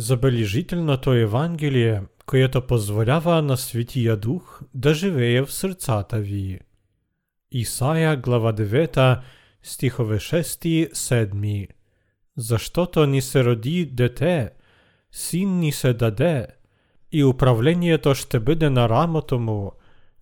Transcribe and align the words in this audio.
Забележительно 0.00 0.96
то 0.96 1.14
Євангеліє, 1.14 2.02
което 2.24 2.62
позволява 2.62 3.42
на 3.42 3.56
Святія 3.56 4.16
Дух 4.16 4.62
да 4.72 4.94
живеє 4.94 5.42
в 5.42 5.50
серцата 5.50 6.20
ві. 6.20 6.60
Ісая, 7.50 8.22
глава 8.24 8.52
9, 8.52 8.98
стихове 9.62 10.20
6, 10.20 10.66
7. 10.96 11.68
За 12.36 12.58
що 12.58 12.86
то 12.86 13.06
ні 13.06 13.22
се 13.22 13.42
роді 13.42 13.84
дете, 13.84 14.50
син 15.10 15.58
ні 15.58 15.72
се 15.72 15.92
даде, 15.92 16.54
і 17.10 17.22
управлення 17.22 17.98
то 17.98 18.14
ще 18.14 18.38
буде 18.38 18.70
на 18.70 18.88
рамо 18.88 19.20
тому, 19.20 19.72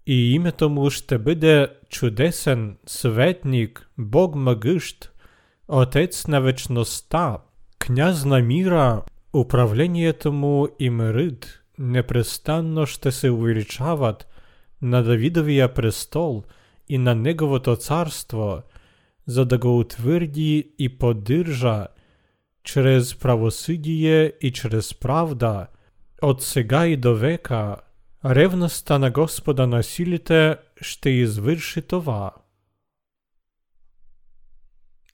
і 0.05 0.33
ім'я 0.33 0.51
тому 0.51 0.91
ще 0.91 1.19
буде 1.19 1.69
чудесен, 1.89 2.77
светник, 2.87 3.91
Бог 3.97 4.37
магишт, 4.37 5.11
Отець 5.67 6.27
на 6.27 6.41
вечноста, 6.41 7.39
князь 7.79 8.25
на 8.25 8.39
міра, 8.39 9.03
управлення 9.36 10.14
тому 10.14 10.70
і 10.80 10.90
мирид, 10.90 11.60
непрестанно 11.78 12.86
ще 12.86 13.12
се 13.12 13.30
увеличават 13.30 14.28
на 14.82 15.04
Давидовия 15.04 15.74
престол 15.74 16.44
и 16.88 16.98
на 16.98 17.16
неговото 17.16 17.76
царство, 17.76 18.62
за 19.28 19.46
да 19.46 19.58
го 19.58 19.80
утвърди 19.80 20.72
и 20.78 20.98
поддържа 20.98 21.88
чрез 22.64 23.16
правосъдие 23.16 24.34
и 24.42 24.52
чрез 24.52 24.94
правда, 24.94 25.68
от 26.22 26.44
сега 26.44 26.88
и 26.88 26.98
до 26.98 27.16
века, 27.16 27.76
ревността 28.26 29.00
на 29.00 29.12
Господа 29.12 29.68
на 29.68 29.84
силите 29.84 30.58
ще 30.82 31.10
извърши 31.10 31.82
това. 31.82 32.32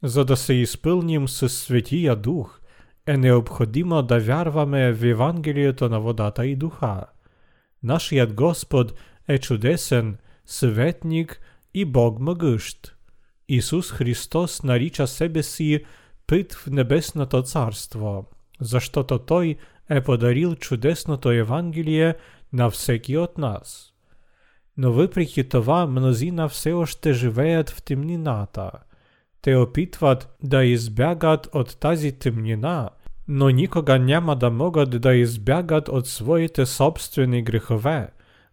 За 0.03 0.25
да 0.25 0.38
се 0.38 0.53
изпълним 0.53 1.28
със 1.28 1.58
Светия 1.58 2.16
Дух, 2.16 2.61
е 3.06 3.17
необходимо 3.17 4.02
да 4.02 4.20
вярваме 4.20 4.94
в 4.94 5.03
Евангелието 5.03 5.89
на 5.89 6.00
водата 6.00 6.45
и 6.45 6.56
духа. 6.56 7.06
Нашият 7.83 8.33
Господ 8.33 8.94
е 9.28 9.38
чудесен, 9.38 10.17
светник 10.45 11.42
и 11.73 11.86
Бог 11.86 12.20
могъщ. 12.20 12.95
Исус 13.47 13.92
Христос 13.92 14.64
нарича 14.64 15.08
себе 15.08 15.44
си 15.44 15.83
път 16.28 16.53
в 16.53 16.67
небесното 16.67 17.42
царство, 17.42 18.25
защото 18.61 19.20
Той 19.20 19.56
е 19.89 20.02
подарил 20.02 20.56
чудесното 20.56 21.31
Евангелие 21.31 22.16
на 22.53 22.70
всеки 22.70 23.17
от 23.17 23.38
нас. 23.38 23.94
Но 24.78 24.92
въпреки 24.92 25.50
това 25.50 25.88
мнозина 25.88 26.50
все 26.50 26.72
още 26.72 27.14
живеят 27.14 27.70
в 27.70 27.81
темнината. 27.81 28.72
Те 29.42 29.56
опитват 29.56 30.36
да 30.44 30.64
избягат 30.64 31.50
от 31.53 31.80
тази 31.80 32.11
темнина, 32.11 32.89
но 33.28 33.50
никога 33.50 34.00
няма 34.00 34.36
да 34.36 34.50
могат 34.50 35.02
да 35.02 35.16
избягат 35.16 35.89
от 35.89 36.08
своите 36.08 36.66
собствени 36.66 37.42
грехове, 37.42 38.09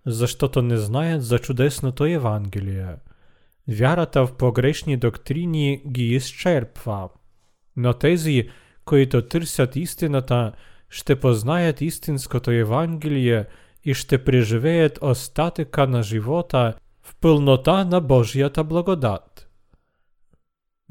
защото 0.06 0.62
не 0.62 0.77
знаят 0.77 1.22
за 1.22 1.39
чудесното 1.39 2.05
Евангелие. 2.05 2.97
Вярата 3.69 4.27
в 4.27 4.36
погрешни 4.36 4.97
доктрини 4.97 5.83
ги 5.89 6.14
изчерпва. 6.14 7.08
Но 7.77 7.92
тези, 7.92 8.48
които 8.84 9.22
търсят 9.22 9.77
истината, 9.77 10.53
ще 10.89 11.20
познаят 11.20 11.80
истинското 11.80 12.50
Евангелие 12.50 13.47
и 13.84 13.94
ще 13.94 14.25
преживеят 14.25 14.98
остатъка 15.03 15.86
на 15.86 16.03
живота 16.03 16.75
в 17.03 17.14
пълнота 17.20 17.84
на 17.84 18.00
Божията 18.00 18.64
благодат. 18.64 19.47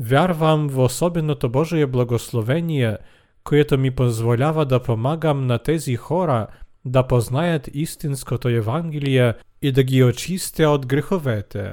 Вярвам 0.00 0.68
в 0.68 0.78
особеното 0.78 1.48
Божие 1.48 1.86
благословение, 1.86 2.98
което 3.44 3.78
ми 3.78 3.90
позволява 3.90 4.66
да 4.66 4.82
помагам 4.82 5.46
на 5.46 5.58
тези 5.58 5.96
хора 5.96 6.46
да 6.84 7.06
познаят 7.06 7.68
истинското 7.74 8.48
Евангелие 8.48 9.34
и 9.62 9.72
да 9.72 9.82
ги 9.82 10.04
очистя 10.04 10.68
от 10.68 10.86
греховете. 10.86 11.72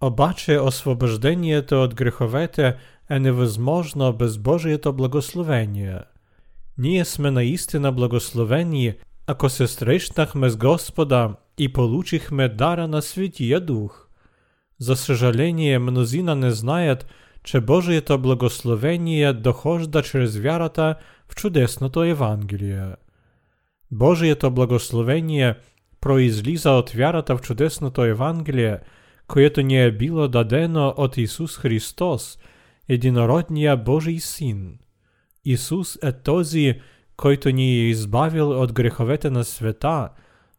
Обаче 0.00 0.58
освобождението 0.58 1.82
от 1.82 1.94
греховете 1.94 2.76
е 3.10 3.20
невъзможно 3.20 4.12
без 4.12 4.38
Божието 4.38 4.92
благословение. 4.92 5.98
Ние 6.78 7.04
сме 7.04 7.30
наистина 7.30 7.92
благословени, 7.92 8.94
ако 9.26 9.48
се 9.48 9.66
срещнахме 9.66 10.50
с 10.50 10.56
Господа 10.56 11.34
и 11.58 11.72
получихме 11.72 12.48
дара 12.48 12.88
на 12.88 13.02
Святия 13.02 13.60
Дух. 13.60 14.07
За 14.78 14.96
съжаление, 14.96 15.78
мнозина 15.78 16.34
не 16.34 16.50
знаят, 16.50 17.06
че 17.44 17.60
Божието 17.60 18.18
благословение 18.18 19.32
дохожда 19.32 20.02
чрез 20.02 20.36
вярата 20.36 20.94
в 21.28 21.34
чудесното 21.34 22.02
Евангелие. 22.02 22.86
Божието 23.90 24.50
благословение 24.50 25.54
произлиза 26.00 26.70
от 26.70 26.90
вярата 26.90 27.36
в 27.36 27.40
чудесното 27.40 28.04
Евангелие, 28.04 28.78
което 29.28 29.62
ни 29.62 29.84
е 29.84 29.92
било 29.92 30.28
дадено 30.28 30.94
от 30.96 31.16
Исус 31.16 31.56
Христос, 31.56 32.38
единородния 32.88 33.76
Божий 33.76 34.20
Син. 34.20 34.78
Исус 35.44 35.98
е 36.02 36.12
този, 36.12 36.80
който 37.16 37.50
ни 37.50 37.70
е 37.70 37.88
избавил 37.88 38.50
от 38.60 38.72
греховете 38.72 39.30
на 39.30 39.44
света 39.44 40.08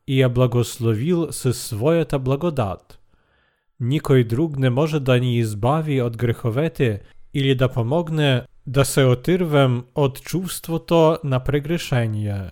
и 0.07 0.21
е 0.21 0.29
благословил 0.29 1.27
със 1.31 1.61
своята 1.61 2.19
благодат. 2.19 2.98
Никой 3.80 4.24
друг 4.24 4.56
не 4.56 4.70
може 4.70 5.00
да 5.00 5.18
ни 5.18 5.38
избави 5.38 6.02
от 6.02 6.16
греховете 6.16 7.00
или 7.34 7.54
да 7.54 7.68
помогне 7.68 8.42
да 8.66 8.84
се 8.84 9.04
отирвем 9.04 9.84
от 9.94 10.22
чувството 10.22 11.18
на 11.24 11.44
прегрешение. 11.44 12.50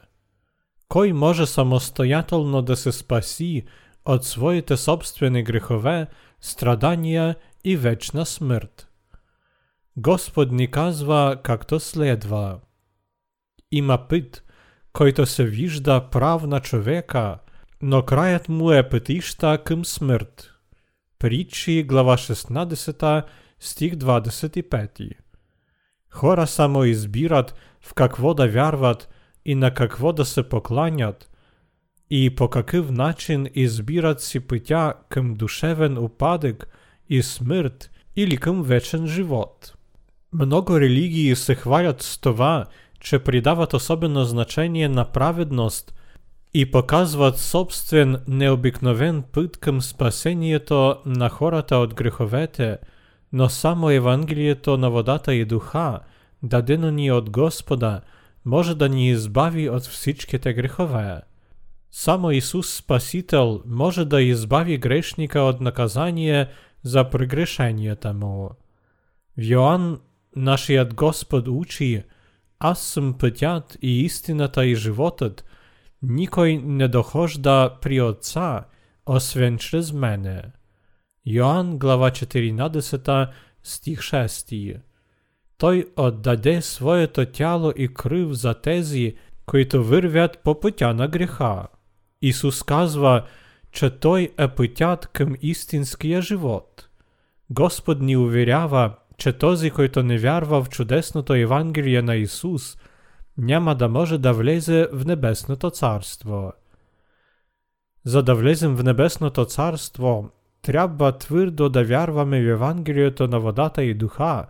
Кой 0.89 1.13
може 1.13 1.47
самостоятелно 1.47 2.63
да 2.63 2.77
се 2.77 2.93
спаси 2.93 3.63
от 4.05 4.25
своите 4.25 4.77
собствени 4.77 5.43
грехове, 5.43 6.07
страдания 6.41 7.37
и 7.65 7.77
вечна 7.77 8.27
смърт? 8.27 8.89
Господ 9.97 10.53
ни 10.53 10.71
казва 10.71 11.37
както 11.43 11.81
следва. 11.81 12.59
Има 13.73 14.09
път, 14.09 14.45
който 14.93 15.27
се 15.27 15.45
вижда 15.45 16.09
прав 16.11 16.47
на 16.47 16.61
човека, 16.61 17.39
но 17.83 18.03
краят 18.03 18.49
му 18.49 18.73
е 18.73 18.89
пътища 18.89 19.59
към 19.65 19.85
смърт. 19.85 20.53
Притчи, 21.19 21.83
глава 21.83 22.17
16, 22.17 23.25
стих 23.61 23.95
25. 23.95 25.11
Хора 26.11 26.47
само 26.47 26.85
избират 26.85 27.55
в 27.81 27.95
какво 27.95 28.35
да 28.35 28.49
вярват 28.49 29.09
и 29.45 29.55
на 29.55 29.75
какво 29.75 30.13
да 30.13 30.25
се 30.25 30.49
покланят, 30.49 31.31
и 32.11 32.35
по 32.35 32.49
какъв 32.49 32.91
начин 32.91 33.47
избират 33.55 34.23
си 34.23 34.41
пътя 34.41 34.95
към 35.09 35.35
душевен 35.35 35.99
упадък 35.99 36.69
и 37.09 37.23
смърт 37.23 37.91
или 38.17 38.37
към 38.37 38.63
вечен 38.63 39.07
живот. 39.07 39.75
Много 40.33 40.81
религии 40.81 41.37
се 41.37 41.55
хвалят 41.55 42.03
с 42.03 42.19
това, 42.19 42.67
че 43.01 43.19
придават 43.19 43.75
особено 43.75 44.25
значение 44.25 44.89
на 44.89 45.05
праведност 45.05 45.95
и 46.57 46.71
показват 46.71 47.39
собствен 47.39 48.17
необикновен 48.29 49.23
път 49.33 49.57
към 49.57 49.83
спасението 49.83 50.97
на 51.07 51.29
хората 51.29 51.77
от 51.77 51.95
греховете, 51.95 52.79
но 53.33 53.49
само 53.49 53.91
Евангелието 53.91 54.77
на 54.77 54.91
водата 54.91 55.35
и 55.35 55.45
духа, 55.45 56.01
дадено 56.43 56.91
ни 56.91 57.13
от 57.13 57.31
Господа, 57.31 58.01
може 58.45 58.75
да 58.75 58.89
ни 58.89 59.09
избави 59.09 59.69
от 59.69 59.83
всичките 59.83 60.53
грехове. 60.53 61.21
Само 61.91 62.31
Исус 62.31 62.75
Спасител 62.75 63.63
може 63.67 64.05
да 64.05 64.23
избави 64.23 64.79
грешника 64.79 65.41
от 65.41 65.61
наказание 65.61 66.49
за 66.83 67.11
прегрешенията 67.11 68.15
му. 68.15 68.51
В 69.39 69.43
Йоанн 69.43 70.01
нашият 70.37 70.95
Господ 70.95 71.49
учи, 71.49 72.03
аз 72.59 72.83
съм 72.83 73.15
пътят 73.19 73.79
и 73.83 74.01
истината 74.01 74.67
и 74.67 74.75
животът, 74.75 75.45
никой 76.03 76.57
не 76.57 76.89
дохожда 76.89 77.79
при 77.81 78.01
Отца, 78.01 78.65
освен 79.07 79.59
чрез 79.59 79.93
мене. 79.93 80.43
Йоанн, 81.27 81.79
глава 81.79 82.11
14, 82.11 83.29
стих 83.63 84.01
6. 84.01 84.81
Той 85.59 85.87
отдаде 85.97 86.63
своето 86.63 87.27
тяло 87.27 87.73
и 87.77 87.95
крив 87.95 88.29
за 88.29 88.55
тези, 88.55 89.17
които 89.47 89.85
вървят 89.85 90.39
по 90.39 90.61
пътя 90.61 90.95
на 90.95 91.09
греха. 91.09 91.67
Исус 92.23 92.63
казва, 92.63 93.25
че 93.73 93.91
Той 93.91 94.33
е 94.39 94.49
пътят 94.49 95.07
към 95.07 95.35
истинския 95.43 96.23
живот. 96.23 96.89
Господ 97.51 98.01
ни 98.01 98.17
уверява, 98.17 98.95
че 99.19 99.33
този, 99.33 99.71
който 99.71 100.03
не 100.03 100.19
вярва 100.19 100.65
в 100.65 100.69
чудесното 100.69 101.35
Евангелие 101.35 102.03
на 102.03 102.17
Исус, 102.17 102.77
няма 103.38 103.76
да 103.76 103.90
може 103.90 104.18
да 104.18 104.34
влезе 104.34 104.88
в 104.94 105.06
небесното 105.06 105.70
царство. 105.70 106.54
За 108.06 108.24
да 108.24 108.36
влезем 108.36 108.76
в 108.76 108.84
небесното 108.84 109.46
царство, 109.46 110.30
трябва 110.62 111.18
твърдо 111.18 111.70
да 111.70 111.84
вярваме 111.84 112.42
в 112.42 112.50
Евангелието 112.50 113.28
на 113.28 113.40
водата 113.40 113.84
и 113.84 113.94
духа, 113.94 114.48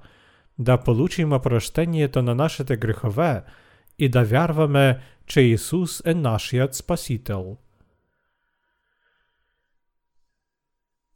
да 0.59 0.77
получим 0.77 1.33
опрощението 1.33 2.21
на 2.21 2.35
нашите 2.35 2.77
грехове 2.77 3.43
і 3.99 4.09
да 4.09 4.23
вярваме, 4.23 5.01
че 5.25 5.41
Ісус 5.41 6.01
е 6.05 6.13
нашият 6.13 6.75
Спасител. 6.75 7.57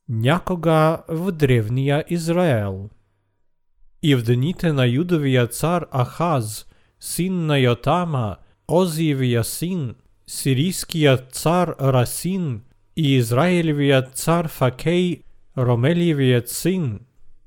Някога 0.09 1.03
в 1.07 1.31
древния 1.31 2.05
Израел. 2.07 2.89
І 4.03 4.15
в 4.15 4.23
дните 4.23 4.73
на 4.73 4.85
Юдовія 4.85 5.47
цар 5.47 5.85
Ахаз, 5.91 6.70
син 7.01 7.47
на 7.47 7.57
Йотама, 7.57 8.37
Озієвія 8.67 9.43
син, 9.43 9.95
Сирійськия 10.25 11.17
цар 11.17 11.75
Расин 11.79 12.61
і 12.95 13.15
Ізраїльвія 13.15 14.01
цар 14.01 14.47
Факей, 14.47 15.21
Ромелієвія 15.55 16.41
син, 16.45 16.99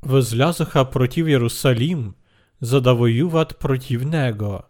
возлязоха 0.02 0.84
против 0.84 1.28
Єрусалим, 1.28 2.14
за 2.60 2.80
да 2.80 2.92
воюват 2.92 3.58
против 3.58 4.06
него, 4.06 4.64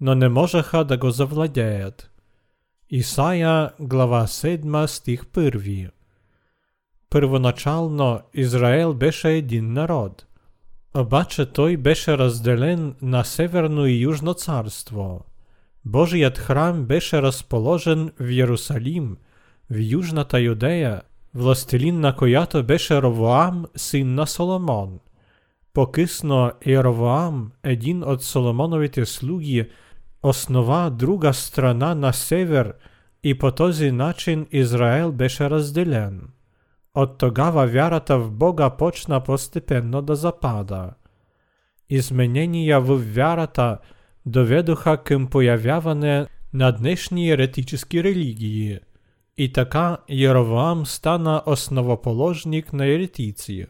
но 0.00 0.14
не 0.14 0.28
можеха 0.28 0.84
да 0.84 0.96
го 0.96 1.10
завладеят. 1.10 2.10
Ісая, 2.88 3.72
глава 3.78 4.26
7, 4.26 4.88
стих 4.88 5.26
1. 5.34 5.90
Первоначално 7.08 8.22
Ізраїл 8.32 8.92
беше 8.92 9.30
един 9.30 9.72
народ. 9.72 10.26
Обаче 10.94 11.46
той 11.46 11.76
беше 11.76 12.18
разделен 12.18 12.94
на 13.02 13.24
Северно 13.24 13.86
и 13.86 14.00
Южно 14.00 14.34
царство. 14.34 15.24
Божият 15.84 16.38
храм 16.38 16.84
беше 16.84 17.22
разположен 17.22 18.10
в 18.20 18.30
Єрусалим, 18.30 19.16
в 19.70 19.78
Южната 19.78 20.40
Юдея, 20.40 21.02
властелин 21.34 22.00
на 22.00 22.16
която 22.16 22.62
беше 22.64 23.02
Ровоам, 23.02 23.66
син 23.76 24.14
на 24.14 24.26
Соломон. 24.26 24.98
Покисно 25.72 26.52
Єровоам, 26.66 27.52
един 27.62 28.02
от 28.02 28.22
Соломоновите 28.22 29.06
слуги, 29.06 29.70
основа 30.22 30.90
друга 30.90 31.32
страна 31.32 31.94
на 31.94 32.12
север, 32.12 32.74
і 33.22 33.34
по 33.34 33.50
този 33.50 33.92
начин 33.92 34.46
Ізраїл 34.50 35.10
беше 35.10 35.50
разделен. 35.50 36.28
От 36.94 37.18
тогава 37.18 37.66
вярата 37.66 38.16
в 38.16 38.30
Бога 38.30 38.70
почна 38.70 39.20
постепенно 39.20 40.02
да 40.02 40.16
запада. 40.16 40.94
Изменения 41.88 42.80
в 42.80 42.96
вяра 42.96 43.46
вярата 43.46 43.78
доведоха 44.24 44.96
към 44.96 45.26
появяване 45.26 46.26
на 46.52 46.72
днешні 46.72 47.32
еретичні 47.32 48.02
релігії, 48.02 48.80
і 49.36 49.48
така 49.48 49.98
Єровоам 50.08 50.86
стана 50.86 51.40
основоположник 51.40 52.72
на 52.72 52.86
еретиці. 52.86 53.66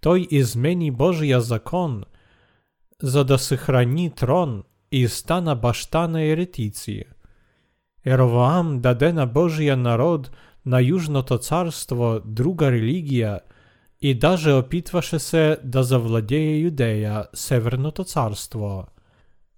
Той 0.00 0.28
измени 0.36 0.90
Божия 0.90 1.40
закон, 1.40 2.04
за 3.00 3.24
трон 4.10 4.64
і 4.90 5.08
стана 5.08 5.54
башта 5.54 6.08
на 6.08 6.24
еретиці. 6.24 7.06
Єровоам 8.04 8.80
даде 8.80 9.12
на 9.12 9.26
Божия 9.26 9.76
народ 9.76 10.30
на 10.64 10.80
Южното 10.80 11.38
царство 11.38 12.22
друга 12.24 12.70
релігія, 12.70 13.40
і 14.00 14.14
даже 14.14 14.52
опитвашесе 14.52 15.58
да 15.64 15.82
завладеє 15.82 16.60
Юдея, 16.60 17.24
Северното 17.34 18.04
царство. 18.04 18.86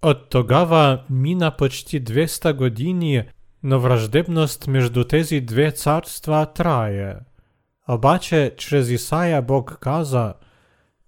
От 0.01 0.29
тогава 0.29 1.03
мина 1.09 1.51
почти 1.51 1.99
200 1.99 2.53
години, 2.53 3.23
но 3.63 3.79
враждебност 3.79 4.67
между 4.67 5.03
тези 5.03 5.41
две 5.41 5.71
царства 5.71 6.45
трае. 6.45 7.19
Обаче, 7.87 8.53
чрез 8.57 8.89
Исаия 8.89 9.41
Бог 9.41 9.79
каза, 9.79 10.33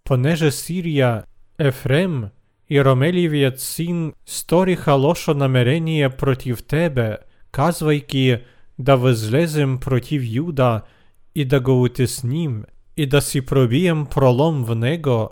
понеже 0.04 0.52
Сирия, 0.52 1.24
Ефрем 1.60 2.30
и 2.69 2.84
Ромелівіят 2.84 3.60
син 3.60 4.13
сториха 4.25 4.94
лошо 4.94 5.34
намерение 5.34 6.10
против 6.10 6.62
тебе, 6.62 7.18
казвайки, 7.52 8.40
да 8.80 8.96
возлезем 8.96 9.78
против 9.78 10.24
Юда 10.26 10.81
и 11.36 11.46
да 11.46 11.60
го 11.60 11.84
утесним, 11.84 12.64
и 12.98 13.06
да 13.06 13.22
си 13.22 13.46
пробием 13.46 14.06
пролом 14.06 14.64
в 14.64 14.76
него, 14.76 15.30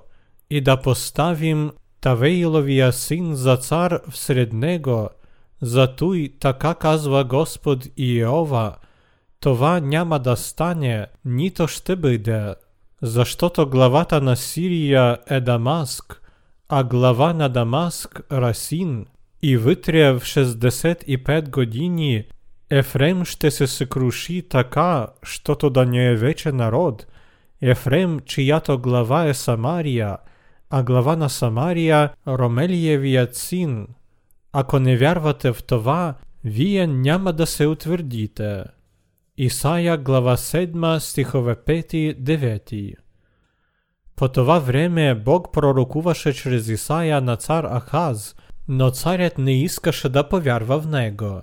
и 0.50 0.62
да 0.62 0.82
поставим 0.82 1.72
Тавейловія 2.02 2.92
син 2.92 3.36
за 3.36 3.58
цар 3.58 4.00
всред 4.10 4.54
него, 4.54 5.10
за 5.62 5.96
туй 5.96 6.34
така 6.40 6.74
казва 6.74 7.24
Господ 7.24 7.88
Іова, 7.98 8.76
това 9.40 9.80
няма 9.80 10.20
да 10.20 10.36
стане, 10.36 11.08
нито 11.26 11.68
ще 11.68 11.96
биде, 11.96 12.56
защо-то 13.02 13.66
главата 13.66 14.22
на 14.22 14.36
Сирія 14.36 15.18
е 15.28 15.42
Дамаск, 15.42 16.22
а 16.70 16.84
глава 16.84 17.34
на 17.34 17.50
Дамаск 17.50 18.22
Расін, 18.32 19.06
і 19.42 19.58
витря 19.58 20.14
в 20.14 20.24
65 20.24 21.50
годині 21.50 22.26
Ефрем 22.70 23.26
ще 23.26 23.52
сокруши 23.52 24.42
така, 24.42 25.08
що 25.24 25.56
то 25.56 25.70
да 25.70 25.86
не 25.86 26.16
вече 26.16 26.52
народ, 26.52 27.08
Ефрем, 27.62 28.20
чия-то 28.26 28.78
глава 28.78 29.28
е 29.28 29.34
Самарія, 29.34 30.18
а 30.70 30.84
глава 30.84 31.16
на 31.16 31.30
Самарія 31.30 32.10
Ромелієвія 32.26 33.26
цін. 33.26 33.88
Ако 34.52 34.80
не 34.80 34.98
вярвате 34.98 35.52
в 35.52 35.62
това, 35.62 36.16
вие 36.44 36.88
няма 36.88 37.34
да 37.34 37.46
се 37.46 37.68
утвердите. 37.68 38.64
Исаия 39.38 39.98
глава 39.98 40.38
7 40.38 41.00
стихове 41.00 41.56
5-9 41.56 42.94
По 44.16 44.28
това 44.28 44.60
време 44.60 45.16
Бог 45.16 45.52
пророкуваше 45.54 46.34
чрез 46.34 46.68
Исаия 46.68 47.22
на 47.22 47.38
цар 47.38 47.64
Ахаз, 47.64 48.36
но 48.68 48.90
царят 48.90 49.38
не 49.38 49.64
искаше 49.64 50.10
да 50.10 50.30
повярва 50.30 50.80
в 50.80 50.88
него. 50.88 51.42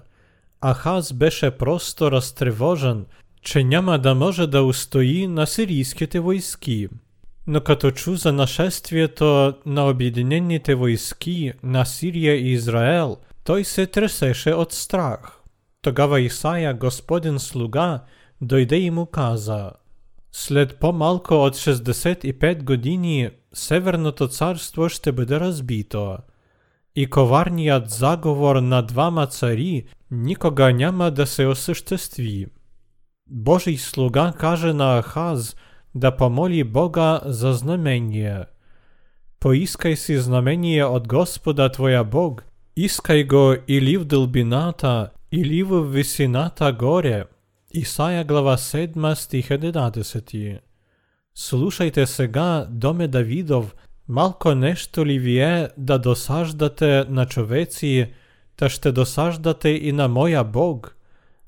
Ахаз 0.64 1.12
беше 1.12 1.50
просто 1.50 2.11
разтревожен, 2.11 3.06
че 3.43 3.64
няма 3.64 3.99
да 3.99 4.14
може 4.14 4.46
да 4.46 4.62
устои 4.62 5.26
на 5.26 5.46
сирийските 5.46 6.20
войски. 6.20 6.88
Но 7.46 7.61
като 7.61 7.90
чу 7.90 8.14
за 8.14 8.32
нашествието 8.32 9.55
на 9.66 9.88
обединените 9.88 10.75
войски 10.75 11.52
на 11.62 11.84
Сирия 11.84 12.34
и 12.34 12.52
Израел, 12.52 13.16
той 13.44 13.64
се 13.64 13.87
тресеше 13.87 14.52
от 14.52 14.72
страх. 14.72 15.40
Тогава 15.82 16.20
Исаия, 16.20 16.75
Господен 16.75 17.38
слуга, 17.38 18.02
дойде 18.40 18.76
и 18.76 18.93
каза, 19.12 19.70
След 20.32 20.81
по-малко 20.81 21.34
от 21.34 21.55
65 21.55 22.62
години 22.62 23.31
Северното 23.53 24.29
царство 24.29 24.89
ще 24.89 25.12
бъде 25.12 25.41
разбито, 25.41 26.17
и 26.96 27.10
коварният 27.10 27.91
заговор 27.91 28.56
на 28.56 28.82
двама 28.82 29.27
цари 29.27 29.84
никога 30.23 30.73
няма 30.73 31.11
да 31.11 31.27
се 31.27 31.47
осъществи. 31.47 32.47
Божий 33.31 33.77
слуга 33.77 34.33
каже 34.39 34.73
на 34.73 35.03
Ахаз 35.03 35.56
да 35.94 36.17
помоли 36.17 36.65
Бога 36.65 37.21
за 37.25 37.53
знамение. 37.53 38.44
Поискай 39.41 39.97
си 39.97 40.19
знамение 40.19 40.85
от 40.85 41.09
Господа 41.09 41.69
твоя 41.69 42.05
Бог, 42.05 42.44
искай 42.77 43.25
го 43.25 43.55
или 43.69 43.97
в 43.97 44.05
дълбината, 44.05 45.11
или 45.33 45.63
в 45.63 45.85
висината 45.85 46.73
горе. 46.73 47.25
Исаия 47.71 48.25
глава 48.25 48.56
7 48.56 49.15
стих 49.15 49.49
11. 49.49 50.61
Слушайте 51.35 52.06
сега, 52.06 52.67
доме 52.71 53.09
Давидов, 53.09 53.75
малко 54.09 54.55
нещо 54.55 55.06
ли 55.06 55.19
вие 55.19 55.69
да 55.79 55.99
досаждате 55.99 57.05
на 57.09 57.27
човеци, 57.27 58.13
та 58.56 58.69
ще 58.69 58.92
досаждате 58.92 59.69
и 59.69 59.92
на 59.92 60.07
моя 60.07 60.44
Бог. 60.44 60.95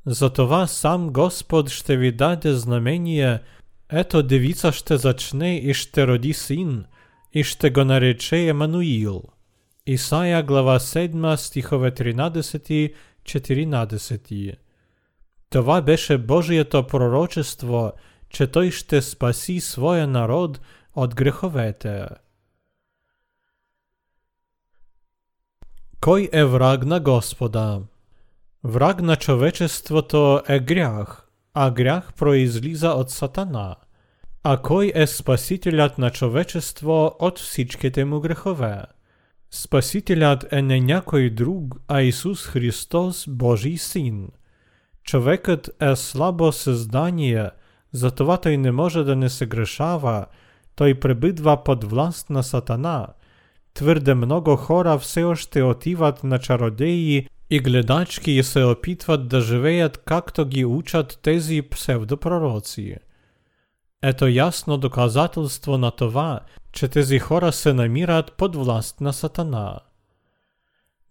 Затова 0.06 0.68
сам 0.68 1.10
Господ 1.10 1.70
ще 1.70 1.98
ви 1.98 2.12
даде 2.12 2.54
знамение, 2.54 3.40
ето 3.90 4.24
девица 4.24 4.72
ще 4.72 4.98
зачне 4.98 5.58
і 5.58 5.74
ще 5.74 6.08
роди 6.08 6.34
син, 6.34 6.86
і 7.34 7.44
ще 7.44 7.70
го 7.70 7.86
нарече 7.86 8.48
Емануїл. 8.48 9.24
Ісая 9.86 10.44
глава 10.44 10.80
7 10.80 11.38
стихове 11.38 11.92
13 11.92 12.94
14. 13.24 14.56
Това 15.50 15.82
беше 15.82 16.18
Божието 16.18 16.88
пророчество, 16.88 17.94
че 18.30 18.48
той 18.48 18.72
ще 18.72 19.02
спаси 19.02 19.60
своя 19.60 20.08
народ 20.08 20.62
от 20.96 21.16
греховете. 21.16 22.08
Кой 26.01 26.29
е 26.33 26.45
враг 26.45 26.85
на 26.85 27.01
Господа? 27.01 27.81
Враг 28.65 29.03
на 29.03 29.17
човечеството 29.17 30.43
е 30.49 30.61
грях, 30.61 31.27
а 31.55 31.71
грях 31.71 32.13
произлиза 32.15 32.91
от 32.91 33.11
сатана. 33.11 33.77
А 34.43 34.57
кой 34.57 34.93
е 34.95 35.07
спасителят 35.07 35.99
на 35.99 36.11
човечество 36.11 37.17
от 37.19 37.39
всичките 37.39 38.05
му 38.05 38.21
грехове? 38.21 38.83
Спасителят 39.51 40.53
е 40.53 40.63
не 40.63 40.81
някой 40.81 41.31
друг, 41.31 41.75
а 41.89 42.03
Исус 42.03 42.47
Христос, 42.47 43.25
Божий 43.29 43.77
Син. 43.77 44.29
Човекът 45.05 45.71
е 45.81 45.97
слабо 45.97 46.53
създание, 46.53 47.51
затова 47.93 48.37
той 48.37 48.57
не 48.57 48.73
може 48.73 49.05
да 49.05 49.17
не 49.17 49.29
се 49.29 49.47
грешава, 49.47 50.27
той 50.75 50.95
пребидва 50.95 51.65
под 51.65 51.85
власт 51.85 52.31
на 52.31 52.43
сатана– 52.43 53.07
твърде 53.77 54.15
много 54.15 54.57
хора 54.57 54.99
все 54.99 55.23
още 55.23 55.63
отиват 55.63 56.25
на 56.25 56.39
чародеи 56.39 57.29
и 57.51 57.61
гледачки 57.61 58.43
се 58.43 58.65
опитват 58.65 59.29
да 59.29 59.41
живеят 59.41 59.99
както 59.99 60.45
ги 60.45 60.65
учат 60.65 61.19
тези 61.23 61.63
псевдопророци. 61.63 62.97
Ето 64.03 64.29
ясно 64.29 64.79
доказателство 64.79 65.79
на 65.79 65.91
това, 65.91 66.41
че 66.73 66.89
тези 66.89 67.19
хора 67.19 67.53
се 67.53 67.73
намират 67.73 68.33
под 68.33 68.57
власт 68.57 69.01
на 69.01 69.13
Сатана. 69.13 69.79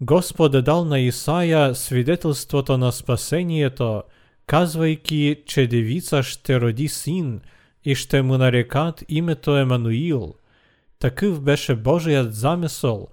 Господ 0.02 0.56
е 0.56 0.62
дал 0.62 0.86
на 0.86 1.00
Исаия 1.00 1.76
свидетелството 1.76 2.78
на 2.78 2.92
спасението, 2.92 4.04
казвайки, 4.48 5.44
че 5.46 5.68
девица 5.68 6.24
ще 6.24 6.62
роди 6.62 6.88
син 6.88 7.42
и 7.84 7.96
ще 7.96 8.22
му 8.22 8.38
нарекат 8.38 9.04
името 9.10 9.58
Емануил. 9.58 10.34
Такъв 11.06 11.42
беше 11.42 11.76
Божият 11.76 12.36
замисъл 12.36 13.08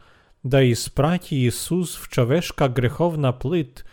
да 0.45 0.63
изпрати 0.63 1.37
Исус 1.37 1.99
в 1.99 2.09
човешка 2.09 2.69
греховна 2.69 3.39
плит 3.39 3.85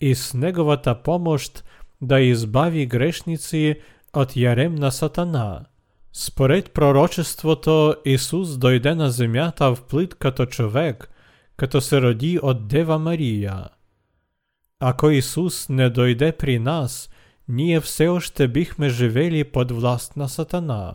и 0.00 0.14
с 0.14 0.34
неговата 0.34 1.02
помощ 1.02 1.64
да 2.00 2.20
избави 2.20 2.86
грешници 2.86 3.80
от 4.12 4.36
ярем 4.36 4.74
на 4.74 4.90
Сатана. 4.90 5.64
Според 6.12 6.70
пророчеството 6.70 7.96
Исус 8.04 8.58
дойде 8.58 8.94
на 8.94 9.10
земята 9.10 9.74
в 9.74 9.82
плит 9.82 10.14
като 10.14 10.46
човек, 10.46 11.10
като 11.56 11.80
се 11.80 12.02
роди 12.02 12.38
от 12.42 12.68
Дева 12.68 12.98
Мария. 12.98 13.68
Ако 14.80 15.10
Исус 15.10 15.68
не 15.68 15.90
дойде 15.90 16.32
при 16.32 16.58
нас, 16.58 17.10
ние 17.48 17.80
все 17.80 18.08
още 18.08 18.48
бихме 18.48 18.88
живели 18.88 19.44
под 19.44 19.70
власт 19.70 20.16
на 20.16 20.28
Сатана. 20.28 20.94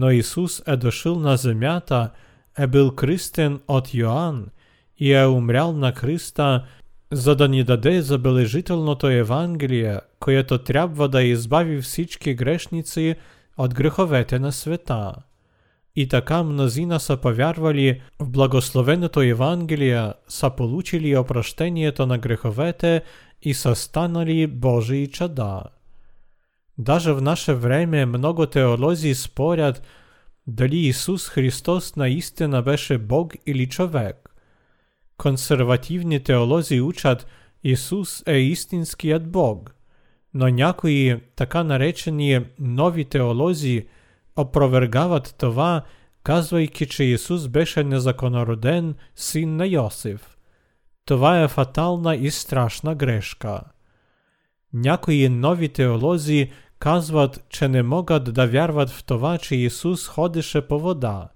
Но 0.00 0.10
Исус 0.10 0.62
е 0.66 0.76
дошъл 0.76 1.18
на 1.18 1.36
земята, 1.36 2.10
е 2.58 2.66
бил 2.66 2.90
кръстен 2.90 3.60
от 3.68 3.94
Йоанн 3.94 4.46
и 4.98 5.12
е 5.12 5.26
умрял 5.26 5.72
на 5.72 5.94
кръста, 5.94 6.64
за 7.12 7.36
да 7.36 7.48
ни 7.48 7.64
даде 7.64 8.02
забележителното 8.02 9.08
Евангелие, 9.08 10.00
което 10.20 10.58
трябва 10.58 11.08
да 11.08 11.22
избави 11.22 11.80
всички 11.80 12.34
грешници 12.34 13.14
от 13.58 13.74
греховете 13.74 14.38
на 14.38 14.52
света. 14.52 15.14
И 15.96 16.08
така 16.08 16.42
мнозина 16.42 17.00
са 17.00 17.16
повярвали 17.16 18.00
в 18.20 18.30
благословеното 18.30 19.20
Евангелие, 19.20 20.12
са 20.28 20.50
получили 20.50 21.16
опрощението 21.16 22.06
на 22.06 22.18
греховете 22.18 23.02
и 23.42 23.54
са 23.54 23.74
станали 23.74 24.46
Божии 24.46 25.06
чада. 25.06 25.62
Даже 26.80 27.12
в 27.12 27.22
наше 27.22 27.54
време 27.54 28.06
много 28.06 28.46
теолози 28.46 29.14
спорят 29.14 29.82
дали 30.46 30.76
Исус 30.76 31.28
Христос 31.28 31.96
наистина 31.96 32.62
беше 32.62 32.98
Бог 32.98 33.34
или 33.46 33.68
човек. 33.68 34.34
Консервативни 35.16 36.20
теолози 36.20 36.80
учат 36.80 37.26
Исус 37.64 38.22
е 38.26 38.36
истинският 38.36 39.30
Бог, 39.30 39.74
но 40.34 40.48
някои 40.48 41.20
така 41.36 41.64
наречени 41.64 42.40
нови 42.58 43.04
теолози– 43.04 43.86
опровергават 44.36 45.34
това, 45.38 45.82
казвайки, 46.22 46.86
че 46.86 47.04
Исус 47.04 47.48
беше 47.48 47.84
незаконороден 47.84 48.94
син 49.14 49.56
на 49.56 49.66
Йосиф. 49.66 50.36
Това 51.04 51.42
е 51.42 51.48
фатална 51.48 52.16
и 52.16 52.30
страшна 52.30 52.94
грешка. 52.94 53.60
Някои 54.72 55.28
нови 55.28 55.68
теолози 55.68 56.50
казват, 56.79 57.43
че 57.49 57.67
не 57.67 57.83
могат 57.83 58.33
да 58.33 58.47
вярват 58.47 58.89
в 58.89 59.03
това, 59.03 59.37
че 59.37 59.55
Исус 59.55 60.07
ходеше 60.07 60.61
по 60.61 60.79
вода. 60.79 61.29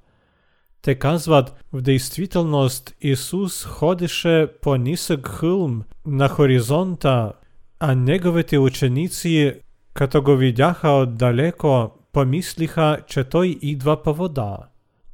Те 0.81 0.95
казват, 0.95 1.63
в 1.73 1.81
действителност 1.81 2.95
Исус 3.01 3.65
ходеше 3.65 4.47
по 4.61 4.75
нисък 4.75 5.27
хълм 5.27 5.83
на 6.05 6.29
хоризонта, 6.29 7.33
а 7.79 7.95
неговите 7.95 8.57
ученици, 8.57 9.53
като 9.93 10.21
го 10.21 10.35
видяха 10.35 10.89
отдалеко, 10.89 11.91
помислиха, 12.13 12.97
че 13.07 13.23
той 13.23 13.57
идва 13.61 14.03
по 14.03 14.13
вода. 14.13 14.57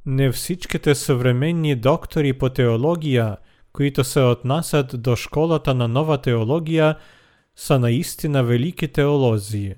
Не 0.06 0.30
всичките 0.32 0.94
съвременни 0.94 1.74
доктори 1.74 2.32
по 2.32 2.48
теология, 2.48 3.36
които 3.72 4.04
се 4.04 4.20
отнасят 4.20 5.02
до 5.02 5.16
школата 5.16 5.74
на 5.74 5.88
нова 5.88 6.18
теология, 6.18 6.96
са 7.56 7.78
наистина 7.78 8.44
велики 8.44 8.88
теолози. 8.88 9.74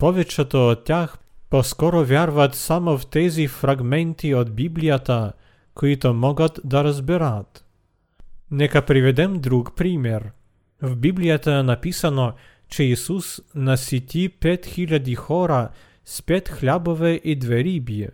Повечето 0.00 0.68
от 0.68 0.84
тях 0.84 1.18
по-скоро 1.50 2.04
вярват 2.04 2.54
само 2.54 2.98
в 2.98 3.06
тези 3.06 3.48
фрагменти 3.48 4.34
от 4.34 4.52
Библията, 4.54 5.32
които 5.74 6.14
могат 6.14 6.60
да 6.64 6.84
разберат. 6.84 7.64
Нека 8.50 8.82
приведем 8.82 9.40
друг 9.40 9.76
пример. 9.76 10.30
В 10.82 10.96
Библията 10.96 11.52
е 11.52 11.62
написано, 11.62 12.32
че 12.68 12.82
Исус 12.82 13.40
насити 13.54 14.30
5000 14.40 15.14
хора 15.14 15.68
с 16.04 16.22
пет 16.22 16.48
хлябове 16.48 17.20
и 17.24 17.36
две 17.36 17.64
риби. 17.64 18.08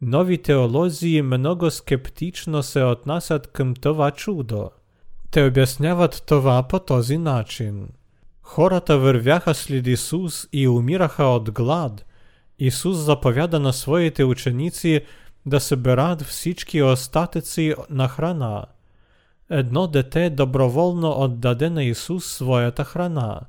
Нови 0.00 0.38
теолози 0.38 1.22
много 1.22 1.70
скептично 1.70 2.62
се 2.62 2.82
отнасят 2.82 3.46
към 3.46 3.74
това 3.74 4.10
чудо. 4.10 4.70
Те 5.30 5.44
обясняват 5.44 6.22
това 6.26 6.62
по 6.62 6.78
този 6.78 7.18
начин. 7.18 7.88
Хората 8.51 8.97
вървяха 8.97 9.53
след 9.53 9.87
Исус 9.87 10.47
и 10.53 10.67
умираха 10.67 11.23
от 11.23 11.51
глад. 11.51 12.05
Исус 12.59 12.97
заповяда 12.97 13.59
на 13.59 13.73
своите 13.73 14.23
ученици 14.23 15.01
да 15.45 15.59
съберат 15.59 16.21
всички 16.21 16.81
остатъци 16.81 17.75
на 17.89 18.07
храна. 18.07 18.65
Едно 19.49 19.87
дете 19.87 20.29
доброволно 20.29 21.21
отдаде 21.21 21.69
на 21.69 21.83
Исус 21.83 22.25
своята 22.25 22.83
храна. 22.83 23.39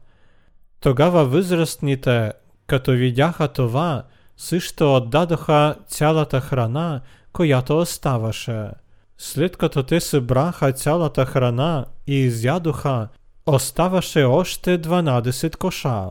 Тогава 0.81 1.25
възрастните, 1.25 2.33
като 2.67 2.91
видяха 2.91 3.49
това, 3.49 4.03
също 4.37 4.95
отдадоха 4.95 5.77
цялата 5.87 6.41
храна, 6.41 7.01
която 7.33 7.79
оставаше. 7.79 8.71
След 9.19 9.57
като 9.57 9.83
те 9.83 10.01
събраха 10.01 10.73
цялата 10.73 11.27
храна 11.27 11.87
и 12.07 12.15
изядоха, 12.15 13.09
оставаше 13.46 14.24
още 14.24 14.82
12 14.82 15.58
коша. 15.58 16.10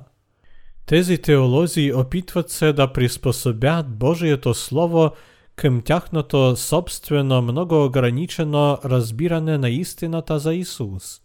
Тези 0.87 1.19
теолози 1.19 1.93
опитват 1.93 2.51
се 2.51 2.73
да 2.73 2.93
приспособят 2.93 3.89
Божието 3.89 4.55
Слово 4.55 5.11
към 5.57 5.83
тяхното 5.83 6.57
собствено 6.57 7.43
много 7.43 7.85
ограничено 7.85 8.79
разбиране 8.85 9.59
на 9.59 9.71
истината 9.71 10.39
за 10.39 10.55
Исус. 10.55 11.21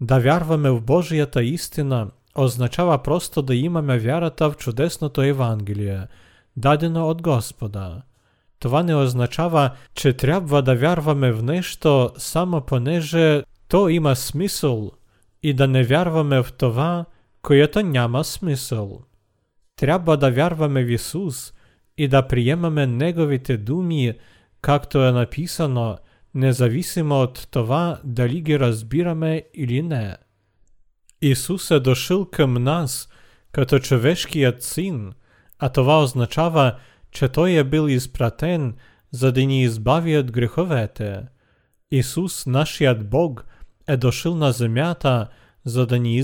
Да 0.00 0.18
вярваме 0.18 0.70
в 0.70 0.80
Божията 0.80 1.42
истина 1.42 2.10
означава 2.34 2.98
просто 3.02 3.42
да 3.42 3.54
имаме 3.54 3.98
вярата 3.98 4.50
в 4.50 4.56
чудесното 4.56 5.22
Евангелие, 5.22 6.06
дадено 6.56 7.08
от 7.08 7.22
Господа. 7.22 8.02
Това 8.60 8.82
не 8.82 8.94
означава, 8.94 9.70
че 9.94 10.12
трябва 10.12 10.62
да 10.62 10.76
вярваме 10.76 11.32
в 11.32 11.42
нещо 11.42 12.10
само 12.18 12.60
понеже 12.60 13.42
то 13.68 13.88
има 13.88 14.16
смисъл 14.16 14.92
и 15.42 15.52
да 15.52 15.68
не 15.68 15.84
вярваме 15.84 16.42
в 16.42 16.52
това, 16.52 17.04
което 17.42 17.82
няма 17.82 18.24
смисъл. 18.24 19.00
Трябва 19.76 20.16
да 20.16 20.30
вярваме 20.30 20.84
в 20.84 20.90
Исус 20.90 21.52
и 21.98 22.08
да 22.08 22.28
приемаме 22.28 22.86
Неговите 22.86 23.56
думи, 23.56 24.12
както 24.62 25.04
е 25.04 25.12
написано, 25.12 25.98
независимо 26.34 27.20
от 27.20 27.48
това 27.50 28.00
дали 28.04 28.40
ги 28.40 28.58
разбираме 28.58 29.42
или 29.54 29.82
не. 29.82 30.16
Исус 31.22 31.70
е 31.70 31.80
дошъл 31.80 32.26
към 32.26 32.54
нас 32.54 33.08
като 33.52 33.78
човешкият 33.78 34.62
син, 34.62 35.12
а 35.58 35.68
това 35.68 36.02
означава, 36.02 36.78
че 37.10 37.28
Той 37.28 37.52
е 37.52 37.64
бил 37.64 37.88
изпратен, 37.88 38.74
за 39.10 39.32
да 39.32 39.46
ни 39.46 39.62
избави 39.62 40.18
от 40.18 40.32
греховете. 40.32 41.22
Исус, 41.90 42.46
нашият 42.46 43.10
Бог, 43.10 43.46
е 43.88 43.96
дошъл 43.96 44.34
на 44.34 44.52
земята, 44.52 45.28
за 45.64 45.86
да 45.86 45.98
ни 45.98 46.16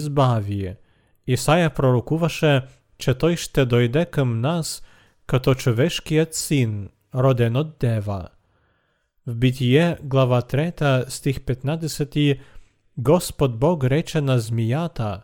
пророкуваше, 1.70 2.62
че 2.98 3.14
Той 3.14 3.36
ще 3.36 3.64
дойде 3.64 4.06
към 4.06 4.40
нас 4.40 4.82
като 5.26 5.54
човешкият 5.54 6.34
син, 6.34 6.88
роден 7.14 7.56
от 7.56 7.78
Дева. 7.80 8.28
В 9.26 9.36
Битие, 9.36 9.96
глава 10.02 10.42
3, 10.42 11.08
стих 11.08 11.38
15, 11.38 12.40
Господ 12.98 13.58
Бог 13.58 13.84
рече 13.84 14.20
на 14.20 14.38
змията, 14.38 15.22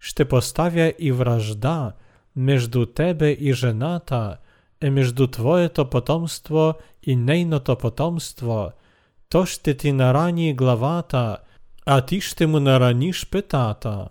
ще 0.00 0.24
поставя 0.24 0.92
и 0.98 1.12
вражда 1.12 1.92
между 2.36 2.86
тебе 2.86 3.30
и 3.30 3.52
жената, 3.52 4.36
е 4.80 4.90
между 4.90 5.26
твоето 5.26 5.90
потомство 5.90 6.74
и 7.02 7.16
нейното 7.16 7.76
потомство. 7.76 8.70
То 9.28 9.46
ще 9.46 9.76
ти 9.76 9.92
нарани 9.92 10.54
главата, 10.54 11.36
а 11.84 12.00
ті 12.00 12.20
ж 12.20 12.38
ти 12.38 12.46
мене 12.46 12.78
раніш 12.78 13.24
питата. 13.24 14.10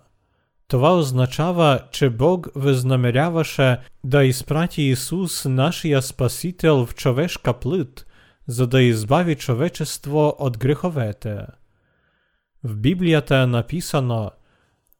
Това 0.66 0.94
означава, 0.94 1.88
чи 1.90 2.08
Бог 2.08 2.48
визнаміряваше, 2.54 3.82
да 4.02 4.22
іспраті 4.22 4.88
Ісус 4.88 5.44
наш 5.44 5.84
я 5.84 6.02
Спасітел 6.02 6.82
в 6.82 6.94
човешка 6.94 7.52
плит, 7.52 8.06
зада 8.46 8.80
ізбаві 8.80 9.34
човечество 9.34 10.44
от 10.44 10.62
гріховете. 10.62 11.52
В 12.62 12.74
Бібліята 12.74 13.46
написано 13.46 14.32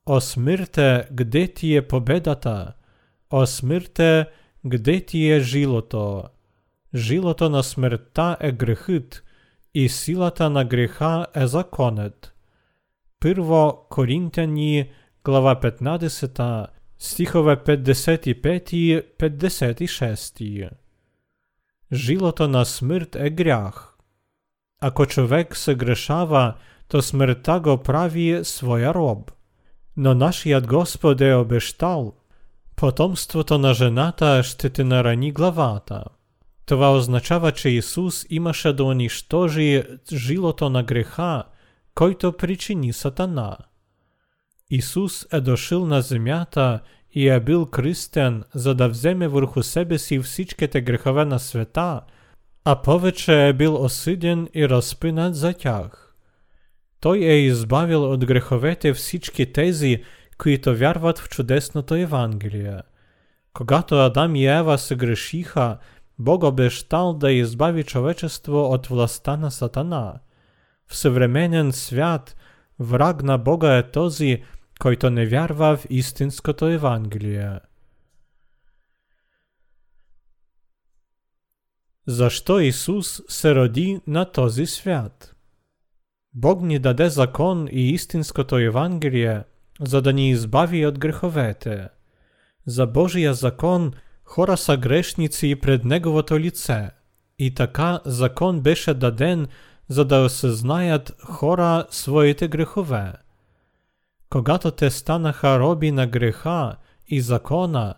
«О 0.04 0.20
смирте, 0.20 1.08
где 1.10 1.46
тіє 1.46 1.82
победата, 1.82 2.74
о 3.30 3.46
смирте, 3.46 4.26
где 4.64 5.00
тіє 5.00 5.40
жилото, 5.40 6.30
жилото 6.92 7.50
на 7.50 7.62
смерта 7.62 8.38
е 8.40 8.52
грехит, 8.52 9.22
і 9.72 9.88
силата 9.88 10.48
на 10.48 10.64
гріха 10.64 11.28
е 11.36 11.46
законет». 11.46 12.32
1 13.24 13.72
Корінтяні, 13.88 14.90
глава 15.24 15.54
15, 15.54 16.40
стихове 16.98 17.56
55, 17.56 18.70
56. 19.18 20.68
Жилото 21.92 22.48
на 22.48 22.64
смерть 22.64 23.16
е 23.16 23.30
грях. 23.30 23.98
Ако 24.80 25.06
човек 25.06 25.56
согрешава, 25.56 26.54
то 26.88 27.02
смерта 27.02 27.60
го 27.60 27.78
прави 27.78 28.40
своя 28.44 28.94
роб. 28.94 29.30
Но 29.96 30.14
нашият 30.14 30.66
Господе 30.66 31.34
обещал, 31.34 32.14
потомството 32.76 33.58
на 33.58 33.74
жената 33.74 34.42
ще 34.42 34.70
ти 34.70 34.84
нарані 34.84 35.32
главата. 35.32 36.04
Това 36.64 36.92
означава, 36.92 37.52
че 37.52 37.70
Ісус 37.70 38.26
імаше 38.30 38.72
до 38.72 38.92
ніштожі 38.92 39.84
жилото 40.12 40.70
на 40.70 40.82
греха, 40.82 41.44
който 41.95 42.33
причини 42.33 42.93
Сатана. 42.93 43.57
Исус 44.69 45.27
е 45.33 45.41
дошъл 45.41 45.85
на 45.85 46.01
земята 46.01 46.79
и 47.11 47.29
е 47.29 47.39
бил 47.39 47.65
кръстен, 47.65 48.43
за 48.53 48.75
да 48.75 48.89
вземе 48.89 49.27
върху 49.27 49.63
себе 49.63 49.97
си 49.97 50.19
всичките 50.19 50.81
грехове 50.81 51.25
на 51.25 51.39
света, 51.39 52.01
а 52.65 52.81
повече 52.81 53.47
е 53.47 53.53
бил 53.53 53.83
осъден 53.83 54.49
и 54.53 54.69
разпинат 54.69 55.35
за 55.35 55.53
тях. 55.53 56.15
Той 56.99 57.17
е 57.17 57.45
избавил 57.45 58.11
от 58.11 58.25
греховете 58.25 58.93
всички 58.93 59.53
тези, 59.53 60.03
които 60.37 60.75
вярват 60.75 61.19
в 61.19 61.29
чудесното 61.29 61.95
Евангелие. 61.95 62.77
Когато 63.53 63.95
Адам 63.95 64.35
и 64.35 64.47
Ева 64.47 64.77
се 64.77 64.95
грешиха, 64.95 65.77
Бог 66.19 66.43
обещал 66.43 67.13
да 67.13 67.31
избави 67.31 67.83
човечество 67.83 68.71
от 68.71 68.87
властта 68.87 69.37
на 69.37 69.51
Сатана. 69.51 70.13
В 70.92 70.96
съвременен 70.96 71.72
свят 71.72 72.36
враг 72.78 73.22
на 73.22 73.38
Бога 73.38 73.76
е 73.76 73.90
този, 73.90 74.42
който 74.80 75.10
не 75.10 75.26
вярва 75.26 75.76
в 75.76 75.86
истинското 75.90 76.66
Евангелие. 76.66 77.60
Защо 82.06 82.60
Исус 82.60 83.22
се 83.28 83.54
роди 83.54 84.00
на 84.06 84.32
този 84.32 84.66
свят? 84.66 85.34
Бог 86.34 86.62
ни 86.62 86.78
даде 86.78 87.08
закон 87.08 87.68
и 87.70 87.90
истинското 87.90 88.58
Евангелие, 88.58 89.42
за 89.80 90.02
да 90.02 90.12
ни 90.12 90.30
избави 90.30 90.86
от 90.86 90.98
греховете. 90.98 91.88
За 92.66 92.86
Божия 92.86 93.34
закон 93.34 93.92
хора 94.24 94.56
са 94.56 94.76
грешници 94.76 95.56
пред 95.62 95.84
Неговото 95.84 96.38
лице. 96.38 96.90
И 97.38 97.54
така 97.54 98.00
закон 98.04 98.60
беше 98.60 98.94
даден, 98.94 99.46
за 99.88 100.04
да 100.04 100.16
осъзнаят 100.20 101.16
хора 101.24 101.86
своите 101.90 102.48
грехове. 102.48 103.12
Когато 104.30 104.70
те 104.70 104.90
станаха 104.90 105.58
роби 105.58 105.92
на 105.92 106.06
греха 106.06 106.76
и 107.06 107.20
закона, 107.20 107.94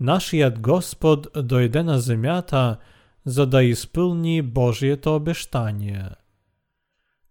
нашият 0.00 0.60
Господ 0.60 1.26
дойде 1.36 1.82
на 1.82 2.00
земята, 2.00 2.76
за 3.26 3.46
да 3.46 3.62
изпълни 3.62 4.42
Божието 4.42 5.16
обещание. 5.16 6.08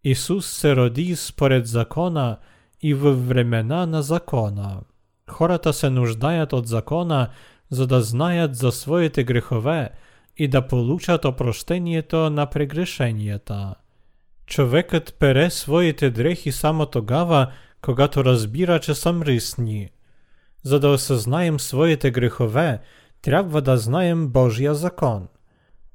Исус 0.03 0.47
се 0.47 0.75
роди 0.75 1.15
според 1.15 1.67
закона 1.67 2.37
и 2.81 2.93
във 2.93 3.27
времена 3.27 3.85
на 3.85 4.01
закона. 4.01 4.81
Хората 5.29 5.73
се 5.73 5.89
нуждаят 5.89 6.53
от 6.53 6.67
закона, 6.67 7.29
за 7.69 7.87
да 7.87 8.01
знаят 8.01 8.55
за 8.55 8.71
своите 8.71 9.23
грехове 9.23 9.89
и 10.37 10.47
да 10.47 10.67
получат 10.67 11.25
опрощението 11.25 12.29
на 12.29 12.45
прегрешенията. 12.45 13.75
Човекът 14.46 15.16
пере 15.18 15.50
своите 15.50 16.10
дрехи 16.10 16.52
само 16.52 16.86
тогава, 16.86 17.52
когато 17.82 18.24
разбира, 18.24 18.80
че 18.80 18.94
са 18.94 19.12
мръсни. 19.12 19.90
За 20.62 20.80
да 20.80 20.88
осъзнаем 20.88 21.60
своите 21.60 22.10
грехове, 22.10 22.80
трябва 23.22 23.62
да 23.62 23.76
знаем 23.76 24.28
Божия 24.28 24.74
закон. 24.74 25.28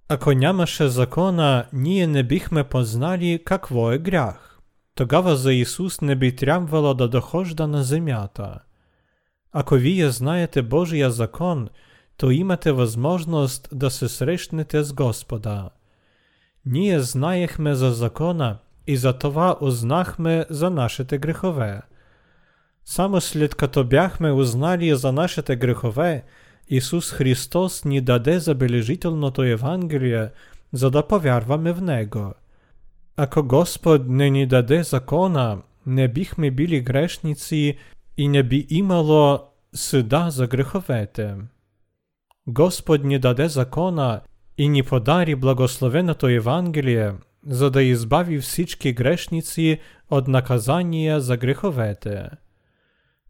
Ако 0.10 0.32
нямаше 0.32 0.88
закона, 0.88 1.66
ние 1.74 2.08
не 2.08 2.24
бихме 2.24 2.64
познали 2.64 3.42
какво 3.46 3.92
е 3.92 3.98
грях. 3.98 4.60
Тогава 4.96 5.36
за 5.36 5.54
Исус 5.54 6.02
не 6.02 6.16
би 6.16 6.36
трябвало 6.36 6.94
да 6.94 7.08
дохожда 7.08 7.68
на 7.68 7.84
земята. 7.84 8.60
Ако 9.52 9.76
вие 9.76 10.10
знаете 10.10 10.62
Божия 10.62 11.12
закон, 11.12 11.70
то 12.18 12.32
имате 12.32 12.72
възможност 12.72 13.70
да 13.72 13.90
се 13.90 14.10
срещнете 14.10 14.84
с 14.84 14.94
Господа. 14.94 15.70
Ние 16.67 17.01
знаехме 17.01 17.75
за 17.75 17.91
закона 17.91 18.59
и 18.87 18.97
за 18.97 19.13
това 19.13 19.57
узнахме 19.61 20.47
за 20.51 20.71
нашите 20.71 21.19
грехове. 21.19 21.81
Само 22.85 23.21
след 23.21 23.55
като 23.55 23.85
за 24.97 25.13
нашите 25.13 25.57
грехове, 25.57 26.25
Исус 26.69 27.13
Христос 27.13 27.85
ни 27.85 28.01
даде 28.01 28.39
забележителното 28.39 29.43
Евангелие, 29.43 30.29
за 30.73 30.91
да 30.91 31.07
повярваме 31.07 31.73
в 31.73 31.83
Него. 31.83 32.33
Ако 33.17 33.43
Господ 33.43 34.09
не 34.09 34.31
ни 34.31 34.47
даде 34.47 34.83
закона, 34.83 35.63
не 35.87 36.09
бихме 36.09 36.51
били 36.51 36.81
грешници 36.81 37.77
и 38.17 38.29
не 38.29 38.43
би 38.43 38.67
имало 38.71 39.41
съда 39.75 40.27
за 40.31 40.47
греховете. 40.47 41.35
Господ 42.47 43.05
ни 43.05 43.19
даде 43.19 43.49
закона 43.49 44.21
и 44.58 44.70
ни 44.70 44.84
подари 44.84 45.36
благословеното 45.36 46.28
Евангелие, 46.28 47.14
за 47.48 47.72
да 47.72 47.84
избави 47.84 48.40
всички 48.40 48.94
грешници 48.94 49.80
от 50.10 50.28
наказания 50.28 51.22
за 51.22 51.38
греховете. 51.38 52.30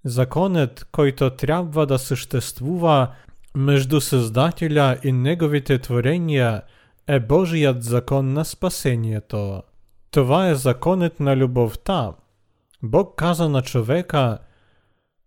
Законът, 0.05 0.87
който 0.91 1.29
трябва 1.29 1.85
да 1.85 1.99
съществува 1.99 3.07
между 3.55 4.01
Създателя 4.01 4.97
и 5.03 5.11
Неговите 5.11 5.79
творения, 5.79 6.61
е 7.07 7.19
Божият 7.19 7.83
закон 7.83 8.33
на 8.33 8.45
спасението. 8.45 9.63
Това 10.11 10.49
е 10.49 10.55
законът 10.55 11.19
на 11.19 11.37
любовта. 11.37 12.11
Бог 12.83 13.15
каза 13.15 13.49
на 13.49 13.61
човека, 13.61 14.37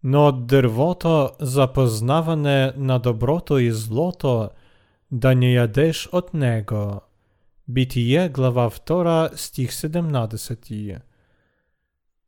но 0.02 0.26
от 0.26 0.46
дървото 0.46 1.30
за 1.40 1.72
познаване 1.72 2.72
на 2.76 2.98
доброто 2.98 3.58
и 3.58 3.72
злото 3.72 4.50
да 5.15 5.35
не 5.35 5.53
ядеш 5.53 6.09
от 6.11 6.33
него. 6.33 7.01
Битие, 7.67 8.29
глава 8.29 8.69
2, 8.69 9.35
стих 9.35 9.71
17. 9.71 10.99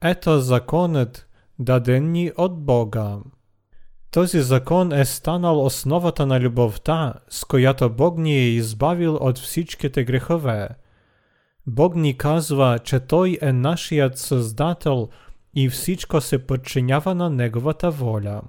Ето 0.04 0.40
законът, 0.40 1.28
даден 1.60 2.12
ни 2.12 2.32
от 2.38 2.66
Бога. 2.66 3.18
Този 4.12 4.42
закон 4.42 4.92
е 4.92 5.06
станал 5.06 5.66
основата 5.66 6.26
на 6.26 6.40
любовта, 6.40 7.14
с 7.30 7.46
която 7.46 7.90
Бог 7.90 8.18
ни 8.18 8.34
е 8.34 8.50
избавил 8.50 9.16
от 9.16 9.38
всичките 9.40 10.04
грехове. 10.04 10.70
Бог 11.68 11.96
ни 11.96 12.18
казва, 12.18 12.80
че 12.84 13.00
Той 13.00 13.38
е 13.42 13.54
нашият 13.54 14.18
Създател 14.18 15.10
и 15.56 15.70
всичко 15.70 16.22
се 16.22 16.48
подчинява 16.48 17.16
на 17.16 17.30
Неговата 17.30 17.92
воля. 17.92 18.42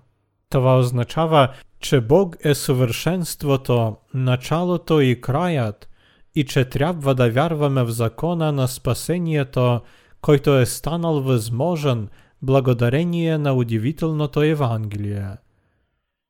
Това 0.50 0.78
означава, 0.78 1.54
че 1.80 2.00
Бог 2.00 2.36
е 2.44 2.54
съвършенството, 2.54 3.96
началото 4.14 5.00
и 5.00 5.20
краят, 5.20 5.88
и 6.34 6.44
че 6.44 6.64
трябва 6.64 7.14
да 7.14 7.30
вярваме 7.30 7.84
в 7.84 7.90
закона 7.90 8.52
на 8.52 8.68
спасението, 8.68 9.80
който 10.20 10.58
е 10.58 10.66
станал 10.66 11.20
възможен 11.20 12.08
благодарение 12.42 13.38
на 13.38 13.54
удивителното 13.54 14.42
Евангелие. 14.42 15.28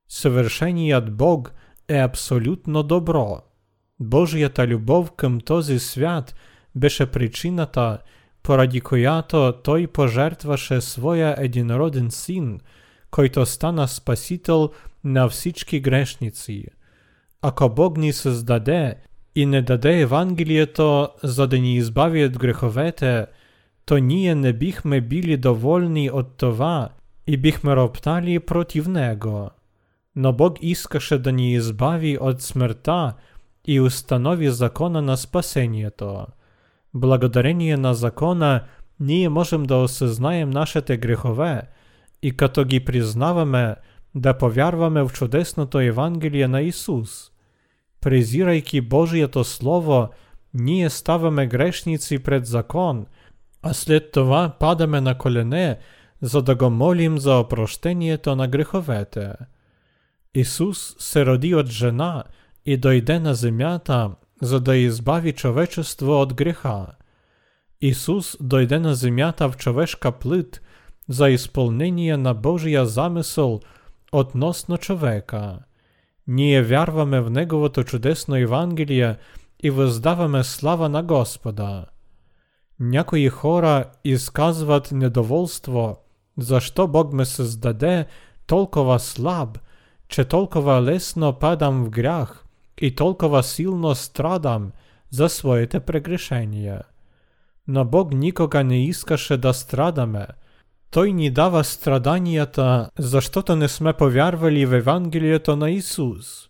Съвършеният 0.08 1.16
Бог 1.16 1.52
е 1.88 1.98
абсолютно 1.98 2.82
добро. 2.82 3.40
Божията 4.00 4.66
любов 4.66 5.12
към 5.12 5.40
този 5.40 5.78
свят 5.78 6.34
беше 6.74 7.06
причината, 7.06 7.98
поради 8.42 8.80
която 8.80 9.52
той 9.64 9.86
пожертваше 9.86 10.80
своя 10.80 11.34
единороден 11.38 12.10
син, 12.10 12.60
който 13.10 13.46
стана 13.46 13.88
спасител 13.88 14.70
на 15.07 15.29
всички 15.29 15.79
грешници. 15.79 16.65
Ако 17.41 17.69
Бог 17.69 17.97
ни 17.97 18.13
създаде 18.13 18.95
и 19.35 19.45
не 19.45 19.61
даде 19.61 19.99
Евангелието, 19.99 21.09
за 21.23 21.47
да 21.47 21.59
ни 21.59 21.75
избави 21.75 22.25
от 22.25 22.37
греховете, 22.37 23.25
то 23.85 23.97
ние 23.97 24.35
не 24.35 24.53
бихме 24.53 25.01
били 25.01 25.37
доволни 25.37 26.11
от 26.11 26.37
това 26.37 26.89
и 27.27 27.37
бихме 27.37 27.75
роптали 27.75 28.39
против 28.39 28.87
Него. 28.87 29.49
Но 30.15 30.33
Бог 30.33 30.57
искаше 30.61 31.17
да 31.17 31.31
ни 31.31 31.53
избави 31.53 32.17
от 32.21 32.41
смъртта 32.41 33.13
и 33.67 33.79
установи 33.79 34.49
закона 34.49 35.01
на 35.01 35.17
спасението. 35.17 36.25
Благодарение 36.93 37.77
на 37.77 37.93
закона 37.93 38.63
ние 38.99 39.29
можем 39.29 39.63
да 39.63 39.75
осъзнаем 39.75 40.49
нашите 40.49 40.97
грехове 40.97 41.61
и 42.21 42.31
като 42.31 42.65
ги 42.65 42.79
признаваме, 42.85 43.75
да 44.14 44.38
повярваме 44.38 45.02
в 45.02 45.10
чудесното 45.12 45.80
Евангелие 45.80 46.48
на 46.48 46.60
Исус. 46.60 47.30
Презирайки 48.00 48.80
Божието 48.80 49.44
Слово, 49.44 50.08
ние 50.54 50.90
ставаме 50.90 51.46
грешници 51.46 52.18
пред 52.18 52.46
закон, 52.46 53.06
а 53.62 53.74
след 53.74 54.12
това 54.12 54.56
падаме 54.60 55.00
на 55.00 55.18
колене, 55.18 55.78
за 56.22 56.42
да 56.42 56.54
го 56.54 56.70
молим 56.70 57.18
за 57.18 57.34
опрощението 57.34 58.36
на 58.36 58.48
греховете. 58.48 59.32
Исус 60.34 60.96
се 60.98 61.26
роди 61.26 61.54
от 61.54 61.66
жена 61.66 62.24
и 62.66 62.76
дойде 62.76 63.20
на 63.20 63.34
земята, 63.34 64.10
за 64.42 64.60
да 64.60 64.76
избави 64.76 65.32
човечество 65.32 66.20
от 66.20 66.34
греха. 66.34 66.86
Исус 67.80 68.36
дойде 68.40 68.78
на 68.78 68.94
земята 68.94 69.48
в 69.48 69.56
човешка 69.56 70.12
плит 70.12 70.60
за 71.08 71.30
изпълнение 71.30 72.16
на 72.16 72.34
Божия 72.34 72.86
замисъл 74.12 74.20
относно 74.20 74.78
човека. 74.78 75.58
Ние 76.26 76.62
вярваме 76.62 77.20
в 77.20 77.30
Неговото 77.30 77.84
чудесно 77.84 78.36
Евангелие 78.36 79.16
и 79.60 79.70
въздаваме 79.70 80.44
слава 80.44 80.88
на 80.88 81.02
Господа. 81.02 81.86
Някои 82.80 83.28
хора 83.28 83.84
изказват 84.04 84.92
недоволство, 84.92 85.98
защо 86.38 86.88
Бог 86.88 87.12
ме 87.12 87.24
създаде 87.24 88.06
толкова 88.46 88.98
слаб, 88.98 89.58
че 90.08 90.24
толкова 90.24 90.82
лесно 90.82 91.32
падам 91.32 91.84
в 91.84 91.90
грях 91.90 92.44
и 92.78 92.94
толкова 92.94 93.42
силно 93.42 93.94
страдам 93.94 94.72
за 95.10 95.28
своите 95.28 95.80
прегрешения. 95.80 96.82
Но 97.66 97.84
Бог 97.84 98.14
никога 98.14 98.64
не 98.64 98.84
искаше 98.84 99.36
да 99.36 99.52
страдаме. 99.52 100.26
Той 100.90 101.12
ни 101.12 101.30
дава 101.30 101.64
страданията, 101.64 102.90
защото 102.98 103.56
не 103.56 103.68
сме 103.68 103.92
повярвали 103.92 104.66
в 104.66 104.74
Евангелието 104.74 105.56
на 105.56 105.70
Исус. 105.70 106.48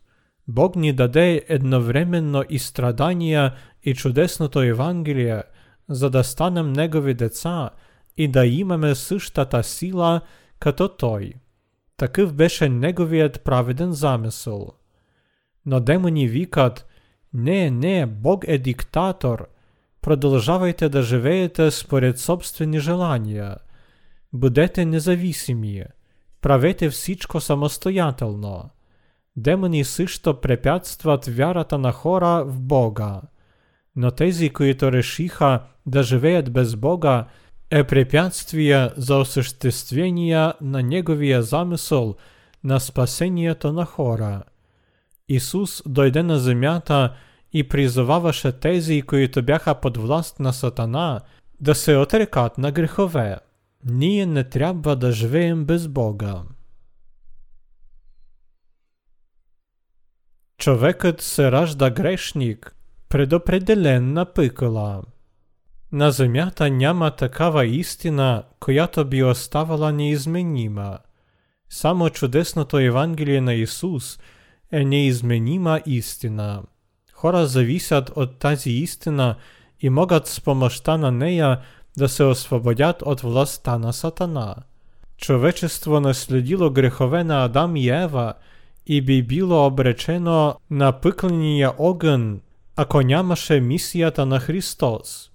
Бог 0.48 0.77
ни 0.77 0.92
даде 0.92 1.44
едновременно 1.48 2.44
и 2.48 2.59
страдания 2.59 3.55
и 3.83 3.94
чудесното 3.94 4.61
Евангелие, 4.61 5.42
за 5.88 6.11
да 6.11 6.24
станем 6.24 6.72
Негови 6.72 7.14
деца 7.14 7.70
и 8.16 8.29
да 8.29 8.46
имаме 8.46 8.94
същата 8.94 9.62
сила 9.62 10.20
като 10.59 10.88
Той. 10.88 11.33
Такъв 11.96 12.35
беше 12.35 12.68
Неговият 12.68 13.44
праведен 13.44 13.92
замисъл. 13.92 14.72
Но 15.66 15.81
демони 15.81 16.29
викат, 16.29 16.87
не, 17.35 17.70
не, 17.70 18.07
Бог 18.07 18.44
е 18.48 18.59
диктатор, 18.59 19.48
продължавайте 20.03 20.88
да 20.88 21.03
живеете 21.03 21.70
според 21.70 22.18
собствени 22.18 22.79
желания. 22.79 23.57
Бъдете 24.34 24.86
независими, 24.86 25.84
правете 26.41 26.89
всичко 26.89 27.41
самостоятелно. 27.41 28.69
Демони 29.36 29.84
също 29.84 30.41
препятстват 30.41 31.26
вярата 31.26 31.78
на 31.78 31.91
хора 31.91 32.43
в 32.48 32.62
Бога. 32.62 33.22
Но 33.96 34.12
тези, 34.12 34.50
които 34.50 34.91
решиха 34.91 35.60
да 35.86 36.04
живеят 36.04 36.54
без 36.54 36.76
Бога, 36.76 37.26
е 37.69 37.84
препятствие 37.84 38.89
за 38.98 39.15
осъществение 39.15 40.52
на 40.62 40.84
Неговия 40.84 41.43
замисъл 41.43 42.15
на 42.63 42.80
спасението 42.80 43.74
на 43.74 43.86
хора. 43.86 44.43
Исус 45.30 45.84
дойде 45.86 46.24
на 46.24 46.39
земята 46.39 47.13
и 47.54 47.69
призоваваше 47.69 48.52
тези, 48.52 49.02
които 49.02 49.43
бяха 49.43 49.76
под 49.76 49.98
власт 49.98 50.39
на 50.39 50.54
Сатана, 50.54 51.22
да 51.60 51.76
се 51.76 51.98
отрекат 51.98 52.58
на 52.58 52.72
грехове. 52.72 53.38
Ние 53.86 54.26
не 54.26 54.43
трябва 54.43 54.96
да 54.96 55.12
живеем 55.12 55.65
без 55.65 55.88
Бога. 55.88 56.43
Човекът 60.58 61.22
се 61.22 61.52
ражда 61.52 61.89
грешник, 61.89 62.76
предопределен 63.10 64.13
на 64.13 64.34
пикола. 64.34 65.02
На 65.91 66.12
земята 66.12 66.69
няма 66.69 67.12
такава 67.12 67.65
истина, 67.65 68.43
която 68.60 69.06
би 69.06 69.24
оставала 69.24 69.91
неизменима. 69.91 70.98
Само 71.69 72.10
чудесното 72.10 72.78
Евангелие 72.78 73.41
на 73.41 73.54
Исус 73.54 74.19
е 74.72 74.86
неизменима 74.86 75.80
истина. 75.86 76.63
Хора 77.13 77.46
зависят 77.46 78.10
от 78.15 78.39
тази 78.39 78.69
истина 78.69 79.36
и 79.80 79.89
могат 79.89 80.28
с 80.28 80.41
помощта 80.41 80.98
на 80.98 81.12
нея 81.12 81.60
да 81.98 82.10
се 82.10 82.24
освободят 82.24 83.02
от 83.02 83.22
властта 83.22 83.78
на 83.78 83.93
Сатана. 83.93 84.56
Човечество 85.17 86.00
наследило 86.00 86.69
грехове 86.69 87.24
на 87.24 87.46
Адам 87.46 87.76
и 87.76 87.89
Ева 87.89 88.34
и 88.88 89.02
би 89.02 89.24
било 89.24 89.65
обречено 89.65 90.56
на 90.69 90.91
пъкления 90.91 91.74
огън, 91.78 92.41
ако 92.76 93.02
нямаше 93.02 93.60
мисията 93.60 94.26
на 94.26 94.39
Христос. 94.39 95.32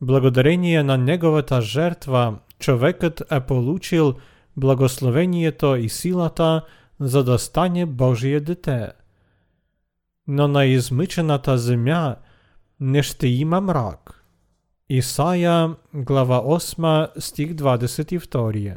Благодарение 0.00 0.82
на 0.82 0.98
Неговата 0.98 1.62
жертва, 1.62 2.34
човекът 2.58 3.22
е 3.30 3.40
получил 3.40 4.14
благословението 4.56 5.76
и 5.76 5.88
силата, 5.88 6.62
за 7.00 7.24
да 7.24 7.38
стане 7.38 7.86
Божие 7.86 8.40
дете. 8.40 8.88
Но 10.26 10.48
на 10.48 10.64
измъчената 10.64 11.58
земя 11.58 12.16
не 12.80 13.02
ще 13.02 13.26
има 13.28 13.60
мрак. 13.60 14.21
Исаия, 14.95 15.75
глава 15.93 16.41
8, 16.41 17.19
стих 17.19 17.53
22. 17.53 18.75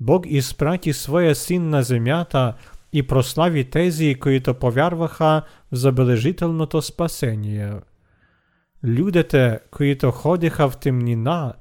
Бог 0.00 0.24
изпрати 0.26 0.92
своя 0.92 1.34
син 1.34 1.70
на 1.70 1.82
земята 1.82 2.54
и 2.92 3.02
прослави 3.02 3.70
тези, 3.70 4.14
които 4.14 4.54
повярваха 4.54 5.42
в 5.72 5.76
забележителното 5.76 6.82
спасение. 6.82 7.72
Людите, 8.84 9.58
които 9.70 10.10
ходиха 10.10 10.70
в 10.70 10.76
темнина, 10.76 11.52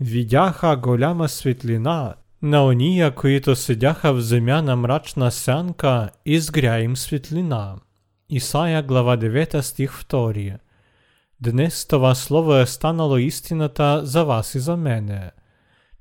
видяха 0.00 0.76
голяма 0.76 1.28
светлина, 1.28 2.14
на 2.42 2.64
ония, 2.66 3.14
които 3.14 3.56
седяха 3.56 4.12
в 4.12 4.20
земя 4.20 4.62
на 4.62 4.76
мрачна 4.76 5.30
сянка, 5.30 6.10
изгря 6.26 6.80
им 6.80 6.96
светлина. 6.96 7.76
Исаия 8.28 8.82
глава 8.82 9.16
9 9.16 9.60
стих 9.60 10.02
2 10.02 10.58
Днес 11.42 11.86
това 11.86 12.14
слово 12.14 12.56
е 12.56 12.66
станало 12.66 13.16
истината 13.16 14.00
за 14.04 14.24
вас 14.24 14.54
и 14.54 14.58
за 14.58 14.76
мене. 14.76 15.30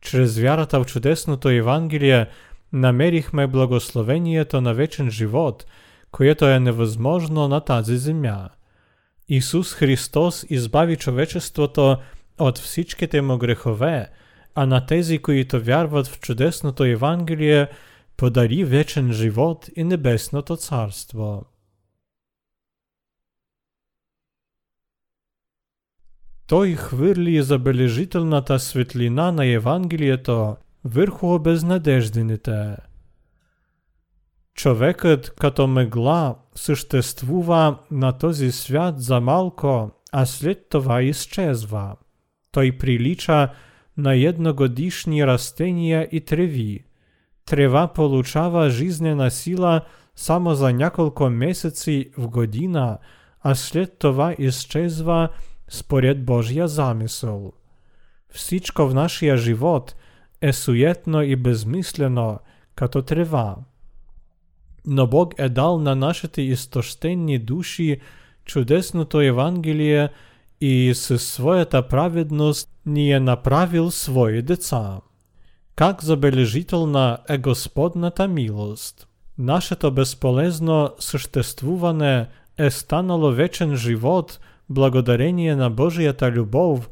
Чрез 0.02 0.38
вярата 0.38 0.84
в 0.84 0.86
чудесното 0.86 1.50
Евангелие 1.50 2.28
намерихме 2.74 3.48
благословението 3.48 4.62
на 4.62 4.74
вечен 4.74 5.12
живот, 5.12 5.66
което 6.12 6.46
е 6.46 6.60
невъзможно 6.60 7.48
на 7.48 7.60
тази 7.60 7.98
земя. 7.98 8.50
Исус 9.30 9.74
Христос 9.74 10.46
избави 10.50 10.96
човечеството 10.96 11.98
от 12.40 12.58
всичките 12.58 13.22
му 13.22 13.38
грехове, 13.38 14.10
а 14.56 14.66
на 14.66 14.86
тези, 14.86 15.20
които 15.20 15.64
вярват 15.64 16.08
в 16.08 16.20
чудесното 16.20 16.84
Евангелие, 16.84 17.68
подари 18.18 18.64
вечен 18.64 19.14
живот 19.14 19.70
и 19.76 19.84
небесното 19.84 20.56
царство. 20.56 21.46
Той 26.51 26.75
хвърли 26.75 27.43
забележителната 27.43 28.59
светлина 28.59 29.33
на 29.33 29.47
Евангелието 29.47 30.57
върху 30.85 31.35
обезнадеждените. 31.35 32.77
Човекът 34.55 35.31
като 35.31 35.67
мъгла 35.67 36.35
съществува 36.55 37.79
на 37.91 38.13
този 38.13 38.53
свят 38.53 39.03
за 39.03 39.21
малко, 39.21 39.91
а 40.13 40.27
след 40.27 40.69
това 40.69 41.03
изчезва. 41.03 41.97
Той 42.53 42.73
прилича 42.79 43.49
на 43.97 44.15
едногодишни 44.15 45.27
растения 45.27 46.09
и 46.13 46.21
треви. 46.21 46.85
Трева 47.47 47.89
получава 47.89 48.71
жизнена 48.71 49.31
сила 49.31 49.81
само 50.17 50.55
за 50.55 50.73
няколко 50.73 51.31
месеци 51.31 52.11
в 52.19 52.29
година, 52.29 52.99
а 53.41 53.55
след 53.55 53.99
това 53.99 54.35
изчезва 54.39 55.29
според 55.71 56.25
Божия 56.25 56.69
замисъл. 56.69 57.53
Всичко 58.31 58.87
в 58.87 58.95
нашия 58.95 59.37
живот 59.37 59.95
е 60.41 60.53
суетно 60.53 61.23
и 61.23 61.37
безмислено, 61.37 62.39
като 62.75 63.03
трева. 63.03 63.57
Но 64.87 65.07
Бог 65.07 65.35
е 65.39 65.49
дал 65.49 65.79
на 65.79 65.97
нашите 65.97 66.43
изтощени 66.43 67.39
души 67.39 68.01
чудесното 68.45 69.21
Евангелие 69.21 70.09
и 70.61 70.93
със 70.95 71.27
своята 71.27 71.89
праведност 71.89 72.69
ни 72.87 73.13
е 73.13 73.21
направил 73.21 73.91
свои 73.91 74.43
деца. 74.43 75.01
Как 75.77 76.05
забележителна 76.05 77.19
е 77.29 77.39
Господната 77.39 78.29
милост! 78.29 79.09
Нашето 79.39 79.91
безполезно 79.91 80.91
съществуване 80.99 82.27
е 82.59 82.71
станало 82.71 83.33
вечен 83.33 83.77
живот 83.77 84.41
благодарение 84.72 85.56
на 85.56 85.70
Божията 85.70 86.32
любов, 86.32 86.90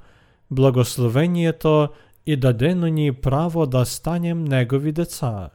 благословението 0.52 1.90
и 2.26 2.36
дадено 2.36 2.88
ни 2.88 3.14
право 3.14 3.66
да 3.66 3.86
станем 3.86 4.44
Негови 4.44 4.92
деца. 4.92 5.50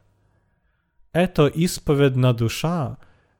Ето 1.14 1.50
изповедна 1.54 2.34
душа, 2.34 2.96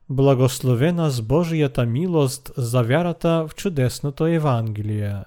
благословена 0.09 1.11
с 1.11 1.23
Божията 1.23 1.87
милост 1.87 2.53
за 2.57 2.83
вярата 2.83 3.47
в 3.49 3.55
чудесното 3.55 4.27
Евангелие. 4.27 5.25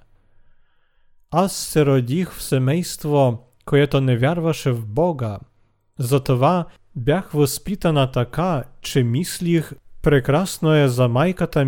Аз 1.32 1.56
се 1.56 1.86
родих 1.86 2.34
в 2.34 2.44
семейство, 2.44 3.48
което 3.66 4.02
не 4.02 4.18
вярваше 4.18 4.72
в 4.72 4.86
Бога, 4.86 5.40
затова 6.00 6.66
бях 6.96 7.32
възпитана 7.32 8.12
така, 8.12 8.64
че 8.82 9.04
мислих 9.04 9.72
прекрасно 10.08 10.76
е 10.76 10.88
за 10.88 11.08
майката 11.08 11.66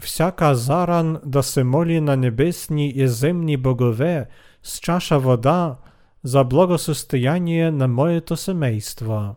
всяка 0.00 0.54
заран 0.54 1.18
да 1.24 1.42
се 1.42 1.64
моли 1.64 2.00
на 2.00 2.16
небесни 2.16 2.88
и 2.88 3.08
земни 3.08 3.56
богове 3.56 4.26
с 4.62 4.78
чаша 4.78 5.18
вода 5.18 5.76
за 6.22 6.44
благосостояние 6.44 7.70
на 7.70 7.88
моето 7.88 8.36
семейство. 8.36 9.36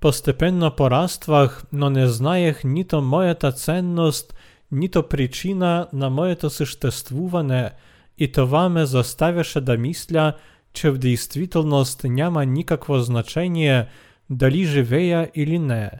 Постепенно 0.00 0.76
пораствах, 0.76 1.64
но 1.72 1.90
не 1.90 2.06
знаех 2.06 2.64
нито 2.64 3.02
моята 3.02 3.52
ценност, 3.52 4.34
нито 4.72 5.08
причина 5.08 5.88
на 5.92 6.10
моето 6.10 6.50
съществуване, 6.50 7.70
и 8.18 8.32
това 8.32 8.68
ме 8.68 8.86
заставяше 8.86 9.60
да 9.60 9.78
мисля, 9.78 10.32
че 10.72 10.90
в 10.90 10.98
действителност 10.98 12.04
няма 12.04 12.46
никакво 12.46 12.98
значение 12.98 13.86
дали 14.30 14.64
живея 14.64 15.30
или 15.34 15.58
не. 15.58 15.90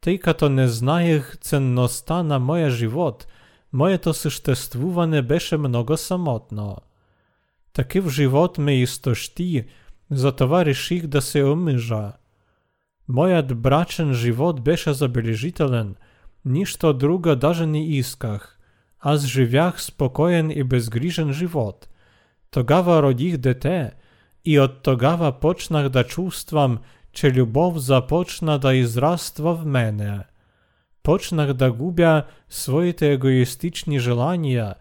Тъй 0.00 0.18
като 0.18 0.48
не 0.48 0.68
знаех 0.68 1.36
ценността 1.40 2.22
на 2.22 2.38
моя 2.38 2.70
живот, 2.70 3.26
моето 3.72 4.14
съществуване 4.14 5.22
беше 5.22 5.56
много 5.56 5.96
самотно. 5.96 6.76
Такив 7.72 8.08
живот 8.08 8.58
ме 8.58 8.80
изтощи, 8.80 9.64
затова 10.10 10.64
реших 10.64 11.06
да 11.06 11.22
се 11.22 11.44
омъжа. 11.44 12.12
Моят 13.08 13.60
брачен 13.60 14.14
живот 14.14 14.60
беше 14.60 14.92
забележителен, 14.92 15.94
нищо 16.44 16.92
друго 16.92 17.36
даже 17.36 17.66
не 17.66 17.86
исках. 17.86 18.58
Аз 19.00 19.26
живях 19.26 19.82
спокоен 19.82 20.50
и 20.50 20.64
безгрижен 20.64 21.32
живот. 21.32 21.88
Тогава 22.50 23.02
родих 23.02 23.36
дете, 23.36 23.92
и 24.44 24.60
от 24.60 24.82
тогава 24.82 25.40
почнах 25.40 25.88
да 25.88 26.04
чувствам, 26.04 26.78
че 27.12 27.32
любов 27.32 27.78
започна 27.78 28.58
да 28.58 28.74
израства 28.74 29.54
в 29.54 29.64
мене. 29.64 30.20
Почнах 31.02 31.52
да 31.52 31.72
губя 31.72 32.22
своите 32.48 33.12
егоистични 33.12 33.98
желания, 33.98 34.74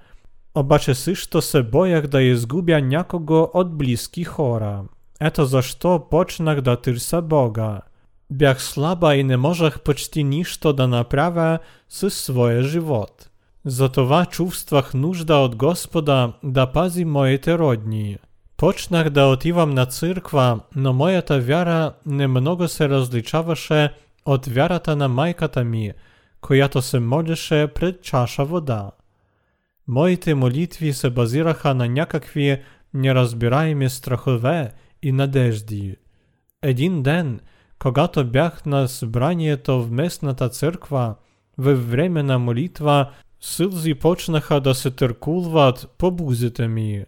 обаче 0.55 0.95
също 0.95 1.41
се 1.41 1.63
боях 1.63 2.07
да 2.07 2.21
изгубя 2.21 2.81
някого 2.81 3.49
от 3.53 3.77
близки 3.77 4.23
хора. 4.23 4.83
Ето 5.21 5.45
защо 5.45 6.07
почнах 6.11 6.61
да 6.61 6.81
търся 6.81 7.21
Бога. 7.21 7.81
Бях 8.31 8.63
слаба 8.63 9.15
и 9.15 9.23
не 9.23 9.37
можех 9.37 9.81
почти 9.81 10.23
нищо 10.23 10.73
да 10.73 10.87
направя 10.87 11.59
със 11.89 12.13
своя 12.13 12.63
живот. 12.63 13.29
Затова 13.65 14.25
чувствах 14.25 14.93
нужда 14.93 15.35
от 15.35 15.55
Господа 15.55 16.33
да 16.43 16.67
пази 16.67 17.05
моите 17.05 17.57
родни. 17.57 18.17
Почнах 18.57 19.09
да 19.09 19.25
отивам 19.25 19.69
на 19.69 19.85
църква, 19.85 20.59
но 20.75 20.93
моята 20.93 21.39
вяра 21.39 21.93
немного 22.05 22.67
се 22.67 22.89
различаваше 22.89 23.93
от 24.25 24.45
вярата 24.45 24.95
на 24.95 25.07
майката 25.07 25.63
ми, 25.63 25.91
която 26.41 26.81
се 26.81 26.99
молеше 26.99 27.67
пред 27.75 28.01
чаша 28.01 28.45
вода. 28.45 28.91
Моите 29.87 30.35
молитви 30.35 30.93
се 30.93 31.09
базираха 31.09 31.73
на 31.73 31.89
някакви 31.89 32.61
неразбираеми 32.93 33.89
страхове 33.89 34.71
и 35.01 35.11
надежди. 35.11 35.95
Един 36.61 37.03
ден, 37.03 37.39
когато 37.79 38.25
бях 38.25 38.65
на 38.65 38.87
събранието 38.87 39.83
в 39.83 39.91
местната 39.91 40.49
църква, 40.49 41.15
във 41.57 41.91
време 41.91 42.23
на 42.23 42.39
молитва, 42.39 43.11
сълзи 43.41 43.93
почнаха 43.93 44.61
да 44.61 44.75
се 44.75 44.91
търкулват 44.91 45.89
по 45.97 46.11
бузите 46.11 46.67
ми. 46.67 47.05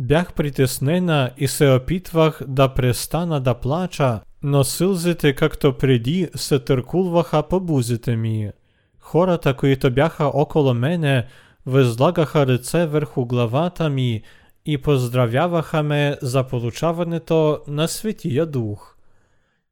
Бях 0.00 0.32
притеснена 0.32 1.30
и 1.36 1.48
се 1.48 1.70
опитвах 1.70 2.40
да 2.48 2.68
престана 2.68 3.40
да 3.40 3.54
плача, 3.54 4.20
но 4.42 4.64
сълзите 4.64 5.32
както 5.32 5.72
преди 5.78 6.28
се 6.34 6.58
търкулваха 6.58 7.42
по 7.42 7.60
бузите 7.60 8.16
ми. 8.16 8.50
Хората, 9.00 9.54
които 9.54 9.90
бяха 9.90 10.24
около 10.24 10.74
мене, 10.74 11.26
възлагаха 11.66 12.46
ръце 12.46 12.86
върху 12.86 13.26
главата 13.26 13.90
ми 13.90 14.22
и 14.66 14.78
поздравяваха 14.78 15.82
ме 15.82 16.16
за 16.22 16.44
получаването 16.44 17.60
на 17.68 17.88
Светия 17.88 18.46
Дух. 18.46 18.96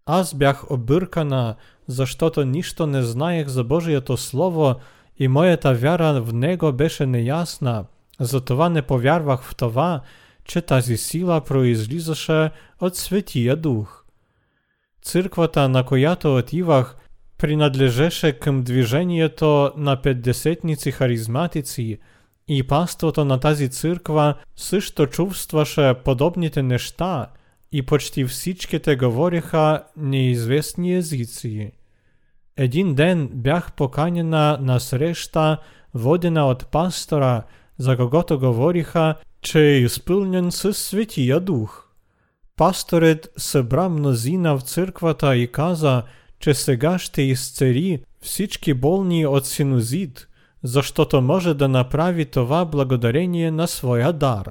Аз 0.06 0.34
бях 0.34 0.70
объркана, 0.70 1.54
защото 1.86 2.44
нищо 2.44 2.86
не 2.86 3.02
знаех 3.02 3.48
за 3.48 3.64
Божието 3.64 4.16
Слово 4.16 4.74
и 5.18 5.28
моята 5.28 5.74
вяра 5.74 6.22
в 6.22 6.32
него 6.32 6.72
беше 6.72 7.06
неясна – 7.06 7.94
затова 8.20 8.68
не 8.68 8.82
повярвах 8.82 9.42
в 9.42 9.54
това, 9.54 10.00
че 10.44 10.60
тази 10.60 10.96
сила 10.96 11.40
произлизаше 11.40 12.50
от 12.80 12.96
Светия 12.96 13.56
Дух. 13.56 14.04
Църквата, 15.02 15.68
на 15.68 15.84
която 15.84 16.36
отивах, 16.36 16.96
принадлежеше 17.38 18.32
към 18.32 18.62
движението 18.62 19.72
на 19.76 20.02
петдесетници 20.02 20.90
харизматици 20.90 21.98
и 22.48 22.62
паството 22.62 23.24
на 23.24 23.40
тази 23.40 23.68
църква 23.68 24.34
също 24.56 25.06
чувстваше 25.06 25.94
подобните 26.04 26.62
неща 26.62 27.26
и 27.72 27.82
почти 27.82 28.24
всичките 28.24 28.96
говориха 28.96 29.82
неизвестни 29.96 30.94
езици. 30.94 31.72
Един 32.56 32.94
ден 32.94 33.28
бях 33.32 33.72
поканена 33.72 34.58
на 34.60 34.80
среща, 34.80 35.58
водена 35.94 36.46
от 36.46 36.66
пастора – 36.66 37.52
за 37.78 37.96
когото 37.96 38.38
говориха, 38.38 39.14
че 39.42 39.60
е 39.60 39.78
изпълнен 39.78 40.52
със 40.52 40.78
Светия 40.78 41.40
Дух. 41.40 41.84
Пасторът 42.56 43.32
събра 43.36 43.88
мнозина 43.88 44.58
в 44.58 44.62
църквата 44.62 45.36
и 45.36 45.52
каза, 45.52 46.02
че 46.40 46.54
сега 46.54 46.98
ще 46.98 47.22
изцери 47.22 48.02
всички 48.20 48.74
болни 48.74 49.26
от 49.26 49.46
синузит, 49.46 50.28
защото 50.62 51.20
може 51.20 51.54
да 51.54 51.68
направи 51.68 52.24
това 52.24 52.64
благодарение 52.64 53.50
на 53.50 53.68
своя 53.68 54.12
дар. 54.12 54.50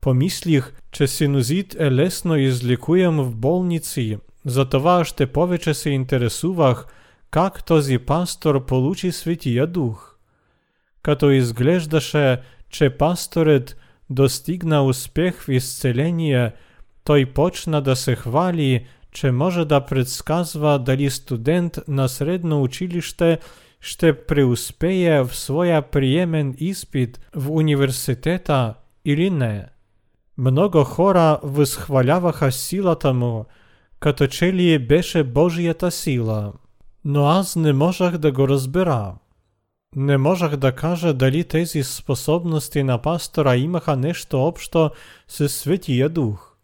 Помислих, 0.00 0.72
че 0.92 1.06
синузит 1.06 1.74
е 1.74 1.90
лесно 1.90 2.36
излекуем 2.36 3.16
в 3.16 3.36
болници, 3.36 4.18
затова 4.44 4.98
още 4.98 5.26
повече 5.26 5.74
се 5.74 5.90
интересувах 5.90 6.86
как 7.30 7.64
този 7.64 7.98
пастор 7.98 8.64
получи 8.64 9.12
Светия 9.12 9.66
Дух. 9.66 10.07
Като 11.01 11.31
изглеждаше, 11.31 12.41
че 12.69 12.89
пасторът 12.89 13.77
достигна 14.09 14.83
успех 14.83 15.41
в 15.41 15.49
изцеление, 15.49 16.51
той 17.03 17.25
почна 17.25 17.81
да 17.81 17.95
се 17.95 18.15
хвали, 18.15 18.85
че 19.11 19.31
може 19.31 19.65
да 19.65 19.85
предсказва 19.85 20.79
дали 20.79 21.09
студент 21.09 21.79
на 21.87 22.09
средно 22.09 22.61
училище 22.63 23.37
ще 23.81 24.25
преуспее 24.25 25.23
в 25.23 25.35
своя 25.35 25.81
приемен 25.81 26.55
изпит 26.57 27.19
в 27.35 27.51
университета 27.51 28.73
или 29.05 29.29
не. 29.29 29.65
Много 30.37 30.83
хора 30.83 31.39
възхваляваха 31.43 32.51
силата 32.51 33.13
му, 33.13 33.45
като 33.99 34.27
че 34.27 34.53
ли 34.53 34.87
беше 34.87 35.23
Божията 35.23 35.91
сила, 35.91 36.53
но 37.05 37.25
аз 37.25 37.55
не 37.55 37.73
можех 37.73 38.17
да 38.17 38.31
го 38.31 38.47
разбера. 38.47 39.13
Не 39.95 40.17
можех 40.17 40.55
да 40.55 40.71
кажа 40.71 41.13
дали 41.13 41.43
тези 41.43 41.83
способности 41.83 42.83
на 42.83 42.97
пастора 42.97 43.55
имаха 43.55 43.95
нещо 43.95 44.43
общо 44.43 44.91
с 45.27 45.49
Светия 45.49 46.09
Дух. 46.09 46.55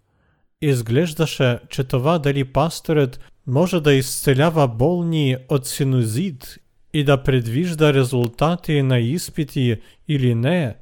Изглеждаше, 0.62 1.60
че 1.70 1.84
това 1.84 2.20
дали 2.20 2.44
пасторът 2.44 3.20
може 3.48 3.82
да 3.82 3.94
изцелява 3.94 4.68
болни 4.68 5.38
от 5.50 5.68
синузит 5.68 6.58
и 6.94 7.04
да 7.04 7.24
предвижда 7.24 7.94
резултати 7.94 8.82
на 8.82 9.00
изпити 9.00 9.82
или 10.08 10.36
не, 10.36 10.76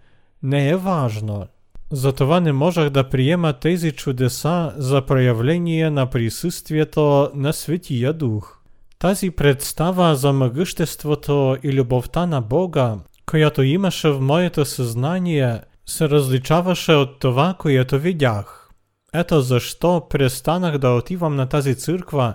не 0.43 0.69
е 0.69 0.75
важно. 0.75 1.47
Затова 1.91 2.39
не 2.39 2.51
можех 2.51 2.89
да 2.89 3.09
приема 3.09 3.53
тези 3.53 3.91
чудеса 3.91 4.73
за 4.77 5.05
проявление 5.05 5.89
на 5.89 6.09
присъствието 6.09 7.31
на 7.35 7.53
Светия 7.53 8.13
Дух. 8.13 8.62
Тази 9.03 9.31
представа 9.31 10.15
за 10.15 10.33
могъществото 10.33 11.57
и 11.63 11.73
любовта 11.73 12.25
на 12.25 12.41
Бога, 12.41 12.95
която 13.25 13.63
имаше 13.63 14.09
в 14.09 14.21
моето 14.21 14.65
съзнание, 14.65 15.61
се 15.85 16.09
различаваше 16.09 16.91
от 16.91 17.19
това, 17.19 17.55
което 17.59 17.99
видях. 17.99 18.69
Ето 19.13 19.41
защо 19.41 20.07
престанах 20.09 20.77
да 20.77 20.89
отивам 20.89 21.35
на 21.35 21.49
тази 21.49 21.75
църква 21.75 22.33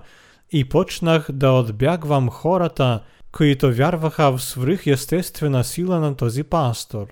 и 0.52 0.68
почнах 0.68 1.32
да 1.32 1.52
отбягвам 1.52 2.30
хората, 2.30 3.02
които 3.32 3.72
вярваха 3.72 4.32
в 4.32 4.42
свръхестествена 4.42 5.64
сила 5.64 6.00
на 6.00 6.16
този 6.16 6.42
пастор. 6.42 7.06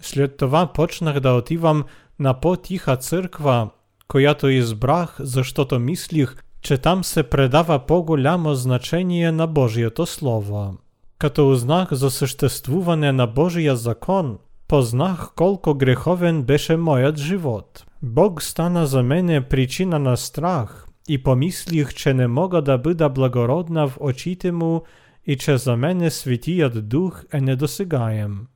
След 0.00 0.36
това 0.36 0.72
почнах 0.72 1.20
да 1.20 1.32
отивам 1.32 1.84
на 2.18 2.40
по-тиха 2.40 2.96
църква, 2.96 3.70
която 4.08 4.48
избрах, 4.48 5.16
защото 5.20 5.78
мислих, 5.78 6.36
че 6.66 6.78
там 6.78 7.04
се 7.04 7.22
предава 7.22 7.78
по-голямо 7.78 8.54
значение 8.54 9.32
на 9.32 9.46
Божието 9.46 10.06
Слово. 10.06 10.74
Като 11.18 11.50
узнах 11.50 11.92
за 11.92 12.10
съществуване 12.10 13.12
на 13.12 13.26
Божия 13.26 13.76
закон, 13.76 14.38
познах 14.68 15.30
колко 15.36 15.74
греховен 15.74 16.42
беше 16.42 16.76
моят 16.76 17.18
живот. 17.18 17.84
Бог 18.02 18.42
стана 18.42 18.86
за 18.86 19.02
мене 19.02 19.40
причина 19.40 19.98
на 19.98 20.16
страх 20.16 20.86
и 21.08 21.22
помислих, 21.22 21.94
че 21.94 22.14
не 22.14 22.26
мога 22.26 22.62
да 22.62 22.78
бъда 22.78 23.08
благородна 23.08 23.88
в 23.88 23.96
очите 24.00 24.52
му 24.52 24.82
и 25.26 25.36
че 25.36 25.58
за 25.58 25.76
мене 25.76 26.10
Светият 26.10 26.88
Дух 26.88 27.24
е 27.32 27.40
недосегаем. 27.40 28.46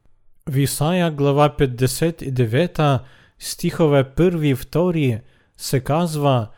В 0.48 1.10
глава 1.10 1.54
59 1.58 3.00
стихове 3.38 4.04
1-2 4.04 5.20
се 5.56 5.80
казва 5.80 6.48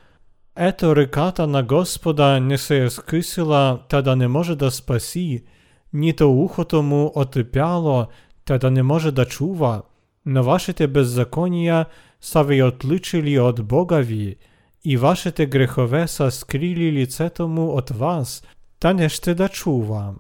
Ето 0.57 0.97
реката 0.97 1.47
на 1.47 1.63
Господа 1.63 2.41
не 2.41 2.59
се 2.59 2.85
е 2.85 2.91
скъсила, 2.91 3.81
та 3.89 4.03
да 4.03 4.17
не 4.17 4.29
може 4.29 4.57
да 4.57 4.71
спаси, 4.71 5.45
нито 5.93 6.33
ухото 6.33 6.83
му 6.83 7.13
отъпяло, 7.15 8.07
та 8.45 8.59
да 8.59 8.71
не 8.71 8.83
може 8.83 9.13
да 9.13 9.25
чува, 9.25 9.83
но 10.27 10.43
вашите 10.43 10.87
беззакония 10.87 11.87
са 12.21 12.45
ви 12.45 12.63
отличили 12.63 13.39
от 13.39 13.67
Бога 13.67 13.99
ви, 13.99 14.37
и 14.85 14.97
вашите 14.97 15.47
грехове 15.47 16.09
са 16.09 16.31
скрили 16.31 16.93
лицето 16.93 17.49
му 17.49 17.77
от 17.77 17.91
вас, 17.91 18.43
та 18.81 18.93
не 18.93 19.09
ще 19.09 19.35
да 19.35 19.49
чува. 19.49 20.15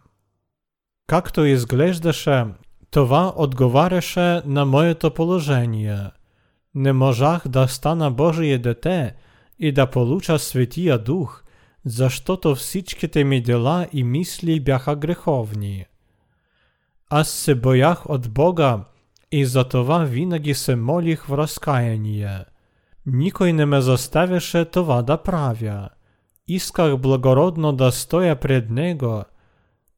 Както 1.06 1.44
изглеждаше, 1.44 2.44
това 2.90 3.32
отговаряше 3.36 4.42
на 4.46 4.64
моето 4.64 5.10
положение. 5.10 5.98
Не 6.74 6.92
можах 6.92 7.48
да 7.48 7.68
стана 7.68 8.10
Божие 8.10 8.58
дете 8.58 9.14
и 9.62 9.72
да 9.72 9.86
получа 9.86 10.38
Светия 10.38 10.98
Дух, 10.98 11.42
защото 11.84 12.54
всичките 12.54 13.24
ми 13.24 13.42
дела 13.42 13.86
и 13.92 14.04
мисли 14.04 14.60
бяха 14.60 14.96
греховни. 14.96 15.84
Аз 17.10 17.30
се 17.30 17.54
боях 17.54 18.10
от 18.10 18.30
Бога 18.32 18.84
и 19.32 19.44
затова 19.44 19.98
винаги 19.98 20.54
се 20.54 20.76
молих 20.76 21.24
в 21.24 21.38
разкаяние. 21.38 22.44
Никой 23.06 23.52
не 23.52 23.66
ме 23.66 23.80
заставяше 23.80 24.64
това 24.64 25.02
да 25.02 25.16
правя. 25.16 25.88
Исках 26.48 26.96
благородно 26.96 27.72
да 27.72 27.92
стоя 27.92 28.36
пред 28.40 28.70
Него. 28.70 29.24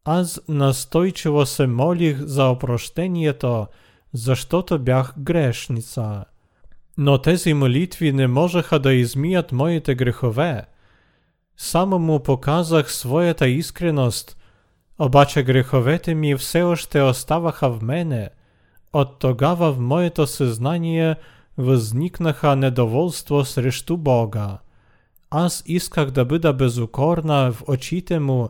Аз 0.04 0.40
настойчиво 0.48 1.46
се 1.46 1.66
молих 1.66 2.20
за 2.20 2.44
опрощението, 2.44 3.66
защото 4.12 4.78
бях 4.78 5.14
грешница. 5.18 6.24
Но 6.97 7.17
тези 7.17 7.53
молитви 7.53 8.11
не 8.11 8.27
можеха 8.27 8.79
да 8.79 8.93
измият 8.93 9.51
моите 9.51 9.95
грехове. 9.95 10.65
Само 11.57 11.99
му 11.99 12.19
показах 12.19 12.93
своята 12.93 13.47
искреност, 13.47 14.37
обаче 14.99 15.43
греховете 15.43 16.15
ми 16.15 16.35
все 16.35 16.61
още 16.61 17.01
оставаха 17.01 17.71
в 17.71 17.81
мене. 17.81 18.29
От 18.93 19.19
тогава 19.19 19.73
в 19.73 19.79
моето 19.79 20.27
съзнание 20.27 21.15
възникнаха 21.57 22.55
недоволство 22.55 23.45
срещу 23.45 23.97
Бога. 23.97 24.57
Аз 25.31 25.63
исках 25.65 26.11
да 26.11 26.25
бъда 26.25 26.53
безукорна 26.53 27.51
в 27.51 27.63
очите 27.67 28.19
му, 28.19 28.49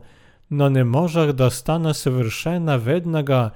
но 0.52 0.70
не 0.70 0.84
можах 0.84 1.34
да 1.34 1.52
стана 1.52 1.94
съвършена 1.94 2.78
веднага, 2.78 3.52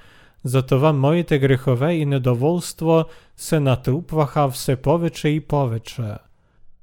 затова 0.48 0.92
моите 0.92 1.38
грехове 1.38 1.92
и 1.92 2.06
недоволство 2.06 3.04
се 3.36 3.60
натрупваха 3.60 4.50
все 4.50 4.76
повече 4.76 5.28
и 5.28 5.40
повече. 5.40 6.02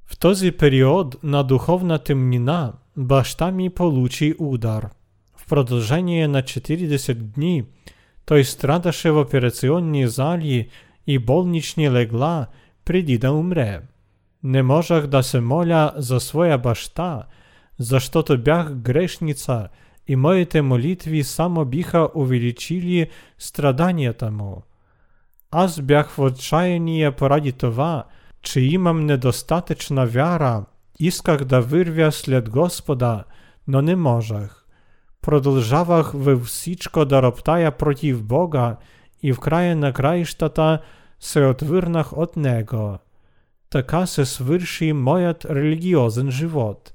В 0.06 0.20
този 0.20 0.52
период 0.52 1.24
на 1.24 1.44
духовна 1.44 2.00
темнина 2.00 2.74
баща 2.98 3.52
ми 3.52 3.70
получи 3.70 4.36
удар. 4.40 4.90
В 5.38 5.48
продължение 5.48 6.28
на 6.28 6.42
40 6.42 7.14
дни 7.14 7.64
той 8.26 8.44
страдаше 8.44 9.12
в 9.12 9.22
операционни 9.22 10.08
зали 10.08 10.70
и 11.08 11.20
болнични 11.20 11.92
легла 11.92 12.48
преди 12.86 13.18
да 13.18 13.32
умре. 13.32 13.82
Не 14.44 14.64
можах 14.64 15.08
да 15.08 15.24
се 15.24 15.40
моля 15.40 15.94
за 15.96 16.20
своя 16.20 16.58
баща, 16.58 17.24
защото 17.80 18.38
бях 18.38 18.76
грешница 18.76 19.68
и 20.09 20.17
моите 20.17 20.63
молитви 20.63 21.25
само 21.25 21.65
биха 21.65 22.09
увеличили 22.15 23.11
страданията 23.39 24.31
му. 24.31 24.63
Аз 25.51 25.81
бях 25.81 26.11
в 26.11 26.19
отчаяние 26.19 27.11
поради 27.11 27.53
това, 27.53 28.05
че 28.43 28.61
имам 28.61 29.07
недостатъчна 29.07 30.07
вяра, 30.07 30.65
исках 30.99 31.45
да 31.45 31.61
вървя 31.61 32.13
след 32.13 32.51
Господа, 32.51 33.25
но 33.69 33.83
не 33.83 33.97
можах. 33.97 34.67
Продължавах 35.23 36.13
във 36.15 36.43
всичко 36.43 37.05
да 37.05 37.23
роптая 37.23 37.71
против 37.71 38.23
Бога 38.23 38.77
и 39.23 39.33
в 39.33 39.41
края 39.41 39.77
на 39.77 39.93
краищата 39.93 40.79
се 41.21 41.45
отвърнах 41.45 42.17
от 42.17 42.37
Него. 42.37 42.99
Така 43.71 44.07
се 44.07 44.25
свърши 44.25 44.93
моят 44.93 45.45
религиозен 45.45 46.31
живот. 46.31 46.93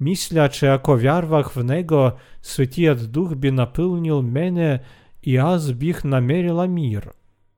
Мисля, 0.00 0.48
че 0.48 0.66
ако 0.66 0.96
вярвах 0.96 1.50
в 1.50 1.64
Него, 1.64 2.10
Светият 2.42 3.12
Дух 3.12 3.34
би 3.34 3.50
напълнил 3.50 4.22
мене 4.22 4.80
и 5.22 5.36
аз 5.36 5.72
бих 5.72 6.04
намерила 6.04 6.68
мир. 6.68 7.10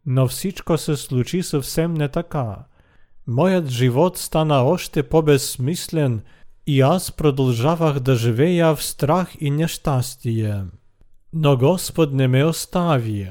Но 0.07 0.29
всичко 0.29 0.79
се 0.79 0.97
случи 0.97 1.43
съвсем 1.43 1.95
не 1.95 2.09
така. 2.09 2.57
Моят 3.27 3.69
живот 3.69 4.17
стана 4.17 4.63
още 4.63 5.03
по-безсмислен 5.03 6.21
и 6.67 6.81
аз 6.81 7.13
продължавах 7.13 8.01
да 8.01 8.15
живея 8.15 8.75
в 8.75 8.85
страх 8.85 9.33
и 9.41 9.51
нещастие. 9.51 10.65
Но 11.33 11.57
Господ 11.57 12.13
не 12.13 12.29
ме 12.29 12.45
остави. 12.45 13.31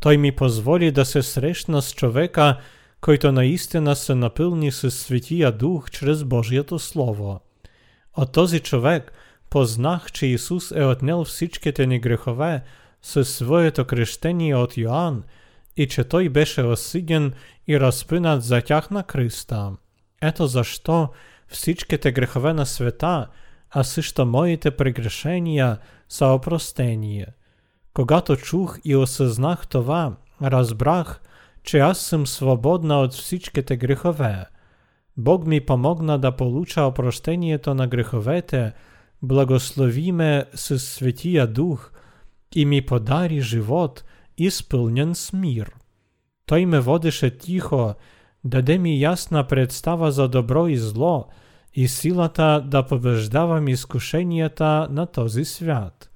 Той 0.00 0.16
ми 0.16 0.32
позволи 0.32 0.90
да 0.90 1.04
се 1.04 1.22
срещна 1.22 1.82
с 1.82 1.94
човека, 1.94 2.58
който 3.00 3.32
наистина 3.32 3.96
се 3.96 4.14
напълни 4.14 4.72
със 4.72 4.98
Светия 4.98 5.52
Дух 5.52 5.90
чрез 5.90 6.24
Божието 6.24 6.78
Слово. 6.78 7.40
От 8.17 8.31
този 8.31 8.59
човек 8.59 9.13
познах, 9.49 10.11
че 10.11 10.25
Исус 10.25 10.71
е 10.71 10.83
отнел 10.83 11.23
всичките 11.23 11.87
ни 11.87 11.99
грехове 11.99 12.63
със 13.01 13.35
своето 13.35 13.85
крещение 13.85 14.55
от 14.55 14.77
Йоанн 14.77 15.23
и 15.77 15.87
че 15.87 16.03
той 16.03 16.29
беше 16.29 16.61
осъден 16.63 17.33
и 17.67 17.79
разпинат 17.79 18.43
за 18.43 18.61
тях 18.61 18.89
на 18.89 19.03
кръста. 19.03 19.71
Ето 20.21 20.47
защо 20.47 21.09
всичките 21.47 22.11
грехове 22.11 22.53
на 22.53 22.65
света, 22.65 23.27
а 23.71 23.83
също 23.83 24.25
моите 24.25 24.71
прегрешения 24.71 25.77
са 26.09 26.25
опростени. 26.25 27.25
Когато 27.93 28.35
чух 28.35 28.77
и 28.83 28.95
осъзнах 28.95 29.67
това, 29.67 30.13
разбрах, 30.41 31.21
че 31.63 31.79
аз 31.79 31.99
съм 31.99 32.27
свободна 32.27 32.99
от 32.99 33.13
всичките 33.13 33.77
грехове. 33.77 34.45
Бог 35.17 35.45
ми 35.45 35.61
помогна 35.61 36.19
да 36.19 36.31
получа 36.31 36.81
опрощението 36.81 37.73
на 37.73 37.87
греховете, 37.87 38.73
благослови 39.21 40.11
ме 40.11 40.45
със 40.53 40.83
Светия 40.83 41.47
Дух 41.47 41.91
и 42.55 42.65
ми 42.65 42.85
подари 42.85 43.41
живот, 43.41 44.03
изпълнен 44.37 45.15
с 45.15 45.33
мир. 45.33 45.71
Той 46.45 46.65
ме 46.65 46.79
водеше 46.79 47.37
тихо, 47.37 47.93
даде 48.43 48.77
ми 48.77 48.99
ясна 48.99 49.47
представа 49.47 50.11
за 50.11 50.27
добро 50.27 50.67
и 50.67 50.77
зло 50.77 51.27
и 51.73 51.87
силата 51.87 52.63
да 52.67 52.83
побеждавам 52.83 53.67
изкушенията 53.67 54.87
на 54.91 55.05
този 55.05 55.45
свят. 55.45 56.09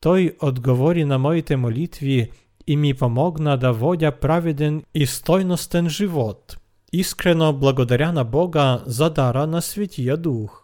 Той 0.00 0.36
отговори 0.42 1.04
на 1.04 1.18
моите 1.18 1.56
молитви 1.56 2.30
и 2.66 2.76
ми 2.76 2.94
помогна 2.94 3.58
да 3.58 3.72
водя 3.72 4.12
праведен 4.12 4.82
и 4.94 5.06
стойностен 5.06 5.88
живот 5.88 6.56
Искрено 6.93 7.53
благодаря 7.53 8.11
на 8.11 8.23
Бога 8.23 8.83
за 8.85 9.09
дара 9.09 9.47
на 9.47 9.61
Святия 9.61 10.17
Дух. 10.17 10.63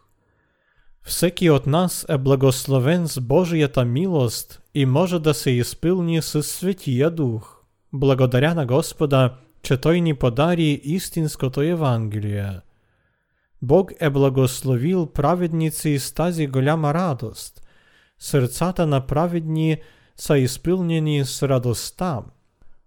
Всеки 1.04 1.50
от 1.50 1.68
нас 1.68 2.06
е 2.10 2.18
благословен 2.18 3.08
с 3.08 3.22
Божията 3.22 3.86
милост 3.86 4.62
и 4.76 4.86
може 4.86 5.20
да 5.20 5.34
се 5.34 5.52
изпълни 5.52 6.22
с 6.22 6.44
Святия 6.44 7.12
Дух. 7.12 7.58
Благодаря 7.94 8.56
на 8.56 8.66
Господа, 8.66 9.34
че 9.64 9.78
Той 9.78 10.02
ни 10.02 10.14
подари 10.14 10.82
истинското 10.84 11.62
Евангелие. 11.62 12.60
Бог 13.62 13.92
е 14.00 14.10
благословил 14.10 15.06
праведници 15.06 16.00
с 16.00 16.14
тази 16.14 16.48
голяма 16.48 16.94
радост. 16.94 17.62
Сърцата 18.20 18.88
на 18.88 19.08
праведни 19.08 19.78
са 20.18 20.38
изпълнени 20.38 21.26
с 21.26 21.48
радостта. 21.50 22.22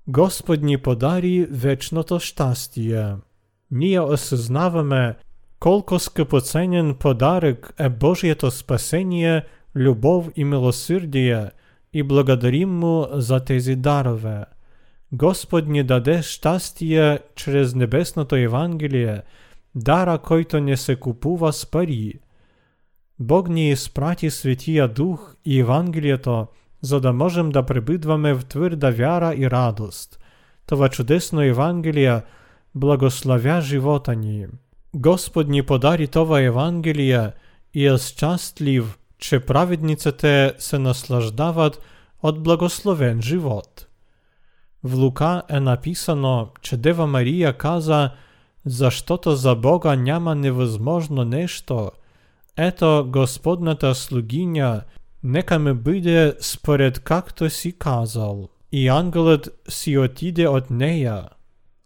Господ 0.08 0.62
ни 0.62 0.78
подари 0.78 1.46
вечното 1.50 2.20
щастие. 2.20 3.14
Ние 3.70 4.00
осъзнаваме 4.00 5.14
колко 5.60 5.98
скъпоценен 5.98 6.94
подарък 6.94 7.74
е 7.78 7.88
Божието 7.88 8.50
спасение, 8.50 9.42
любов 9.76 10.28
и 10.36 10.44
милосърдие, 10.44 11.50
і 11.92 12.02
благодарим 12.02 12.70
му 12.70 13.06
за 13.12 13.40
тези 13.40 13.76
дарове. 13.76 14.44
Господ 15.12 15.68
ни 15.68 15.82
даде 15.82 16.22
щастие 16.22 17.18
через 17.36 17.74
небесното 17.74 18.36
Евангелие, 18.36 19.22
дара, 19.74 20.18
който 20.18 20.60
не 20.60 20.76
се 20.76 20.96
купува 20.96 21.52
с 21.52 21.66
пари. 21.66 22.14
Бог 23.18 23.48
ни 23.48 23.70
изпрати 23.70 24.30
Святия 24.30 24.88
Дух 24.88 25.36
и 25.44 25.60
Евангелието, 25.60 26.46
за 26.85 26.99
да 26.99 27.13
можем 27.13 27.49
да 27.49 27.63
пребидваме 27.63 28.33
в 28.33 28.45
твърда 28.45 28.89
вяра 28.89 29.35
и 29.35 29.49
радост. 29.49 30.19
Това 30.65 30.89
чудесно 30.89 31.41
Евангелие 31.41 32.21
благословя 32.75 33.61
живота 33.61 34.15
ни. 34.15 34.45
Господ 34.95 35.47
ни 35.47 35.63
подари 35.63 36.07
това 36.07 36.41
Евангелие 36.41 37.31
и 37.73 37.87
е 37.87 37.97
щастлив, 37.97 38.97
че 39.17 39.39
праведниците 39.39 40.53
се 40.57 40.79
наслаждават 40.79 41.81
от 42.23 42.43
благословен 42.43 43.21
живот. 43.21 43.87
В 44.83 44.95
Лука 44.95 45.43
е 45.49 45.59
написано, 45.59 46.49
че 46.61 46.77
Дева 46.77 47.07
Мария 47.07 47.57
каза, 47.57 48.09
защото 48.65 49.35
за 49.35 49.55
Бога 49.55 49.95
няма 49.95 50.35
невъзможно 50.35 51.25
нещо. 51.25 51.91
Ето 52.57 53.05
Господната 53.09 53.95
слугиня, 53.95 54.81
нека 55.25 55.59
ме 55.59 55.73
бъде 55.73 56.35
според 56.39 56.99
както 56.99 57.49
си 57.49 57.79
казал. 57.79 58.49
И 58.71 58.87
ангелът 58.87 59.61
си 59.69 59.97
отиде 59.97 60.47
от 60.47 60.69
нея. 60.69 61.23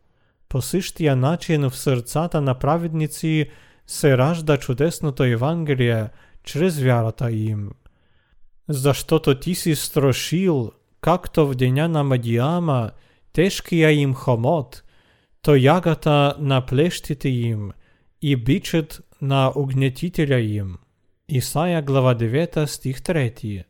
По 0.50 0.62
същия 0.62 1.16
начин 1.16 1.70
в 1.70 1.78
сърцата 1.78 2.42
на 2.42 2.54
праведници 2.54 3.50
се 3.88 4.18
ражда 4.18 4.58
чудесното 4.58 5.24
Евангелие 5.24 6.08
чрез 6.44 6.80
вярата 6.80 7.32
им. 7.32 7.70
Защото 8.70 9.40
ти 9.40 9.56
си 9.56 9.76
строшил, 9.76 10.72
както 11.02 11.48
в 11.48 11.56
деня 11.56 11.88
на 11.88 12.04
Мадиама, 12.04 12.92
тежкия 13.34 13.92
им 13.92 14.14
хомот, 14.14 14.84
то 15.42 15.56
ягата 15.56 16.36
на 16.40 16.66
плещите 16.66 17.30
им 17.30 17.72
и 18.22 18.36
бичът 18.36 19.02
на 19.22 19.52
угнетителя 19.56 20.40
им. 20.40 20.78
Исаия 21.30 21.82
глава 21.82 22.16
9 22.16 22.66
стих 22.66 23.02
3. 23.02 23.64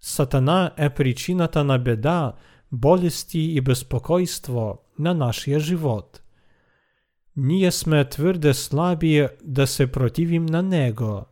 Сатана 0.00 0.72
е 0.76 0.90
причината 0.90 1.64
на 1.64 1.78
беда, 1.78 2.32
болести 2.72 3.40
и 3.40 3.60
безпокойство 3.60 4.78
на 4.98 5.14
нашия 5.14 5.60
живот. 5.60 6.22
Ние 7.36 7.72
сме 7.72 8.08
твърде 8.08 8.54
слаби 8.54 9.28
да 9.44 9.66
се 9.66 9.92
противим 9.92 10.46
на 10.46 10.62
него. 10.62 11.26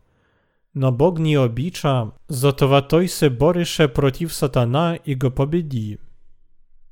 Но 0.75 0.91
Бог 0.91 1.19
ни 1.19 1.37
обича, 1.37 2.07
затова 2.29 2.87
Той 2.87 3.07
се 3.07 3.29
бореше 3.29 3.87
против 3.87 4.33
Сатана 4.33 4.99
и 5.05 5.15
го 5.15 5.31
победи. 5.31 5.97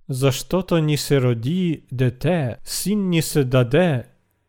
Защото 0.10 0.78
ни 0.78 0.98
се 0.98 1.22
роди 1.22 1.84
дете, 1.92 2.58
син 2.64 3.10
ни 3.10 3.22
се 3.22 3.44
даде, 3.44 4.04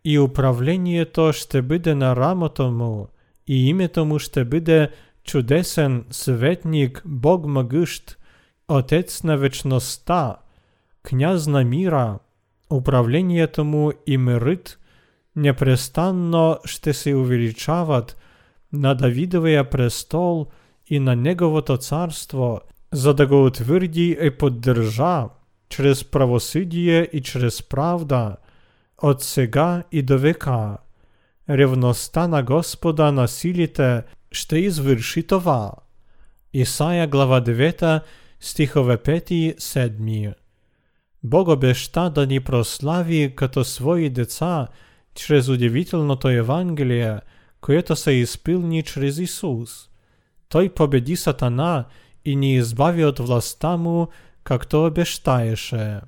і 0.04 0.18
управлението 0.18 1.32
ще 1.32 1.62
буде 1.62 1.94
на 1.94 2.16
рамото 2.16 2.70
му, 2.70 3.08
і 3.46 3.66
ім'я 3.66 3.88
тому 3.88 4.18
ще 4.18 4.44
буде 4.44 4.88
чудесен 5.24 6.04
светник 6.10 7.02
Бог 7.04 7.46
могущ, 7.46 8.18
Отець 8.70 9.24
на 9.24 9.36
вечноста, 9.36 10.38
князь 11.02 11.46
на 11.46 11.62
міра, 11.62 12.18
управление 12.70 13.46
тому 13.46 13.92
і 14.06 14.18
мирит, 14.18 14.78
непрестанно 15.34 16.60
ще 16.64 16.92
се 16.92 17.14
увеличават 17.14 18.16
на 18.73 18.95
Давидовия 18.95 19.69
престол 19.69 20.47
и 20.88 20.99
на 20.99 21.15
неговото 21.15 21.77
царство, 21.77 22.61
за 22.91 23.13
да 23.13 23.27
го 23.27 23.45
утвърди 23.45 24.17
и 24.21 24.31
поддържа, 24.31 25.25
чрез 25.69 26.03
правосъдие 26.03 27.09
и 27.13 27.21
чрез 27.21 27.63
правда, 27.63 28.36
от 29.01 29.23
сега 29.23 29.84
і 29.91 30.01
до 30.01 30.17
века. 30.17 30.77
Ревността 31.49 32.27
на 32.27 32.43
Господа 32.43 33.11
на 33.11 33.27
силите 33.27 34.03
ще 34.31 34.57
извърши 34.57 35.27
това. 35.27 35.71
Исаия 36.53 37.07
глава 37.07 37.41
9, 37.41 38.01
стихове 38.39 38.97
5-7. 38.97 40.34
Бог 41.23 41.47
обеща 41.47 42.09
да 42.09 42.27
ни 42.27 42.39
прослави 42.39 43.34
като 43.36 43.63
свои 43.63 44.09
деца 44.09 44.67
чрез 45.15 45.47
удивителното 45.47 46.29
Евангелие, 46.29 47.19
което 47.61 47.96
се 47.96 48.12
изпълни 48.12 48.82
чрез 48.82 49.18
Исус. 49.18 49.88
Той 50.48 50.68
победи 50.68 51.16
Сатана 51.16 51.84
и 52.24 52.36
ни 52.36 52.54
избави 52.54 53.04
от 53.04 53.18
властта 53.18 53.76
му, 53.76 54.09
както 54.44 54.86
обещаеше. 54.86 56.00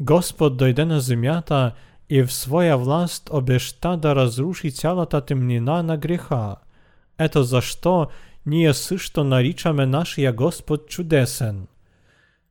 Господ 0.00 0.56
дойде 0.56 0.84
на 0.84 1.00
земята 1.00 1.72
и 2.10 2.22
в 2.22 2.32
своя 2.32 2.78
власт 2.78 3.30
обеща 3.32 3.96
да 3.96 4.14
разруши 4.14 4.72
цялата 4.72 5.20
темнина 5.20 5.82
на 5.82 5.96
греха. 5.96 6.56
Ето 7.18 7.42
защо 7.42 8.06
ние 8.46 8.74
също 8.74 9.24
наричаме 9.24 9.86
нашия 9.86 10.32
Господ 10.32 10.88
чудесен. 10.88 11.66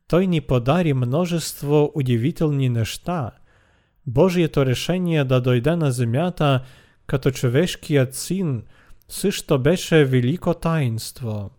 Той 0.08 0.28
ни 0.28 0.42
подари 0.42 0.94
множество 0.94 1.92
удивителни 1.96 2.70
неща. 2.70 3.32
Божието 4.08 4.66
решение 4.66 5.24
да 5.24 5.42
дойде 5.42 5.76
на 5.76 5.92
земята 5.92 6.64
като 7.08 7.32
човешкият 7.32 8.16
син 8.16 8.64
също 9.08 9.60
беше 9.60 10.06
велико 10.06 10.54
таинство. 10.54 11.50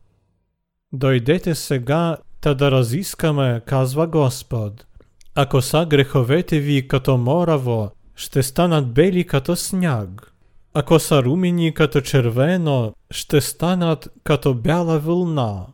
Дойдете 0.93 1.55
сега, 1.55 2.17
та 2.41 2.55
да 2.55 2.71
разискаме, 2.71 3.63
казва 3.67 4.07
Господ. 4.07 4.87
Ако 5.35 5.63
са 5.63 5.87
греховете 5.87 6.61
ви 6.61 6.89
като 6.89 7.17
мораво, 7.17 7.91
ще 8.17 8.43
станат 8.43 8.93
бели 8.93 9.25
като 9.25 9.57
сняг. 9.57 10.33
Ако 10.75 10.99
са 10.99 11.23
румени 11.23 11.75
като 11.75 12.01
червено, 12.01 12.95
ще 13.11 13.41
станат 13.41 14.09
като 14.25 14.55
бяла 14.55 14.99
вълна. 14.99 15.67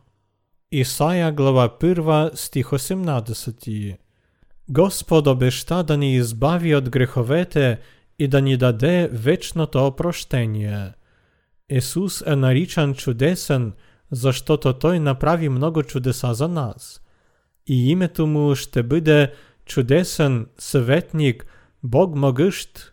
Исаия 0.71 1.31
глава 1.31 1.69
1 1.79 2.35
стих 2.35 2.65
18 2.65 3.97
Господ 4.69 5.27
обеща 5.27 5.83
да 5.83 5.97
ни 5.97 6.15
избави 6.15 6.75
от 6.75 6.89
греховете 6.89 7.79
и 8.20 8.28
да 8.28 8.40
ни 8.40 8.56
даде 8.56 9.08
вечното 9.12 9.86
опрощение. 9.86 10.92
Исус 11.70 12.22
е 12.26 12.36
наричан 12.36 12.94
чудесен, 12.94 13.72
защото 14.10 14.72
Той 14.72 15.00
направи 15.00 15.48
много 15.48 15.82
чудеса 15.82 16.34
за 16.34 16.48
нас. 16.48 17.02
И 17.66 17.90
името 17.90 18.26
му 18.26 18.54
ще 18.54 18.82
бъде 18.82 19.32
чудесен 19.64 20.46
съветник, 20.58 21.46
Бог 21.82 22.16
могъщ. 22.16 22.92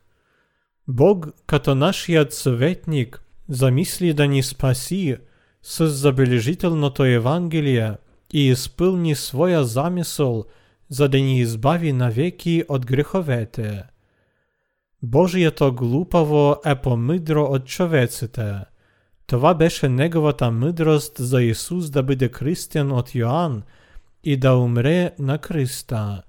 Бог, 0.87 1.27
като 1.45 1.75
нашият 1.75 2.33
съветник, 2.33 3.21
замисли 3.49 4.13
да 4.13 4.27
ни 4.27 4.43
спаси 4.43 5.17
с 5.63 5.87
забележителното 5.87 7.03
Евангелие 7.03 7.93
и 8.33 8.47
изпълни 8.47 9.15
своя 9.15 9.63
замисъл, 9.63 10.45
за 10.89 11.09
да 11.09 11.17
ни 11.17 11.39
избави 11.39 11.93
навеки 11.93 12.63
от 12.67 12.85
греховете. 12.85 13.83
Божието 15.03 15.73
глупаво 15.73 16.55
е 16.65 16.75
по-мъдро 16.75 17.43
от 17.43 17.65
човеците. 17.65 18.55
Това 19.27 19.53
беше 19.53 19.89
неговата 19.89 20.51
мъдрост 20.51 21.17
за 21.17 21.43
Исус 21.43 21.89
да 21.89 22.03
бъде 22.03 22.29
кръстен 22.29 22.91
от 22.91 23.15
Йоанн 23.15 23.63
и 24.23 24.37
да 24.37 24.55
умре 24.55 25.11
на 25.19 25.37
кръста 25.37 26.23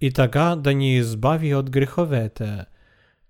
и 0.00 0.12
така 0.12 0.56
да 0.56 0.74
ни 0.74 0.96
избави 0.96 1.54
от 1.54 1.70
греховете. 1.70 2.64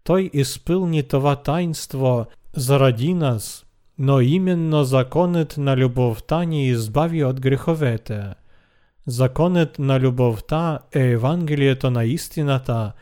Той 0.05 0.31
изпълни 0.33 1.03
това 1.03 1.37
таинство 1.37 2.27
заради 2.57 3.14
нас, 3.14 3.66
но 3.99 4.21
именно 4.21 4.85
законът 4.85 5.57
на 5.57 5.77
любовта 5.77 6.45
ни 6.45 6.68
избави 6.68 7.25
от 7.25 7.41
греховете. 7.41 8.35
Законът 9.07 9.79
на 9.79 10.01
любовта 10.01 10.79
е 10.93 11.01
Евангелието 11.01 11.91
на 11.91 12.05
истината, 12.05 12.93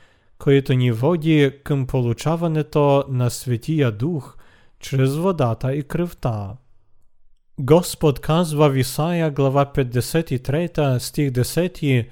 което 0.42 0.74
ни 0.74 0.92
води 0.92 1.52
към 1.64 1.86
получаването 1.86 3.04
на 3.08 3.30
Светия 3.30 3.92
Дух 3.92 4.36
чрез 4.80 5.16
водата 5.16 5.74
и 5.74 5.82
кръвта. 5.82 6.56
Господ 7.60 8.20
казва 8.20 8.70
в 8.70 8.76
Исаия 8.76 9.30
глава 9.30 9.72
53 9.74 10.98
стих 10.98 11.30
10 11.30 12.08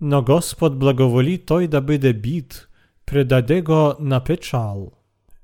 но 0.00 0.22
Господ 0.22 0.78
благоволи 0.78 1.38
той 1.38 1.68
да 1.68 1.80
бъде 1.80 2.12
бит, 2.12 2.68
предаде 3.06 3.62
го 3.62 3.94
на 4.00 4.24
печал. 4.24 4.90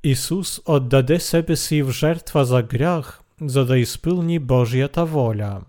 Исус 0.05 0.61
отдаде 0.67 1.21
себе 1.21 1.57
си 1.57 1.83
в 1.83 1.91
жертва 1.91 2.45
за 2.45 2.63
грях, 2.63 3.21
за 3.43 3.67
да 3.67 3.79
изпълни 3.79 4.39
Божията 4.39 5.05
воля. 5.05 5.61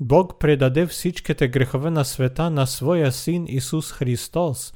Бог 0.00 0.38
предаде 0.40 0.86
всичките 0.86 1.48
грехове 1.48 1.90
на 1.90 2.04
света 2.04 2.50
на 2.50 2.66
своя 2.66 3.12
Син 3.12 3.46
Исус 3.48 3.92
Христос, 3.92 4.74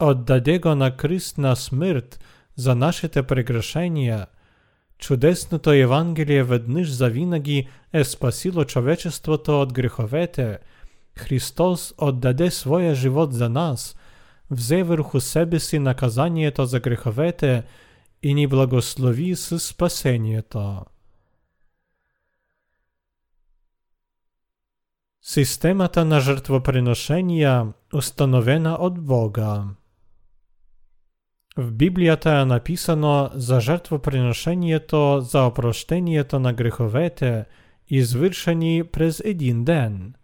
отдаде 0.00 0.58
го 0.58 0.74
на 0.74 0.96
кръст 0.96 1.38
на 1.38 1.56
смърт 1.56 2.20
за 2.56 2.74
нашите 2.74 3.22
прегрешения. 3.22 4.26
Чудесното 4.98 5.72
Евангелие 5.72 6.44
веднъж 6.44 6.90
завинаги 6.90 7.68
е 7.92 8.04
спасило 8.04 8.64
човечеството 8.64 9.60
от 9.60 9.72
греховете. 9.72 10.58
Христос 11.18 11.94
отдаде 11.98 12.50
своя 12.50 12.94
живот 12.94 13.32
за 13.32 13.48
нас, 13.48 13.96
взе 14.50 14.82
върху 14.82 15.20
себе 15.20 15.60
си 15.60 15.78
наказанието 15.78 16.66
за 16.66 16.80
греховете 16.80 17.62
и 18.22 18.34
ни 18.34 18.46
благослови 18.46 19.36
с 19.36 19.60
спасението. 19.60 20.82
Системата 25.22 26.04
на 26.04 26.20
жертвоприношения, 26.20 27.66
установена 27.94 28.72
от 28.72 29.04
Бога. 29.04 29.64
В 31.58 31.72
Библията 31.72 32.30
е 32.30 32.44
написано 32.44 33.30
за 33.34 33.60
жертвоприношението 33.60 35.20
за 35.20 35.42
опрощението 35.42 36.38
на 36.38 36.52
греховете, 36.52 37.44
извършени 37.88 38.84
през 38.84 39.22
един 39.24 39.64
ден. 39.64 40.14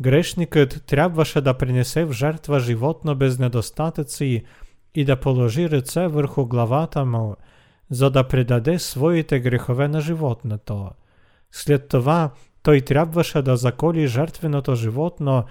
Грешникът 0.00 0.82
трябваше 0.86 1.40
да 1.40 1.54
принесе 1.54 2.04
в 2.04 2.12
жертва 2.12 2.60
животно 2.60 3.14
без 3.14 3.38
недостатъци 3.38 4.44
и 4.94 5.04
да 5.04 5.16
положи 5.16 5.70
ръце 5.70 6.06
върху 6.06 6.46
главата 6.46 7.04
му, 7.04 7.36
за 7.90 8.10
да 8.10 8.28
предаде 8.28 8.78
своите 8.78 9.40
грехове 9.40 9.88
на 9.88 10.00
животното. 10.00 10.90
След 11.52 11.88
това 11.88 12.30
той 12.62 12.80
трябваше 12.80 13.42
да 13.42 13.56
заколи 13.56 14.06
жертвеното 14.06 14.74
животно 14.74 15.44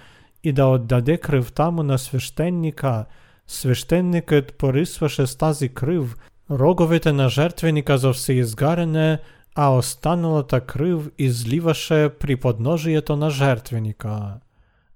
и 0.44 0.52
да 0.52 0.66
отдаде 0.66 1.18
кръвта 1.18 1.72
му 1.72 1.84
на 1.84 1.98
свещеника. 1.98 3.06
Свещеникът 3.48 4.54
порисваше 4.54 5.28
с 5.28 5.36
тази 5.38 5.70
кръв 5.70 6.18
роговете 6.52 7.12
на 7.12 7.30
жертвеника 7.30 7.98
за 7.98 8.14
всеизгаряне, 8.14 9.20
а 9.56 9.70
останалата 9.70 10.62
кръв 10.62 11.10
изливаше 11.18 12.10
при 12.20 12.36
подножието 12.36 13.16
на 13.16 13.30
жертвеника. 13.30 14.40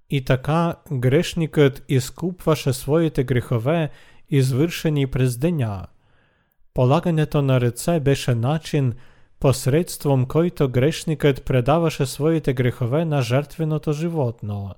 И 0.09 0.25
така 0.25 0.75
грешникът 0.91 1.83
изкупваше 1.89 2.73
своите 2.73 3.23
грехове, 3.23 3.89
извършени 4.29 5.07
през 5.07 5.37
деня. 5.37 5.85
Полагането 6.73 7.41
на 7.41 7.61
ръце 7.61 7.99
беше 7.99 8.35
начин, 8.35 8.93
посредством 9.39 10.25
който 10.25 10.69
грешникът 10.69 11.45
предаваше 11.45 12.05
своите 12.05 12.53
грехове 12.53 13.05
на 13.05 13.21
жертвеното 13.21 13.93
животно. 13.93 14.75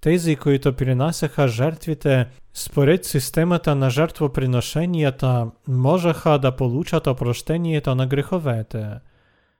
Тези, 0.00 0.36
които 0.36 0.72
принасяха 0.72 1.48
жертвите 1.48 2.26
според 2.54 3.04
системата 3.04 3.74
на 3.74 3.90
жертвоприношенията, 3.90 5.46
можеха 5.68 6.38
да 6.38 6.56
получат 6.56 7.06
опрощението 7.06 7.94
на 7.94 8.06
греховете. 8.06 8.86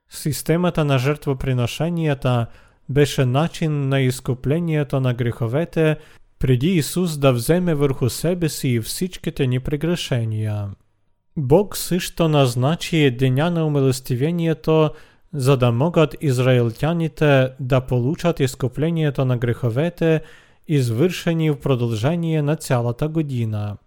Системата 0.08 0.84
на 0.84 0.98
жертвоприношенията 0.98 2.46
беше 2.88 3.24
начин 3.24 3.88
на 3.88 4.00
изкуплението 4.00 5.00
на 5.00 5.14
греховете 5.14 5.96
преди 6.38 6.68
Исус 6.68 7.18
да 7.18 7.32
вземе 7.32 7.74
върху 7.74 8.10
себе 8.10 8.48
си 8.48 8.80
всичките 8.80 9.46
ни 9.46 9.60
прегрешения. 9.60 10.68
Бог 11.36 11.76
също 11.76 12.28
назначи 12.28 13.10
деня 13.10 13.50
на 13.50 13.66
умилостивението, 13.66 14.90
за 15.33 15.57
да 15.57 15.71
могат 15.71 16.15
израелтяните 16.21 17.49
да 17.59 17.81
получат 17.81 18.39
изкуплението 18.39 19.25
на 19.25 19.37
греховете, 19.37 20.21
извършени 20.67 21.51
в 21.51 21.59
продължение 21.59 22.41
на 22.41 22.55
цялата 22.55 23.07
година. 23.07 23.77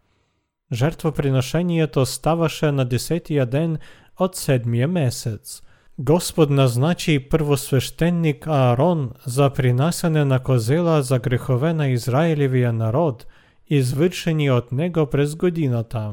Жертвоприношението 0.73 2.07
ставаше 2.07 2.73
на 2.73 2.85
десетия 2.85 3.47
ден 3.47 3.79
от 4.19 4.37
седмия 4.37 4.89
месец. 4.89 5.63
Господ 5.99 6.51
назначи 6.51 7.29
първосвещеник 7.31 8.47
Аарон 8.47 9.11
за 9.27 9.51
принасяне 9.51 10.25
на 10.25 10.39
козела 10.39 11.03
за 11.03 11.19
грехове 11.19 11.73
на 11.73 11.89
Израилевия 11.89 12.73
народ, 12.73 13.27
извършени 13.69 14.51
от 14.51 14.73
него 14.73 15.07
през 15.07 15.37
годината. 15.37 16.13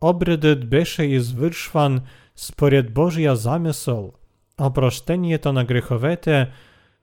Обредът 0.00 0.68
беше 0.68 1.02
извършван 1.02 2.00
според 2.36 2.94
Божия 2.94 3.36
замисъл, 3.36 4.12
а 4.58 4.70
прощението 4.70 5.52
на 5.52 5.64
греховете 5.64 6.50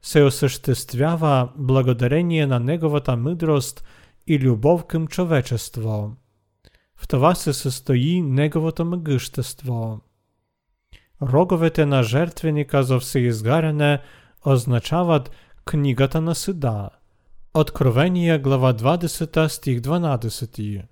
се 0.02 0.24
осъществява 0.24 1.50
благодарение 1.56 2.48
на 2.48 2.60
Неговата 2.60 3.18
мъдрост 3.18 3.84
и 4.28 4.40
любов 4.40 4.86
към 4.86 5.08
човечество. 5.08 6.16
В 6.96 7.08
това 7.08 7.36
се 7.36 7.54
състои 7.54 8.22
Неговото 8.22 8.86
могъщество. 8.86 10.02
Роговете 11.22 11.86
на 11.86 12.04
жертвеника 12.04 12.84
за 12.84 13.00
всеизгаряне 13.00 14.00
означават 14.46 15.32
книгата 15.66 16.22
на 16.22 16.36
съда. 16.36 16.90
Откровение 17.54 18.40
глава 18.40 18.74
20 18.74 19.48
стих 19.48 19.80
12 19.80 20.84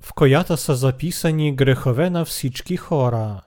в 0.00 0.14
която 0.14 0.56
са 0.56 0.74
записани 0.74 1.56
грехове 1.56 2.10
на 2.10 2.24
всички 2.24 2.76
хора. 2.76 3.40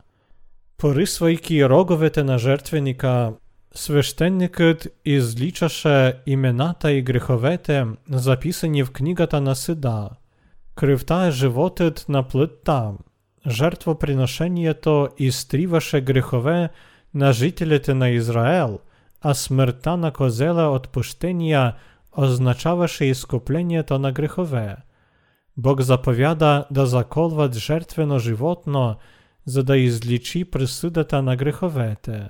Порисвайки 0.78 1.70
роговете 1.70 2.24
на 2.24 2.38
жертвеника, 2.38 3.34
свещеникът 3.74 4.88
изличаше 5.06 6.14
имената 6.26 6.92
и 6.92 7.02
греховете, 7.02 7.86
записани 8.10 8.84
в 8.84 8.92
книгата 8.92 9.42
на 9.42 9.56
съда. 9.56 10.10
Кръвта 10.76 11.28
е 11.28 11.32
животът 11.32 12.06
на 12.10 12.24
плътта. 12.24 12.92
Жертвоприношението 13.48 15.08
изтриваше 15.18 16.02
грехове 16.02 16.70
на 17.14 17.34
жителите 17.34 17.94
на 17.94 18.10
Израел, 18.10 18.80
а 19.22 19.34
смъртта 19.34 19.98
на 19.98 20.12
козела 20.12 20.76
отпущения 20.76 21.76
означаваше 22.18 23.06
изкуплението 23.06 24.00
на 24.00 24.12
грехове. 24.12 24.76
Бог 25.58 25.82
заповяда 25.82 26.66
да 26.72 26.86
заколват 26.86 27.58
жертвено 27.58 28.20
животно, 28.20 28.96
за 29.46 29.64
да 29.64 29.78
изличи 29.78 30.46
присъдата 30.46 31.22
на 31.22 31.36
греховете. 31.36 32.28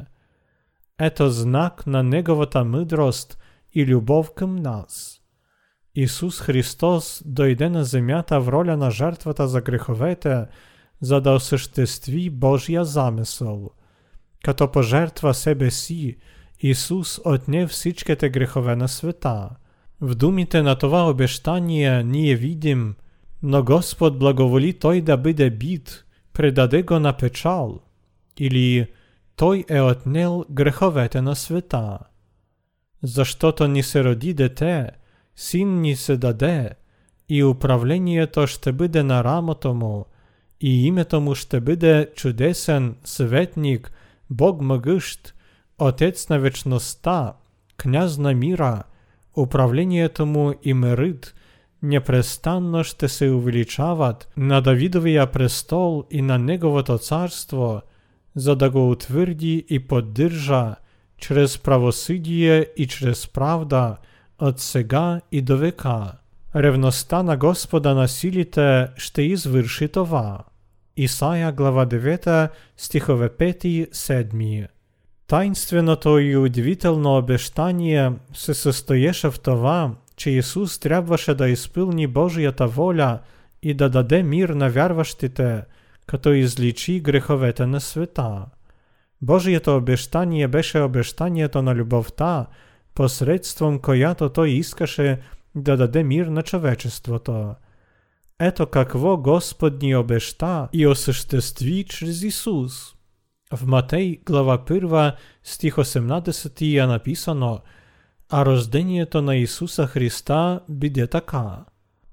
Ето 1.00 1.30
знак 1.30 1.88
на 1.88 2.04
Неговата 2.04 2.66
мъдрост 2.66 3.38
и 3.74 3.86
любов 3.86 4.34
към 4.34 4.56
нас. 4.56 5.22
Исус 5.96 6.42
Христос 6.42 7.24
дойде 7.26 7.70
на 7.70 7.84
земята 7.84 8.40
в 8.40 8.48
роля 8.48 8.78
на 8.78 8.92
жертвата 8.92 9.48
за 9.48 9.62
греховете, 9.62 10.46
за 11.02 11.22
да 11.22 11.32
осъществи 11.32 12.30
Божия 12.30 12.86
замисъл. 12.86 13.70
Като 14.44 14.72
пожертва 14.72 15.34
себе 15.34 15.72
си, 15.72 16.18
Исус 16.60 17.20
отне 17.26 17.68
всичките 17.68 18.30
грехове 18.30 18.76
на 18.76 18.88
света. 18.88 19.50
В 20.02 20.16
думите 20.16 20.62
на 20.62 20.76
това 20.76 21.10
обещание 21.10 22.04
ние 22.04 22.36
видим – 22.36 23.06
но 23.44 23.64
Господ 23.64 24.20
благоволи 24.20 24.74
той 24.74 25.02
да 25.02 25.18
бъде 25.18 25.50
бит, 25.50 26.03
предаде 26.34 26.84
го 26.84 27.00
на 27.00 27.18
печал, 27.18 27.80
или 28.38 28.88
той 29.36 29.66
е 29.70 29.82
отнел 29.82 30.46
греховете 30.50 31.22
на 31.22 31.36
света. 31.36 32.00
Защото 33.04 33.68
ни 33.68 33.84
се 33.84 34.04
роди 34.04 34.34
дете, 34.34 34.90
син 35.36 35.82
ни 35.82 35.96
се 35.96 36.18
даде, 36.18 36.70
и 37.30 37.44
управлението 37.44 38.48
ще 38.48 38.72
бъде 38.72 39.04
на 39.04 39.24
рамото 39.24 39.74
му, 39.74 40.06
и 40.62 40.86
името 40.86 41.22
му 41.22 41.36
ще 41.36 41.62
бъде 41.62 42.10
чудесен 42.16 42.96
съветник, 43.04 43.92
Бог 44.30 44.62
могъщ, 44.62 45.34
Отец 45.78 46.30
на 46.30 46.40
вечността, 46.40 47.34
княз 47.78 48.18
на 48.18 48.34
мира, 48.34 48.84
управлението 49.38 50.26
му 50.26 50.54
и 50.64 50.74
мирът, 50.74 51.36
непрестанно 51.84 52.84
ще 52.84 53.08
се 53.08 53.30
увеличават 53.30 54.30
на 54.38 54.62
Давидовия 54.62 55.32
престол 55.32 56.04
и 56.12 56.22
на 56.22 56.38
Неговото 56.38 56.98
царство, 56.98 57.82
за 58.36 58.56
да 58.56 58.70
го 58.70 58.92
утвърди 58.92 59.66
и 59.70 59.80
поддържа 59.80 60.76
чрез 61.18 61.58
правосъдие 61.58 62.68
и 62.78 62.88
чрез 62.88 63.28
правда 63.28 63.98
от 64.40 64.60
сега 64.60 65.22
и 65.32 65.42
до 65.42 65.58
века. 65.58 66.12
Ревността 66.56 67.24
на 67.24 67.38
Господа 67.38 67.94
на 67.94 68.08
силите 68.08 68.88
ще 68.98 69.22
извърши 69.22 69.88
това. 69.88 70.40
Исаия 70.98 71.52
глава 71.52 71.86
9 71.86 72.50
стихове 72.78 73.30
5-7 73.30 74.68
Таинственото 75.28 76.20
и 76.20 76.38
удивително 76.38 77.18
обещание 77.18 78.12
се 78.34 78.54
състоеше 78.54 79.32
в 79.32 79.40
това, 79.40 79.92
че 80.16 80.30
Исус 80.30 80.80
трябваше 80.80 81.34
да 81.34 81.50
изпълни 81.50 82.08
Божията 82.08 82.68
воля 82.68 83.20
и 83.64 83.74
да 83.74 83.90
даде 83.90 84.24
мир 84.24 84.50
на 84.50 84.70
вярващите, 84.70 85.64
като 86.08 86.34
изличи 86.34 87.00
греховете 87.00 87.66
на 87.66 87.82
света. 87.82 88.46
Божието 89.22 89.76
обещание 89.76 90.48
беше 90.48 90.80
обещанието 90.80 91.62
на 91.62 91.76
любовта, 91.76 92.48
посредством 92.96 93.80
която 93.80 94.30
той 94.30 94.50
искаше 94.50 95.20
да 95.56 95.78
даде 95.78 96.04
мир 96.04 96.26
на 96.26 96.42
човечеството. 96.42 97.56
Ето 98.40 98.66
какво 98.68 99.18
Господ 99.18 99.82
ни 99.82 99.96
обеща 99.96 100.68
и 100.74 100.88
осъществи 100.88 101.84
чрез 101.84 102.22
Исус. 102.22 102.96
В 103.54 103.66
Матей 103.68 104.22
глава 104.26 104.58
1 104.58 105.16
стих 105.44 105.76
18 105.76 106.84
е 106.84 106.88
написано 106.88 107.60
А 108.37 108.45
рождението 108.45 109.23
на 109.23 109.37
Исуса 109.37 109.87
Христа 109.87 110.61
биде 110.69 111.07
така. 111.07 111.65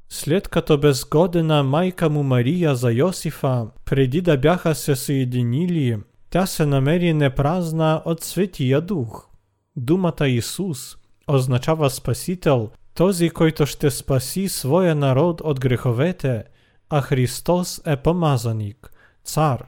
След 0.09 0.47
като 0.47 0.77
безгодена 0.77 1.63
майка 1.63 2.09
му 2.09 2.23
Мария 2.23 2.75
за 2.75 2.91
Йосифа, 2.91 3.67
преди 3.85 4.21
да 4.21 4.37
бяха 4.37 4.75
се 4.75 4.95
съединили, 4.95 5.97
тя 6.29 6.45
се 6.45 6.65
намери 6.65 7.13
непразна 7.13 8.01
от 8.05 8.23
Светия 8.23 8.81
Дух. 8.81 9.27
Думата 9.75 10.27
Исус 10.27 10.97
означава 11.27 11.89
Спасител, 11.89 12.69
този, 12.93 13.29
който 13.29 13.65
ще 13.65 13.91
спаси 13.91 14.49
своя 14.49 14.95
народ 14.95 15.41
от 15.41 15.59
греховете, 15.59 16.43
а 16.89 17.01
Христос 17.01 17.81
е 17.85 17.95
помазаник, 17.95 18.91
цар. 19.23 19.65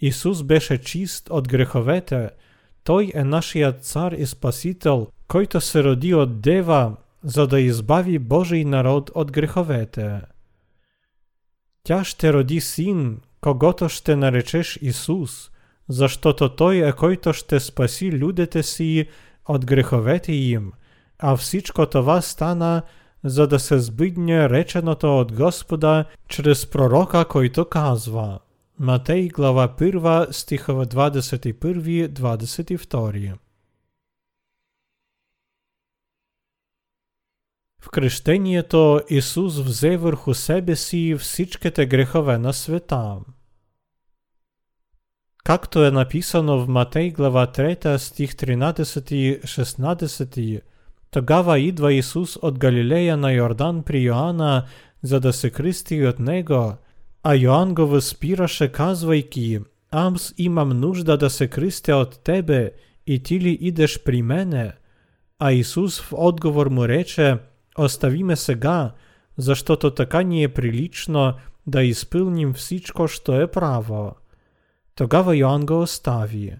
Исус 0.00 0.42
беше 0.42 0.78
чист 0.78 1.30
от 1.30 1.48
греховете, 1.48 2.30
той 2.84 3.12
е 3.14 3.24
нашият 3.24 3.84
цар 3.84 4.12
и 4.12 4.26
спасител, 4.26 5.08
който 5.32 5.60
се 5.60 5.84
роди 5.84 6.14
от 6.14 6.40
дева, 6.40 6.96
за 7.24 7.46
да 7.46 7.60
избави 7.60 8.18
Божий 8.18 8.64
народ 8.64 9.10
от 9.14 9.32
греховете. 9.32 10.20
Тя 11.84 12.04
ще 12.04 12.32
роди 12.32 12.60
син, 12.60 13.20
когото 13.40 13.88
ще 13.88 14.16
наречеш 14.16 14.78
Исус, 14.82 15.50
защото 15.88 16.48
той 16.48 16.88
е 16.88 16.92
който 16.92 17.32
ще 17.32 17.60
спаси 17.60 18.12
людите 18.12 18.62
си 18.62 19.06
от 19.48 19.66
греховете 19.66 20.32
їм, 20.32 20.72
а 21.18 21.36
всичко 21.36 21.86
това 21.86 22.20
стана, 22.20 22.82
за 23.24 23.46
да 23.46 23.58
се 23.58 23.78
збидне 23.78 24.48
реченото 24.48 25.18
от 25.18 25.32
Господа 25.32 26.04
чрез 26.28 26.66
пророка, 26.66 27.24
който 27.24 27.64
казва. 27.64 28.38
Матей 28.78 29.28
глава 29.28 29.68
1 29.68 30.32
стихове 30.32 30.86
21-22 30.86 33.41
В 37.82 37.90
крещението 37.90 39.00
Исус 39.10 39.58
взе 39.58 39.96
върху 39.96 40.34
себе 40.34 40.76
си 40.76 41.16
всичките 41.18 41.86
грехове 41.86 42.38
на 42.38 42.52
света. 42.52 43.16
Както 45.44 45.84
е 45.84 45.90
написано 45.90 46.58
в 46.58 46.68
Матей 46.68 47.10
глава 47.10 47.46
3 47.46 47.96
стих 47.96 48.34
13 48.34 49.12
и 49.12 49.40
16, 49.40 50.60
тогава 51.10 51.58
идва 51.58 51.92
Исус 51.92 52.36
от 52.36 52.58
Галилея 52.58 53.16
на 53.16 53.32
Йордан 53.32 53.82
при 53.82 54.00
Йоанна, 54.00 54.64
за 55.02 55.20
да 55.20 55.32
се 55.32 55.50
кръсти 55.50 56.06
от 56.06 56.18
него, 56.18 56.74
а 57.22 57.34
Йоанн 57.34 57.74
го 57.74 57.86
възпираше 57.86 58.72
казвайки, 58.72 59.60
Амс 59.90 60.34
имам 60.38 60.68
нужда 60.80 61.16
да 61.16 61.30
се 61.30 61.48
кръстя 61.48 61.96
от 61.96 62.24
тебе, 62.24 62.70
и 63.06 63.22
ти 63.22 63.40
ли 63.40 63.58
идеш 63.60 64.02
при 64.02 64.22
мене? 64.22 64.72
А 65.38 65.52
Исус 65.52 66.00
в 66.00 66.12
отговор 66.12 66.66
му 66.66 66.88
рече, 66.88 67.38
Остави 67.77 68.23
ме 68.23 68.35
сега, 68.35 68.91
защото 69.37 69.91
така 69.91 70.21
ни 70.21 70.43
е 70.43 70.53
прилично 70.53 71.33
да 71.67 71.83
изпълним 71.83 72.53
всичко, 72.53 73.07
що 73.07 73.41
е 73.41 73.47
право. 73.47 74.15
Тогава 74.95 75.35
Йоанн 75.35 75.65
го 75.65 75.81
остави. 75.81 76.55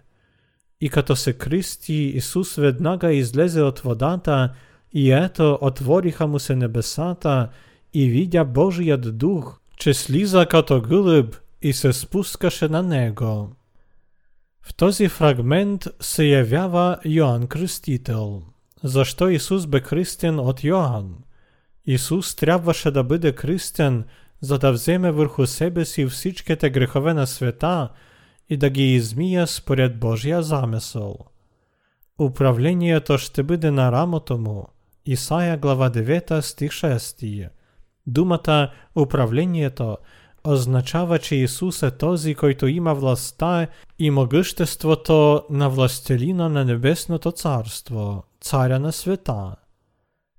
И 0.81 0.89
като 0.89 1.15
се 1.15 1.33
кръсти, 1.33 1.93
Исус 1.93 2.55
веднага 2.55 3.13
излезе 3.13 3.61
от 3.61 3.79
водата, 3.79 4.53
и 4.93 5.11
ето 5.11 5.57
отвориха 5.61 6.27
му 6.27 6.39
се 6.39 6.55
небесата, 6.55 7.49
и 7.93 8.09
видя 8.09 8.45
Божият 8.45 9.17
дух, 9.17 9.59
че 9.77 9.93
слиза 9.93 10.45
като 10.45 10.81
гълъб 10.81 11.35
и 11.61 11.73
се 11.73 11.93
спускаше 11.93 12.67
на 12.67 12.83
него. 12.83 13.49
В 14.61 14.73
този 14.73 15.09
фрагмент 15.09 15.87
се 15.99 16.25
явява 16.25 16.97
Йоанн 17.05 17.47
Кръстител. 17.47 18.43
Защо 18.83 19.29
Исус 19.29 19.67
бе 19.67 19.81
кръстен 19.81 20.39
от 20.39 20.63
Йоанн? 20.63 21.15
Исус 21.85 22.35
трябваше 22.35 22.91
да 22.91 23.03
бъде 23.03 23.31
кръстен, 23.31 24.05
за 24.41 24.59
да 24.59 24.71
вземе 24.71 25.11
върху 25.11 25.45
себе 25.47 25.85
си 25.85 26.05
всичките 26.05 26.69
грехове 26.69 27.13
на 27.13 27.27
света 27.27 27.89
и 28.49 28.57
да 28.57 28.69
ги 28.69 28.95
измия 28.95 29.47
според 29.47 29.99
Божия 29.99 30.43
замисъл. 30.43 31.17
Управлението 32.19 33.17
ще 33.17 33.43
бъде 33.43 33.71
на 33.71 33.91
рамото 33.91 34.37
му. 34.37 34.67
Исаия 35.05 35.57
глава 35.57 35.89
9 35.89 36.39
стих 36.39 36.71
6. 36.71 37.49
Думата 38.07 38.71
управлението 38.95 39.97
означава, 40.47 41.19
че 41.19 41.35
Исус 41.35 41.83
е 41.83 41.91
този, 41.91 42.35
който 42.35 42.67
има 42.67 42.93
властта 42.95 43.67
и 43.99 44.09
могъществото 44.09 45.43
на 45.49 45.69
властелина 45.69 46.49
на 46.49 46.65
небесното 46.65 47.31
царство, 47.31 48.23
царя 48.41 48.79
на 48.79 48.91
света. 48.91 49.55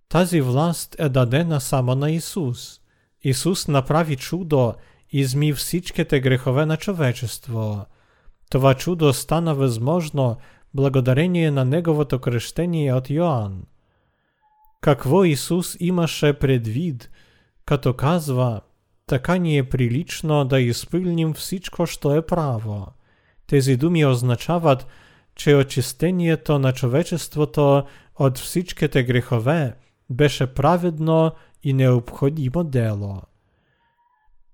Тази 0.08 0.40
власт 0.40 0.96
е 0.98 1.08
дадена 1.08 1.60
само 1.60 1.94
на 1.94 2.10
Исус. 2.10 2.80
Исус 3.22 3.68
направи 3.68 4.16
чудо, 4.16 4.74
изми 5.10 5.52
всичките 5.52 6.20
грехове 6.20 6.66
на 6.66 6.76
човечество. 6.76 7.86
Това 8.50 8.74
чудо 8.74 9.12
стана 9.12 9.54
възможно 9.54 10.36
благодарение 10.74 11.50
на 11.50 11.64
Неговото 11.64 12.18
кръщение 12.18 12.94
от 12.94 13.10
Йоанн. 13.10 13.62
Какво 14.80 15.24
Исус 15.24 15.76
имаше 15.80 16.32
предвид, 16.32 17.10
като 17.64 17.94
казва, 17.94 18.60
така 19.06 19.36
ни 19.36 19.58
е 19.58 19.68
прилично 19.68 20.44
да 20.44 20.60
изпълним 20.60 21.34
всичко, 21.34 21.86
що 21.86 22.16
е 22.16 22.26
право. 22.26 22.86
Тези 23.46 23.76
думи 23.76 24.06
означават, 24.06 24.86
че 25.34 25.54
очистението 25.54 26.58
на 26.58 26.72
човечеството 26.72 27.84
от 28.16 28.38
всичките 28.38 29.02
грехове 29.02 29.74
беше 30.10 30.46
праведно 30.46 31.32
и 31.62 31.72
необходимо 31.72 32.64
дело. 32.64 33.22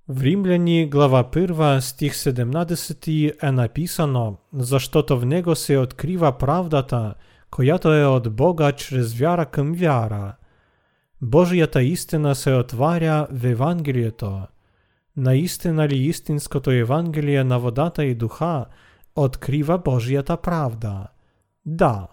В 0.09 0.23
Римляни 0.23 0.87
глава 0.87 1.25
1 1.25 1.81
стих 1.81 2.15
17 2.15 3.35
е 3.43 3.53
написано, 3.53 4.37
защото 4.53 5.21
в 5.21 5.27
него 5.27 5.55
се 5.55 5.79
открива 5.79 6.39
правдата, 6.39 7.15
която 7.51 7.93
е 7.93 8.05
от 8.05 8.37
Бога 8.37 8.73
чрез 8.73 9.15
вяра 9.15 9.47
към 9.47 9.73
вяра. 9.73 10.37
Божията 11.22 11.82
истина 11.84 12.36
се 12.36 12.54
отваря 12.54 13.28
в 13.32 13.46
Евангелието. 13.46 14.42
Наистина 15.18 15.88
ли 15.88 15.98
истинското 15.98 16.72
Евангелие 16.72 17.44
на 17.44 17.60
водата 17.60 18.06
и 18.06 18.16
духа 18.16 18.66
открива 19.16 19.78
Божията 19.78 20.38
правда? 20.38 21.08
Да. 21.66 22.08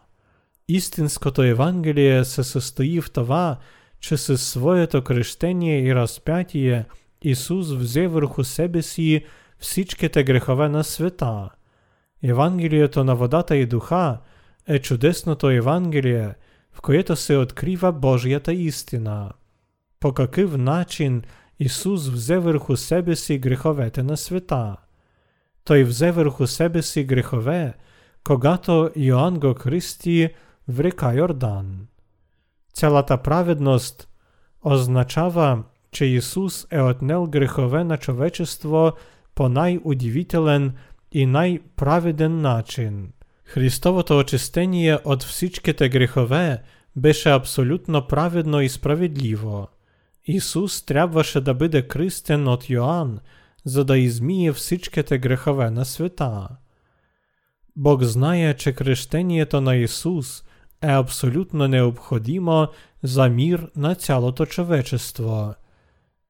Истинското 0.68 1.42
Евангелие 1.42 2.24
се 2.24 2.44
състои 2.44 3.00
в 3.00 3.12
това, 3.12 3.56
че 4.00 4.16
със 4.16 4.48
своето 4.48 5.02
кръщение 5.02 5.82
и 5.82 5.94
разпятие 5.94 6.84
Исус 7.22 7.72
взе 7.72 8.06
върху 8.06 8.44
себе 8.44 8.82
си 8.82 9.24
всичките 9.58 10.24
грехове 10.24 10.68
на 10.68 10.84
света. 10.84 11.48
Евангелието 12.22 13.04
на 13.04 13.14
водата 13.14 13.56
и 13.56 13.66
духа 13.66 14.18
е 14.68 14.78
чудесното 14.78 15.50
Евангелие, 15.50 16.34
в 16.75 16.81
което 16.81 17.15
се 17.15 17.37
открива 17.37 17.91
Божията 17.91 18.53
истина. 18.53 19.31
По 19.99 20.13
какъв 20.13 20.57
начин 20.57 21.21
Исус 21.59 22.07
взе 22.07 22.37
върху 22.37 22.77
себе 22.77 23.15
си 23.15 23.37
греховете 23.37 24.03
на 24.03 24.17
света? 24.17 24.75
Той 25.63 25.83
взе 25.83 26.11
върху 26.11 26.47
себе 26.47 26.81
си 26.81 27.03
грехове, 27.03 27.73
когато 28.23 28.91
Йоанн 28.95 29.39
го 29.39 29.53
кръсти 29.53 30.29
в 30.67 30.79
река 30.79 31.13
Йордан. 31.13 31.87
Цялата 32.73 33.17
праведност 33.17 34.07
означава, 34.61 35.63
че 35.91 36.05
Исус 36.05 36.67
е 36.71 36.81
отнел 36.81 37.27
грехове 37.27 37.83
на 37.83 37.97
човечество 37.97 38.91
по 39.35 39.49
най-удивителен 39.49 40.73
и 41.11 41.25
най-праведен 41.25 42.41
начин. 42.41 43.11
Христовото 43.45 44.17
очистение 44.17 44.97
от 45.05 45.23
всичките 45.23 45.89
грехове 45.89 46.61
беше 46.95 47.29
абсолютно 47.29 48.07
праведно 48.07 48.61
и 48.61 48.69
справедливо. 48.69 49.67
Исус 50.25 50.85
трябваше 50.85 51.41
да 51.41 51.53
бъде 51.53 51.87
кръстен 51.87 52.47
от 52.47 52.69
Йоанн, 52.69 53.19
за 53.65 53.85
да 53.85 53.97
измие 53.97 54.53
всичките 54.53 55.17
грехове 55.17 55.71
на 55.71 55.85
света. 55.85 56.47
Бог 57.75 58.03
знае, 58.03 58.53
че 58.53 58.73
кръщението 58.73 59.61
на 59.61 59.75
Исус 59.75 60.43
е 60.81 60.87
абсолютно 60.87 61.67
необходимо 61.67 62.67
за 63.03 63.29
мир 63.29 63.71
на 63.75 63.95
цялото 63.95 64.45
човечество. 64.45 65.53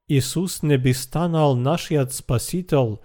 Исус 0.09 0.63
не 0.63 0.77
би 0.77 0.93
станал 0.93 1.55
нашият 1.55 2.13
Спасител, 2.13 2.97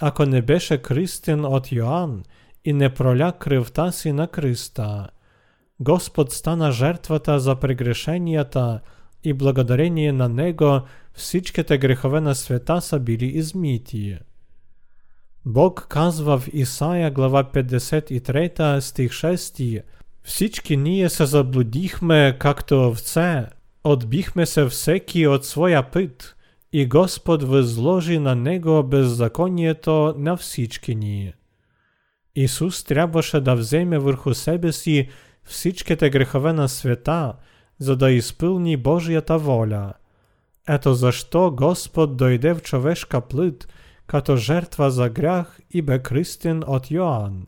ако 0.00 0.24
не 0.24 0.42
беше 0.42 0.78
кръстен 0.78 1.44
от 1.44 1.72
Йоанн 1.72 2.22
і 2.63 2.73
не 2.73 2.89
проля 2.89 3.31
кривта 3.31 3.91
Сина 3.91 4.27
Христа. 4.31 5.09
Господ 5.79 6.31
стана 6.31 6.71
жертва 6.71 7.19
та 7.19 7.39
за 7.39 7.55
прегрешення 7.55 8.43
та 8.43 8.81
і 9.23 9.33
благодарение 9.33 10.13
на 10.13 10.27
Него 10.27 10.87
всички 11.13 11.63
те 11.63 11.77
грехове 11.77 12.35
свята 12.35 12.81
са 12.81 12.99
били 12.99 13.27
изміті. 13.27 14.19
Бог 15.45 15.87
казвав 15.87 16.47
Ісая, 16.53 17.11
глава 17.11 17.43
53, 17.43 18.81
стих 18.81 19.13
6, 19.13 19.61
«Всічки 20.23 20.75
ніє 20.75 21.09
се 21.09 21.25
заблудіхме, 21.25 22.33
как 22.33 22.63
то 22.63 22.81
овце, 22.81 23.51
отбіхме 23.83 24.45
се 24.45 24.63
всекі 24.63 25.27
от 25.27 25.45
своя 25.45 25.83
пит, 25.83 26.35
і 26.71 26.85
Господ 26.85 27.43
визложи 27.43 28.19
на 28.19 28.35
Него 28.35 28.83
беззаконніє 28.83 29.73
то 29.73 30.15
на 30.17 30.33
всічки 30.33 30.93
ніє». 30.93 31.33
Ісус 32.35 32.83
трябваше 32.83 33.39
да 33.39 33.55
вземе 33.55 33.99
върху 33.99 34.33
себе 34.33 34.71
си 34.71 35.09
всичките 35.43 36.09
грехове 36.09 36.53
на 36.53 36.69
света, 36.69 37.33
за 37.79 37.95
да 37.95 38.11
изпълни 38.11 38.77
Божията 38.77 39.37
воля. 39.37 39.93
Ето 40.67 40.93
защо 40.93 41.51
Господ 41.51 42.17
дойде 42.17 42.53
в 42.53 42.61
човешка 42.61 43.21
плит, 43.21 43.67
като 44.07 44.35
жертва 44.35 44.91
за 44.91 45.09
грях 45.09 45.59
і 45.71 45.81
бе 45.81 45.99
кръстен 45.99 46.63
от 46.67 46.91
Йоанн. 46.91 47.47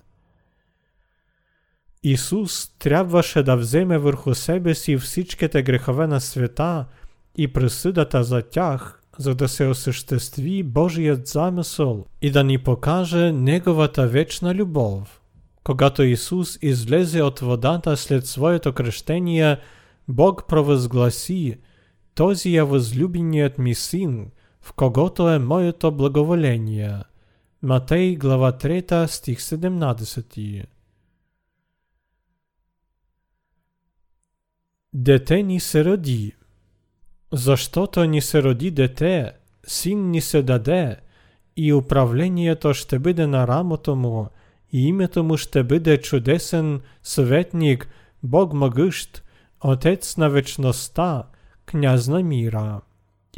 Ісус 2.04 2.72
трябваше 2.80 3.44
да 3.44 3.56
вземе 3.56 3.98
върху 3.98 4.36
себе 4.36 4.76
си 4.76 4.98
всичките 4.98 5.64
грехове 5.64 6.08
на 6.08 6.22
света 6.22 6.86
і 7.38 7.54
присидата 7.54 8.24
за 8.24 8.42
тях, 8.42 9.02
за 9.18 9.36
да 9.36 9.48
се 9.48 9.66
осъществи 9.66 10.64
Божият 10.64 11.28
замисъл 11.28 12.06
и 12.22 12.32
да 12.32 12.44
ни 12.44 12.58
покаже 12.58 13.32
Неговата 13.32 14.08
вечна 14.08 14.56
любов. 14.56 15.22
Когато 15.64 16.04
Исус 16.04 16.58
излезе 16.62 17.22
от 17.22 17.40
водата 17.40 17.98
след 17.98 18.28
своето 18.28 18.74
кръщение, 18.74 19.58
Бог 20.08 20.48
провъзгласи, 20.48 21.58
този 22.16 22.56
е 22.56 22.64
възлюбеният 22.64 23.58
ми 23.58 23.76
син, 23.76 24.32
в 24.62 24.74
когото 24.74 25.30
е 25.30 25.40
моето 25.40 25.92
благоволение. 25.92 27.00
Матей 27.62 28.16
глава 28.16 28.52
3 28.52 29.06
стих 29.06 29.40
17 29.40 30.66
Дете 34.94 35.44
ни 35.44 35.60
се 35.60 35.86
роди. 35.86 36.36
Защото 37.36 38.06
ни 38.06 38.22
се 38.22 38.44
роди 38.44 38.72
дете, 38.72 39.32
син 39.68 40.12
ни 40.12 40.22
се 40.22 40.42
даде, 40.42 40.98
і 41.58 41.74
управлението 41.74 42.74
ще 42.74 43.00
буде 43.00 43.28
на 43.28 43.48
рамото 43.48 43.96
му, 43.96 44.28
і 44.72 44.88
імето 44.88 45.24
му 45.24 45.38
ще 45.38 45.64
буде 45.64 45.98
чудесен 45.98 46.82
советник, 47.04 47.90
Бог 48.24 48.54
могъщ, 48.54 49.24
Отец 49.64 50.18
на 50.18 50.30
вечността, 50.30 51.24
князь 51.66 52.08
на 52.08 52.24
мира. 52.24 52.82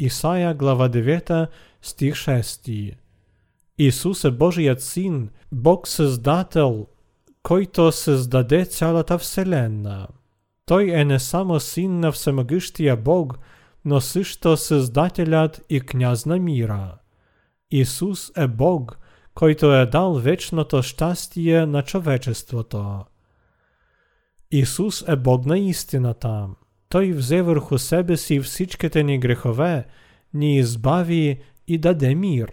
Исаия, 0.00 0.54
глава 0.54 0.88
9, 0.88 1.46
стих 1.82 2.14
6. 2.14 2.94
Исус 3.78 4.24
е 4.24 4.30
Божият 4.30 4.82
син, 4.82 5.30
Бог 5.52 5.88
Създател, 5.88 6.86
който 7.42 7.92
създаде 7.92 8.64
цялата 8.64 9.18
вселена. 9.18 10.08
Той 10.66 10.90
е 10.90 11.04
не 11.04 11.18
само 11.18 11.60
син 11.60 12.00
на 12.00 12.12
всемогъщия 12.12 12.96
Бог, 12.96 13.38
но 13.84 14.00
също 14.00 14.56
Създателят 14.56 15.60
и 15.68 15.80
княз 15.80 16.26
на 16.26 16.38
мира. 16.38 16.98
Исус 17.70 18.32
е 18.36 18.48
Бог, 18.48 18.98
който 19.34 19.74
е 19.74 19.86
дал 19.86 20.14
вечното 20.14 20.82
щастие 20.82 21.66
на 21.66 21.82
човечеството. 21.82 23.04
Исус 24.50 25.04
е 25.08 25.16
Бог 25.16 25.46
на 25.46 25.58
истината. 25.58 26.48
Той 26.88 27.12
взе 27.12 27.42
върху 27.42 27.78
себе 27.78 28.16
си 28.16 28.40
всичките 28.40 29.02
ни 29.02 29.18
грехове, 29.18 29.86
ни 30.34 30.56
избави 30.56 31.40
и 31.66 31.78
даде 31.78 32.14
мир. 32.14 32.52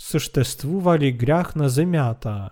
Съществува 0.00 0.98
ли 0.98 1.12
грях 1.12 1.54
на 1.54 1.68
земята? 1.68 2.50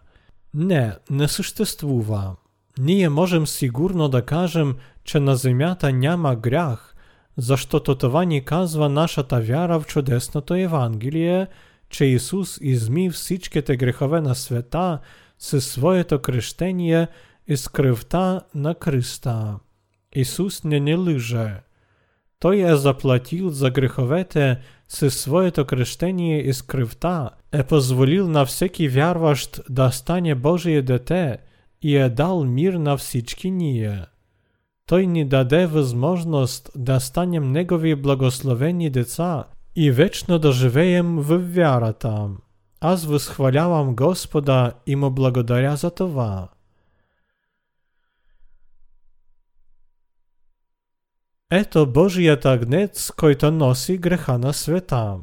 Не, 0.55 0.93
не 1.11 1.29
съществува. 1.29 2.37
Ние 2.79 3.09
можем 3.09 3.47
сигурно 3.47 4.09
да 4.09 4.27
кажем, 4.27 4.75
че 5.05 5.21
на 5.21 5.37
земята 5.37 5.93
няма 5.93 6.37
грях, 6.37 6.90
защото 7.38 7.96
това 7.96 8.26
ни 8.26 8.46
казва 8.46 8.90
нашата 8.90 9.42
вяра 9.42 9.80
в 9.80 9.86
чудесното 9.86 10.54
Евангелие, 10.54 11.48
че 11.90 12.06
Исус 12.06 12.58
изми 12.62 13.10
всичките 13.10 13.78
грехове 13.78 14.22
на 14.22 14.36
света 14.36 15.00
със 15.40 15.68
своето 15.68 16.20
крещение 16.20 17.08
и 17.48 17.58
с 17.58 17.68
кръвта 17.68 18.42
на 18.56 18.76
Христа. 18.84 19.60
Исус 20.16 20.64
не 20.64 20.80
ни 20.80 20.96
лъже. 20.96 21.54
Той 22.40 22.72
е 22.72 22.76
заплатил 22.76 23.50
за 23.50 23.72
греховете 23.72 24.60
със 24.88 25.20
своето 25.20 25.66
крещение 25.66 26.42
и 26.42 26.54
с 26.54 26.62
кръвта, 26.62 27.30
е 27.52 27.64
позволил 27.64 28.28
на 28.28 28.46
всеки 28.46 28.90
вярващ 28.90 29.62
да 29.70 29.92
стане 29.92 30.36
Божие 30.36 30.82
дете – 30.82 31.48
и 31.86 31.98
е 31.98 32.10
дал 32.10 32.44
мир 32.44 32.74
на 32.74 32.98
всички 32.98 33.52
ние. 33.52 34.06
Той 34.90 35.08
ни 35.08 35.26
даде 35.26 35.66
възможност 35.66 36.72
да 36.76 37.00
станем 37.00 37.52
Негови 37.52 37.96
благословени 37.96 38.90
деца 38.90 39.44
и 39.76 39.92
вечно 39.92 40.40
да 40.40 40.52
живеем 40.52 41.18
в 41.18 41.38
вярата. 41.38 42.30
Аз 42.82 43.06
възхвалявам 43.06 43.96
Господа 43.96 44.74
и 44.86 44.96
му 44.96 45.12
благодаря 45.12 45.76
за 45.76 45.92
това. 45.92 46.50
Ето 51.52 51.92
Божият 51.92 52.46
агнец, 52.46 53.12
който 53.12 53.52
носи 53.52 53.98
греха 53.98 54.38
на 54.38 54.54
света. 54.54 55.18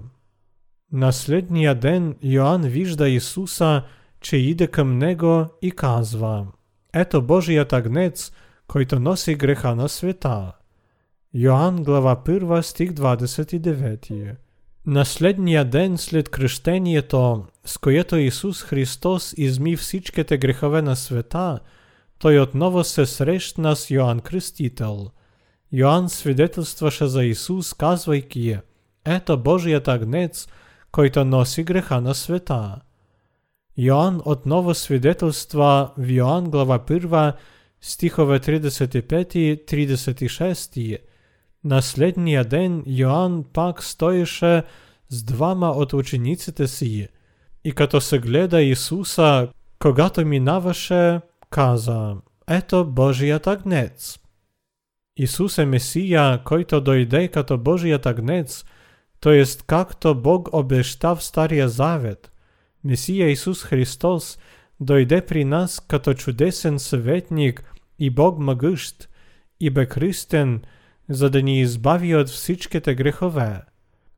На 0.93 1.13
следния 1.13 1.75
ден 1.75 2.17
Йоанн 2.23 2.63
вижда 2.63 3.09
Исуса, 3.09 3.83
че 4.21 4.37
иде 4.37 4.67
към 4.67 4.99
него 4.99 5.47
и 5.63 5.71
казва 5.71 6.47
Ето 6.95 7.23
Божият 7.23 7.73
агнец, 7.73 8.33
който 8.68 9.00
носи 9.00 9.36
греха 9.36 9.76
на 9.76 9.90
света. 9.90 10.52
Йоанн 11.34 11.84
глава 11.84 12.16
1 12.26 12.62
стих 12.62 12.92
29 12.92 14.36
На 14.86 15.06
следния 15.06 15.66
ден 15.66 15.98
след 15.98 16.30
кръщението, 16.30 17.46
с 17.66 17.78
което 17.78 18.16
Исус 18.16 18.64
Христос 18.64 19.34
изми 19.38 19.76
всичките 19.76 20.38
грехове 20.38 20.82
на 20.82 20.96
света, 20.96 21.60
той 22.20 22.40
отново 22.40 22.84
се 22.84 23.06
срещна 23.06 23.76
с 23.76 23.92
Йоанн 23.92 24.20
Кръстител. 24.20 25.08
Йоанн 25.72 26.10
свидетелстваше 26.10 27.08
за 27.08 27.24
Исус, 27.24 27.74
казвайки 27.74 28.58
Ето 29.06 29.38
Божият 29.38 29.88
агнец, 29.88 30.48
който 30.92 31.26
носи 31.26 31.64
греха 31.64 32.02
на 32.02 32.16
света. 32.16 32.76
Йоанн 33.78 34.22
отново 34.26 34.74
свидетелства 34.74 35.92
в 35.98 36.12
Йоанн 36.12 36.50
глава 36.50 36.80
1, 36.80 37.34
стихове 37.81 38.41
35-36. 38.41 40.99
На 41.65 41.83
следния 41.83 42.45
ден 42.45 42.83
Йоанн 42.87 43.45
пак 43.53 43.83
стоеше 43.83 44.63
з 45.09 45.23
двама 45.23 45.71
от 45.71 45.93
учениците 45.93 46.69
си, 46.69 47.09
і 47.65 47.73
като 47.73 48.01
се 48.01 48.19
гледа 48.19 48.63
Ісуса, 48.63 49.49
когато 49.79 50.27
минаваше, 50.27 51.21
каза, 51.51 52.17
«Ето 52.49 52.85
Божият 52.85 53.47
агнец». 53.47 54.19
Исус 55.17 55.59
е 55.59 55.65
Месия, 55.65 56.41
който 56.45 56.81
дойде 56.81 57.29
като 57.29 57.59
Божият 57.59 58.07
агнец, 58.07 58.65
то 59.21 59.31
есть 59.31 59.63
както 59.67 60.15
Бог 60.15 60.49
обеща 60.53 61.17
в 61.17 61.23
Стария 61.23 61.69
Завет – 61.69 62.39
Месия 62.85 63.31
Исус 63.31 63.63
Христос 63.63 64.39
дойде 64.80 65.22
при 65.22 65.46
нас 65.46 65.80
като 65.88 66.14
чудесен 66.14 66.80
съветник 66.80 67.74
и 68.00 68.10
Бог 68.10 68.40
могъщ, 68.40 69.10
и 69.60 69.70
бе 69.70 69.86
кръстен, 69.86 70.62
за 71.10 71.30
да 71.30 71.42
ни 71.44 71.62
избави 71.62 72.16
от 72.16 72.30
всичките 72.30 72.96
грехове. 72.96 73.62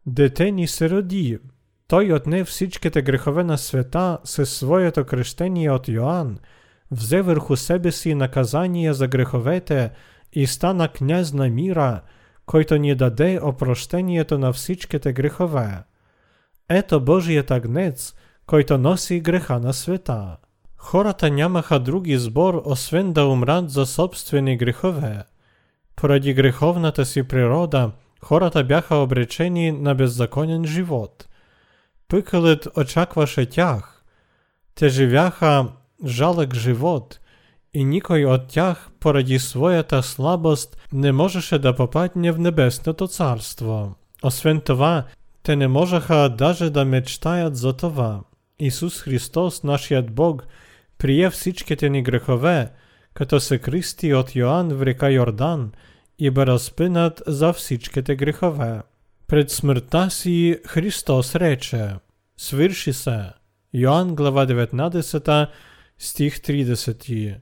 Дете 0.06 0.52
ни 0.52 0.68
се 0.68 0.90
роди. 0.90 1.40
Той 1.88 2.14
отне 2.14 2.44
всичките 2.44 3.02
грехове 3.02 3.44
на 3.44 3.58
света 3.58 4.18
със 4.24 4.54
своето 4.54 5.06
кръщение 5.06 5.72
от 5.72 5.88
Йоанн, 5.88 6.38
взе 6.92 7.22
върху 7.22 7.56
себе 7.56 7.92
си 7.92 8.16
наказание 8.16 8.94
за 8.94 9.08
греховете 9.08 9.92
и 10.34 10.48
стана 10.48 10.88
княз 10.88 11.34
на 11.34 11.50
мира, 11.50 12.02
който 12.46 12.78
ни 12.78 12.96
даде 12.96 13.40
опрощението 13.44 14.38
на 14.38 14.54
всичките 14.54 15.14
грехове. 15.14 15.84
Ето 16.70 17.02
Божият 17.02 17.52
агнец– 17.52 18.14
който 18.50 18.78
носи 18.78 19.20
греха 19.20 19.60
на 19.60 19.74
света. 19.74 20.38
Хората 20.79 21.31
нямаха 21.31 21.79
друг 21.81 22.07
избор, 22.07 22.63
освен 22.65 23.13
да 23.13 23.25
умрат 23.25 23.71
за 23.71 23.87
собствени 23.87 24.57
грехове. 24.57 25.23
Поради 25.97 26.35
греховната 26.35 27.07
си 27.07 27.23
природа, 27.23 27.91
хората 28.23 28.65
бяха 28.65 28.97
обречени 28.97 29.73
на 29.73 29.95
беззаконен 29.95 30.65
живот. 30.67 31.29
Пъкълът 32.09 32.69
очакваше 32.77 33.47
тях. 33.47 34.05
Те 34.75 34.89
живяха 34.89 35.69
жалък 36.07 36.55
живот 36.55 37.21
и 37.75 37.85
никой 37.85 38.25
от 38.25 38.47
тях 38.49 38.89
поради 39.01 39.39
своята 39.39 40.03
слабост 40.03 40.77
не 40.93 41.13
можеше 41.13 41.59
да 41.59 41.77
попадне 41.77 42.33
в 42.33 42.39
небесното 42.39 43.07
царство. 43.07 43.95
Освен 44.23 44.61
това, 44.61 45.05
те 45.43 45.57
не 45.57 45.69
можеха 45.69 46.35
даже 46.39 46.71
да 46.71 46.85
мечтаят 46.85 47.57
за 47.57 47.73
това. 47.73 48.21
Исус 48.59 49.01
Христос, 49.01 49.63
нашият 49.63 50.11
Бог, 50.15 50.47
прие 51.00 51.30
всичките 51.30 51.90
ни 51.90 52.04
грехове, 52.04 52.72
като 53.14 53.40
се 53.40 53.58
кръсти 53.58 54.14
от 54.14 54.36
Йоанн 54.36 54.70
в 54.70 54.82
река 54.82 55.10
Йордан 55.10 55.72
и 56.20 56.30
бе 56.30 56.46
разпинат 56.46 57.22
за 57.28 57.54
всичките 57.54 58.16
грехове. 58.16 58.82
Пред 59.28 59.52
смъртта 59.52 60.10
си 60.10 60.60
Христос 60.68 61.36
рече, 61.36 61.90
свърши 62.38 62.94
се. 62.94 63.20
Йоанн 63.74 64.16
глава 64.16 64.48
19, 64.48 65.48
стих 65.98 66.40
30. 66.40 67.36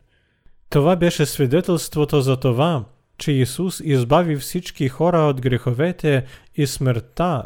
Това 0.70 0.96
беше 0.96 1.26
свидетелството 1.26 2.22
за 2.22 2.38
това, 2.38 2.86
че 3.18 3.32
Исус 3.32 3.80
избави 3.80 4.36
всички 4.36 4.90
хора 4.90 5.18
от 5.18 5.42
греховете 5.42 6.26
и 6.56 6.68
смъртта 6.68 7.44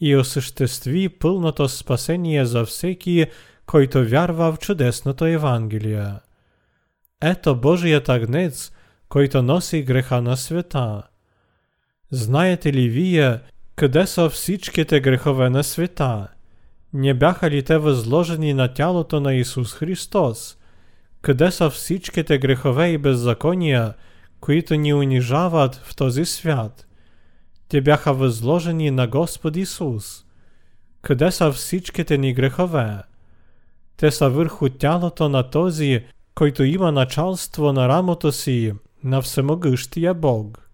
и 0.00 0.16
осъществи 0.16 1.08
пълното 1.08 1.68
спасение 1.68 2.44
за 2.44 2.64
всеки, 2.64 3.26
който 3.68 4.08
вярва 4.08 4.52
в 4.52 4.58
чудесното 4.58 5.26
Евангелие. 5.26 6.12
Ето 7.22 7.56
Божият 7.56 8.08
агнец, 8.08 8.72
който 9.08 9.42
носи 9.42 9.82
греха 9.82 10.22
на 10.22 10.36
света. 10.36 11.02
Знаете 12.10 12.72
ли 12.72 12.88
вие, 12.88 13.40
къде 13.76 14.06
са 14.06 14.30
всичките 14.30 15.00
грехове 15.00 15.50
на 15.50 15.64
света? 15.64 16.28
Не 16.92 17.14
бяха 17.14 17.50
ли 17.50 17.62
те 17.62 17.78
възложени 17.78 18.54
на 18.54 18.74
тялото 18.74 19.20
на 19.20 19.34
Исус 19.34 19.74
Христос? 19.74 20.56
Къде 21.22 21.50
са 21.50 21.70
всичките 21.70 22.38
грехове 22.38 22.88
и 22.88 22.98
беззакония, 22.98 23.94
които 24.40 24.74
ни 24.74 24.94
унижават 24.94 25.74
в 25.74 25.96
този 25.96 26.24
свят? 26.24 26.86
Те 27.68 27.80
бяха 27.80 28.14
възложени 28.14 28.90
на 28.90 29.06
Господ 29.06 29.56
Исус. 29.56 30.24
Къде 31.02 31.30
са 31.30 31.52
всичките 31.52 32.18
ни 32.18 32.34
грехове? 32.34 33.07
Те 33.98 34.10
са 34.10 34.30
върху 34.30 34.68
тялото 34.68 35.28
на 35.28 35.50
този, 35.50 36.04
който 36.34 36.64
има 36.64 36.92
началство 36.92 37.72
на 37.72 37.88
рамото 37.88 38.32
си, 38.32 38.72
на 39.04 39.22
всемогъщия 39.22 40.14
Бог. 40.14 40.70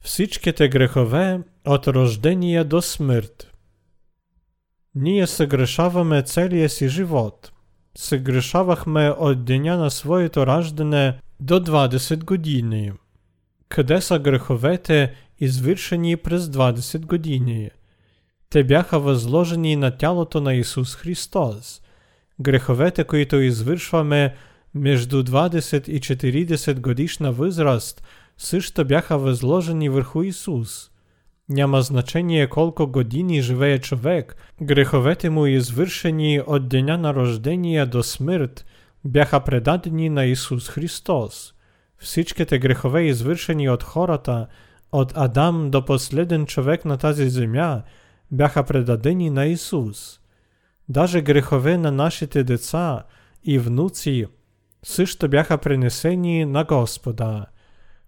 Всичките 0.00 0.68
грехове 0.68 1.40
от 1.66 1.88
рождение 1.88 2.64
до 2.64 2.82
смърт. 2.82 3.52
Ние 4.94 5.26
съгрешаваме 5.26 6.22
целия 6.22 6.68
си 6.68 6.88
живот. 6.88 7.52
Съгрешавахме 7.96 9.10
от 9.10 9.44
деня 9.44 9.76
на 9.76 9.90
своето 9.90 10.46
раждане 10.46 11.18
до 11.40 11.60
20 11.60 12.24
години. 12.24 12.92
Къде 13.68 14.00
са 14.00 14.18
греховете, 14.18 15.14
извършени 15.38 16.16
през 16.16 16.46
20 16.46 17.06
години? 17.06 17.70
Те 18.50 18.64
бяха 18.64 18.98
възложени 19.00 19.76
на 19.76 19.90
тялото 19.90 20.40
на 20.40 20.54
Исус 20.54 20.96
Христос. 20.96 21.82
Греховете, 22.40 23.04
които 23.04 23.36
извършваме 23.36 24.34
между 24.74 25.22
20 25.24 25.88
и 25.88 26.00
40 26.00 26.80
годишна 26.80 27.32
възраст, 27.32 28.02
също 28.38 28.84
бяха 28.84 29.18
възложени 29.18 29.88
върху 29.88 30.22
Исус. 30.22 30.90
Няма 31.48 31.82
значение 31.82 32.46
колко 32.46 32.86
години 32.86 33.42
живее 33.42 33.78
човек, 33.78 34.36
греховете 34.62 35.30
му 35.30 35.46
извършени 35.46 36.40
от 36.46 36.68
деня 36.68 36.98
на 36.98 37.14
рождение 37.14 37.86
до 37.86 38.02
смърт 38.02 38.66
бяха 39.04 39.40
предадени 39.40 40.08
на 40.08 40.24
Исус 40.24 40.68
Христос. 40.68 41.54
Всичките 41.98 42.58
грехове 42.58 43.02
извършени 43.02 43.70
от 43.70 43.82
хората, 43.82 44.46
от 44.92 45.12
Адам 45.16 45.70
до 45.70 45.84
последен 45.84 46.46
човек 46.46 46.84
на 46.84 46.96
тази 46.96 47.30
земя– 47.30 47.82
бяха 48.32 48.62
предадени 48.62 49.30
на 49.30 49.46
Исус. 49.46 50.20
Даже 50.88 51.20
грехове 51.20 51.76
на 51.76 51.90
нашите 51.90 52.44
деца 52.44 53.02
и 53.44 53.58
внуци 53.58 54.26
също 54.82 55.28
бяха 55.28 55.58
пренесени 55.58 56.44
на 56.44 56.64
Господа. 56.64 57.46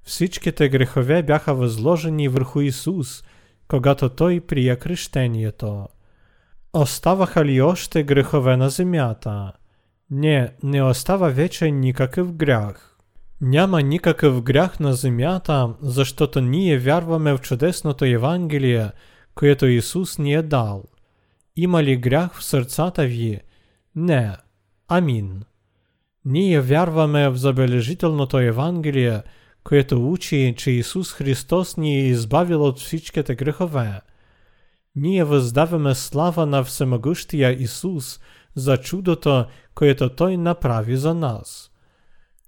Всичките 0.02 0.68
грехове 0.68 1.22
бяха 1.22 1.54
възложени 1.54 2.28
върху 2.28 2.60
Исус, 2.60 3.24
когато 3.68 4.08
Той 4.08 4.40
прия 4.40 4.78
кръщението. 4.78 5.88
Оставаха 6.72 7.44
ли 7.44 7.60
още 7.60 8.02
грехове 8.02 8.56
на 8.56 8.70
земята? 8.70 9.52
Не, 10.10 10.52
не 10.62 10.82
остава 10.82 11.28
вече 11.28 11.70
никакъв 11.70 12.32
грях. 12.32 12.96
Няма 13.40 13.82
никакъв 13.82 14.42
грях 14.42 14.80
на 14.80 14.94
земята, 14.94 15.74
защото 15.82 16.40
ние 16.40 16.78
вярваме 16.78 17.32
в 17.34 17.40
чудесното 17.40 18.04
Евангелие– 18.04 18.90
което 19.34 19.66
Исус 19.66 20.18
ни 20.18 20.34
е 20.34 20.42
дал. 20.42 20.84
Има 21.56 21.82
ли 21.82 21.96
грях 21.96 22.34
в 22.34 22.44
сърцата 22.44 23.06
ви? 23.06 23.40
Не. 23.96 24.36
Амин. 24.88 25.42
Ние 26.24 26.60
вярваме 26.60 27.28
в 27.28 27.36
забележителното 27.36 28.38
Евангелие, 28.38 29.22
което 29.64 30.10
учи, 30.12 30.54
че 30.56 30.70
Исус 30.70 31.12
Христос 31.12 31.76
ни 31.76 31.96
е 31.96 32.06
избавил 32.06 32.64
от 32.64 32.78
всичките 32.78 33.34
грехове. 33.34 34.00
Ние 34.96 35.24
въздаваме 35.24 35.94
слава 35.94 36.46
на 36.46 36.64
Всемогъщия 36.64 37.62
Исус 37.62 38.20
за 38.54 38.76
чудото, 38.76 39.44
което 39.74 40.08
Той 40.08 40.36
направи 40.36 40.96
за 40.96 41.14
нас. 41.14 41.70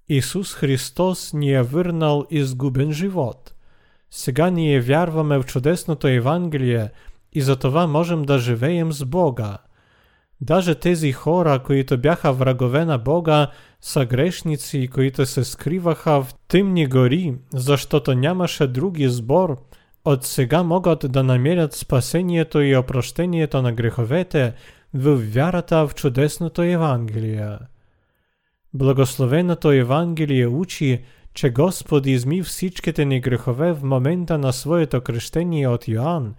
Исус 0.09 0.53
Христос 0.53 1.33
ни 1.33 1.53
е 1.53 1.61
върнал 1.61 2.25
изгубен 2.29 2.91
живот– 2.91 3.51
сега 4.11 4.49
ние 4.49 4.81
вярваме 4.81 5.37
в 5.37 5.45
чудесното 5.45 6.07
Евангелие 6.07 6.89
и 7.33 7.41
за 7.41 7.55
това 7.55 7.87
можем 7.87 8.23
да 8.23 8.39
живеем 8.39 8.91
с 8.91 9.05
Бога. 9.05 9.57
Даже 10.41 10.75
тези 10.75 11.11
хора, 11.11 11.59
които 11.59 11.97
бяха 11.97 12.33
врагове 12.33 12.85
на 12.85 12.97
Бога, 12.97 13.51
са 13.81 14.05
грешници, 14.05 14.89
които 14.93 15.25
се 15.25 15.43
скриваха 15.43 16.23
в 16.23 16.33
тъмни 16.47 16.87
гори, 16.87 17.33
защото 17.53 18.13
нямаше 18.13 18.67
други 18.67 19.09
сбор, 19.09 19.57
от 20.05 20.25
сега 20.25 20.63
могат 20.63 21.11
да 21.11 21.23
намерят 21.23 21.73
спасението 21.73 22.61
и 22.61 22.75
опрощението 22.75 23.61
на 23.61 23.71
греховете 23.71 24.53
в 24.93 25.15
вярата 25.33 25.87
в 25.87 25.95
чудесното 25.95 26.61
Евангелие. 26.61 27.57
Благословеното 28.73 29.71
Евангелие 29.71 30.47
учи, 30.47 31.03
че 31.35 31.49
Господ 31.49 32.05
изми 32.05 32.43
всичките 32.43 33.05
ни 33.05 33.21
грехове 33.21 33.73
в 33.73 33.83
момента 33.83 34.37
на 34.37 34.53
своето 34.53 35.01
кръщение 35.01 35.67
от 35.67 35.87
Йоанн, 35.87 36.35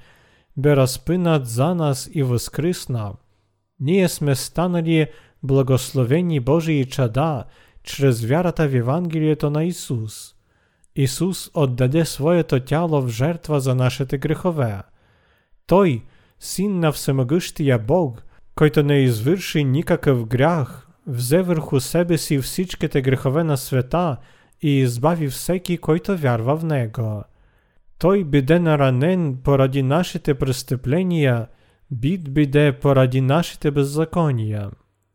бе 0.56 0.76
разпинат 0.76 1.46
за 1.46 1.74
нас 1.74 2.10
и 2.12 2.22
възкръсна. 2.22 3.12
Ние 3.80 4.08
сме 4.08 4.34
станали 4.34 5.06
благословени 5.42 6.40
Божии 6.40 6.84
чада 6.84 7.44
чрез 7.82 8.24
вярата 8.24 8.68
в 8.68 8.74
Евангелието 8.74 9.50
на 9.50 9.64
Исус. 9.64 10.34
Исус 10.94 11.50
отдаде 11.54 12.04
своето 12.04 12.60
тяло 12.60 13.02
в 13.02 13.08
жертва 13.08 13.60
за 13.60 13.74
нашите 13.74 14.18
грехове. 14.18 14.82
Той, 15.66 16.02
син 16.40 16.80
на 16.80 16.92
всемогъщия 16.92 17.78
Бог, 17.78 18.22
който 18.54 18.82
не 18.82 18.98
извърши 18.98 19.64
никакъв 19.64 20.26
грях, 20.26 20.88
взе 21.06 21.42
върху 21.42 21.80
себе 21.80 22.18
си 22.18 22.38
всичките 22.38 23.02
грехове 23.02 23.44
на 23.44 23.56
света– 23.56 24.16
и 24.62 24.78
избави 24.78 25.28
всеки, 25.28 25.78
който 25.78 26.16
вярва 26.16 26.56
в 26.56 26.64
Него. 26.64 27.24
Той 27.98 28.24
биде 28.24 28.58
наранен 28.58 29.36
поради 29.44 29.82
нашите 29.82 30.34
престъпления, 30.34 31.46
бит 31.90 32.34
биде 32.34 32.72
поради 32.72 33.20
нашите 33.20 33.70
беззакония. 33.70 34.70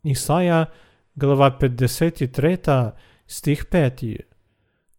Исаия, 0.06 0.68
глава 1.18 1.58
53, 1.60 2.92
стих 3.28 3.66
5. 3.66 4.18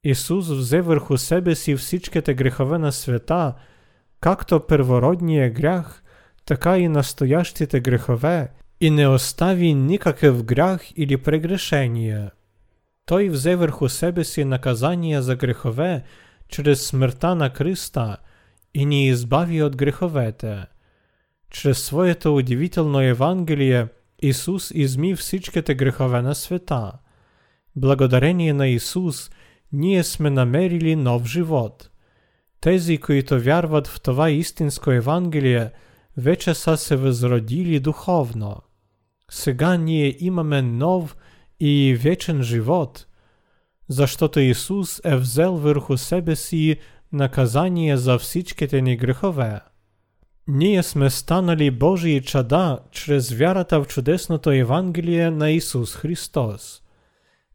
Исус 0.05 0.49
взе 0.49 0.81
върху 0.81 1.19
себе 1.19 1.55
си 1.55 1.77
всичките 1.77 2.35
грехове 2.35 2.79
на 2.79 2.93
света, 2.93 3.55
както 4.21 4.67
первородния 4.67 5.51
грях, 5.51 6.03
така 6.47 6.79
и 6.79 6.89
настоящите 6.89 7.81
грехове, 7.81 8.49
и 8.81 8.91
не 8.91 9.09
остави 9.09 9.75
никакъв 9.75 10.45
грях 10.45 10.99
или 10.99 11.17
прегрешение. 11.17 12.31
Той 13.13 13.29
взе 13.29 13.57
върху 13.57 13.89
себе 13.89 14.25
си 14.25 14.45
наказание 14.45 15.23
за 15.23 15.37
грехове 15.37 16.03
чрез 16.49 16.87
смъртта 16.87 17.35
на 17.35 17.51
Христа 17.51 18.17
и 18.75 18.87
ни 18.87 19.09
избави 19.09 19.63
от 19.63 19.77
греховете. 19.77 20.65
Чрез 21.51 21.85
своето 21.85 22.37
удивително 22.37 23.01
Евангелие 23.01 23.87
Исус 24.23 24.71
изми 24.75 25.17
всичките 25.17 25.75
грехове 25.75 26.23
на 26.23 26.35
света. 26.35 26.93
Благодарение 27.77 28.53
на 28.53 28.69
Исус 28.69 29.31
ние 29.73 30.05
сме 30.05 30.31
намерили 30.31 30.97
нов 30.97 31.27
живот. 31.27 31.91
Тези, 32.61 32.99
които 32.99 33.41
вярват 33.41 33.87
в 33.87 34.01
това 34.01 34.31
истинско 34.31 34.91
Евангелие, 34.91 35.71
вече 36.17 36.55
са 36.55 36.77
се 36.77 36.97
възродили 36.97 37.81
духовно. 37.81 38.57
Сега 39.31 39.77
ние 39.77 40.17
имаме 40.19 40.63
нов 40.63 41.17
и 41.62 41.98
вечен 42.02 42.44
живот, 42.44 43.06
защото 43.90 44.40
Исус 44.40 45.02
е 45.04 45.16
взел 45.16 45.56
върху 45.56 45.98
себе 45.98 46.36
си 46.36 46.78
наказание 47.12 47.98
за 47.98 48.18
всичките 48.18 48.82
ни 48.82 48.98
грехове. 48.98 49.60
Ние 50.48 50.84
сме 50.84 51.10
станали 51.10 51.72
Божии 51.72 52.22
чада 52.22 52.80
чрез 52.92 53.32
вярата 53.32 53.80
в 53.84 53.88
чудесното 53.88 54.52
Евангелие 54.52 55.32
на 55.32 55.50
Исус 55.50 55.96
Христос. 55.96 56.82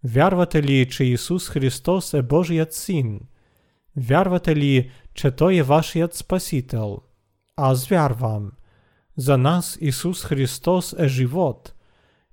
Вярвате 0.04 0.62
ли, 0.62 0.88
че 0.88 1.04
Исус 1.04 1.48
Христос 1.48 2.14
е 2.14 2.22
Божият 2.22 2.74
Син? 2.74 3.20
Вярвате 3.96 4.56
ли, 4.56 4.90
че 5.14 5.30
Той 5.30 5.56
е 5.56 5.62
вашият 5.62 6.14
Спасител? 6.14 6.98
Аз 7.56 7.86
вярвам. 7.88 8.52
За 9.16 9.38
нас 9.38 9.78
Исус 9.80 10.24
Христос 10.24 10.94
е 10.98 11.08
живот. 11.08 11.74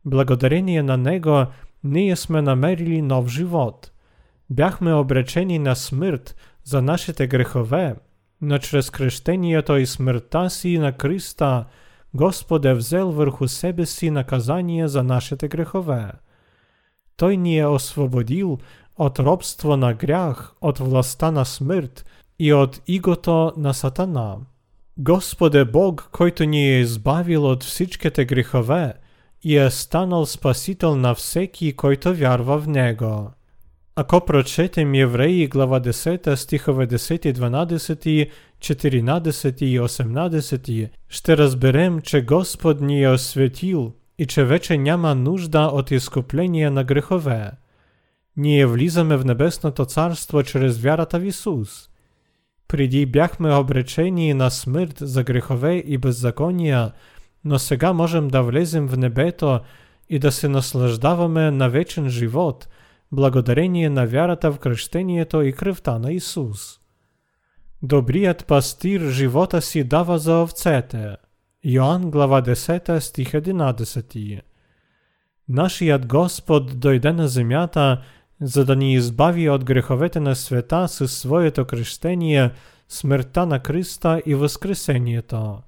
Благодарение 0.05 0.83
на 0.83 0.97
Него 0.97 1.45
ние 1.84 2.16
сме 2.16 2.42
намерили 2.42 3.02
нов 3.02 3.28
живот. 3.28 3.90
Бяхме 4.50 4.94
обречени 4.94 5.58
на 5.58 5.76
смърт 5.76 6.36
за 6.64 6.82
нашите 6.82 7.26
грехове, 7.26 7.94
но 8.40 8.58
чрез 8.58 8.90
кръщението 8.90 9.76
и 9.76 9.86
смъртта 9.86 10.50
си 10.50 10.78
на 10.78 10.92
Христа 11.02 11.64
Господ 12.14 12.64
е 12.64 12.74
взел 12.74 13.10
върху 13.10 13.48
себе 13.48 13.86
си 13.86 14.10
наказание 14.10 14.88
за 14.88 15.02
нашите 15.02 15.48
грехове. 15.48 16.12
Той 17.16 17.36
ни 17.36 17.58
е 17.58 17.66
освободил 17.66 18.58
от 18.96 19.18
робство 19.18 19.76
на 19.76 19.94
грях, 19.94 20.52
от 20.60 20.78
властта 20.78 21.30
на 21.30 21.44
смърт 21.44 22.04
и 22.38 22.52
от 22.52 22.80
игото 22.86 23.52
на 23.56 23.74
Сатана. 23.74 24.36
Господ 24.98 25.54
е 25.54 25.64
Бог, 25.64 26.08
който 26.12 26.44
ни 26.44 26.68
е 26.68 26.80
избавил 26.80 27.46
от 27.46 27.64
всичките 27.64 28.24
грехове 28.24 28.94
и 29.44 29.56
е 29.56 29.70
станал 29.70 30.26
спасител 30.26 30.96
на 30.96 31.14
всеки, 31.14 31.72
който 31.72 32.14
вярва 32.14 32.58
в 32.58 32.68
Него. 32.68 33.30
Ако 33.96 34.20
прочетем 34.20 34.94
Євреї, 34.94 35.46
глава 35.46 35.80
10, 35.80 36.36
стихове 36.36 36.86
10, 36.86 37.32
12, 37.32 38.30
14 38.60 39.62
і 39.62 39.80
18, 39.80 40.90
ще 41.08 41.36
розберем, 41.36 42.02
че 42.02 42.22
Господ 42.22 42.80
ни 42.80 43.02
е 43.02 43.08
освятил, 43.08 43.92
і 44.18 44.26
че 44.26 44.44
вече 44.44 44.78
няма 44.78 45.14
нужда 45.14 45.66
от 45.66 45.92
іскуплення 45.92 46.70
на 46.70 46.84
грехове. 46.84 47.52
Ние 48.36 48.66
влізаме 48.66 49.16
в 49.16 49.24
Небесното 49.24 49.84
Царство 49.84 50.42
через 50.42 50.84
вярата 50.84 51.18
в 51.18 51.22
Ісус. 51.22 51.90
Приді 52.66 53.06
бяхме 53.06 53.54
обречені 53.54 54.34
на 54.34 54.50
смерть 54.50 55.02
за 55.02 55.22
грехове 55.22 55.78
і 55.78 55.98
беззаконня, 55.98 56.92
но 57.45 57.59
сега 57.59 57.93
можем 57.93 58.27
да 58.27 58.43
влезем 58.43 58.87
в 58.87 58.97
небето 58.97 59.59
і 60.09 60.19
да 60.19 60.31
се 60.31 60.49
наслаждаваме 60.49 61.51
на 61.51 61.69
вечен 61.69 62.09
живот – 62.09 62.77
благодарение 63.11 63.89
на 63.89 64.05
вярата 64.05 64.51
в 64.51 64.59
кръщението 64.59 65.41
и 65.41 65.53
кръвта 65.53 65.99
на 65.99 66.11
Исус. 66.11 66.79
Добрият 67.81 68.45
пастир 68.45 69.01
живота 69.09 69.61
си 69.61 69.83
дава 69.83 70.19
за 70.19 70.41
овцете. 70.41 71.15
Йоанн 71.63 72.11
глава 72.11 72.41
10 72.41 72.99
стих 72.99 73.31
11. 73.31 74.41
Нашият 75.49 76.07
Господ 76.07 76.79
дойде 76.79 77.11
на 77.11 77.27
земята, 77.27 78.01
за 78.41 78.65
да 78.65 78.75
ни 78.75 78.93
избави 78.93 79.49
от 79.49 79.63
греховете 79.63 80.19
на 80.19 80.35
света 80.35 80.87
със 80.87 81.17
своето 81.17 81.65
кръщение, 81.65 82.51
смъртта 82.89 83.45
на 83.45 83.59
Христа 83.67 84.21
и 84.25 84.35
възкресението. 84.35 85.61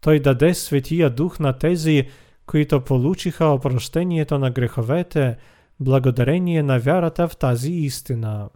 Той 0.00 0.20
даде 0.20 0.54
Светия 0.54 1.10
Дух 1.10 1.38
на 1.40 1.52
тези, 1.52 2.08
които 2.46 2.80
получиха 2.80 3.44
опрощението 3.46 4.38
на 4.38 4.50
греховете, 4.50 5.36
благодарение 5.80 6.62
на 6.62 6.78
вярата 6.78 7.28
в 7.28 7.36
тази 7.36 7.72
истина. 7.72 8.48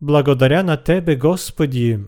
Благодаря 0.00 0.62
на 0.62 0.76
Тебе, 0.76 1.16
Господи! 1.16 1.98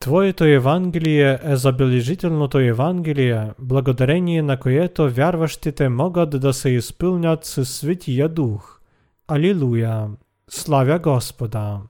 Твоето 0.00 0.44
Евангелие 0.44 1.38
е 1.42 1.56
забележителното 1.56 2.58
Евангелие, 2.58 3.50
благодарение 3.58 4.42
на 4.42 4.56
което 4.56 5.10
вярващите 5.10 5.88
могат 5.88 6.40
да 6.40 6.52
се 6.52 6.70
изпълнят 6.70 7.44
със 7.44 7.76
Светия 7.76 8.28
Дух. 8.28 8.80
Алилуя! 9.28 10.08
Славя 10.50 10.98
Господа! 10.98 11.80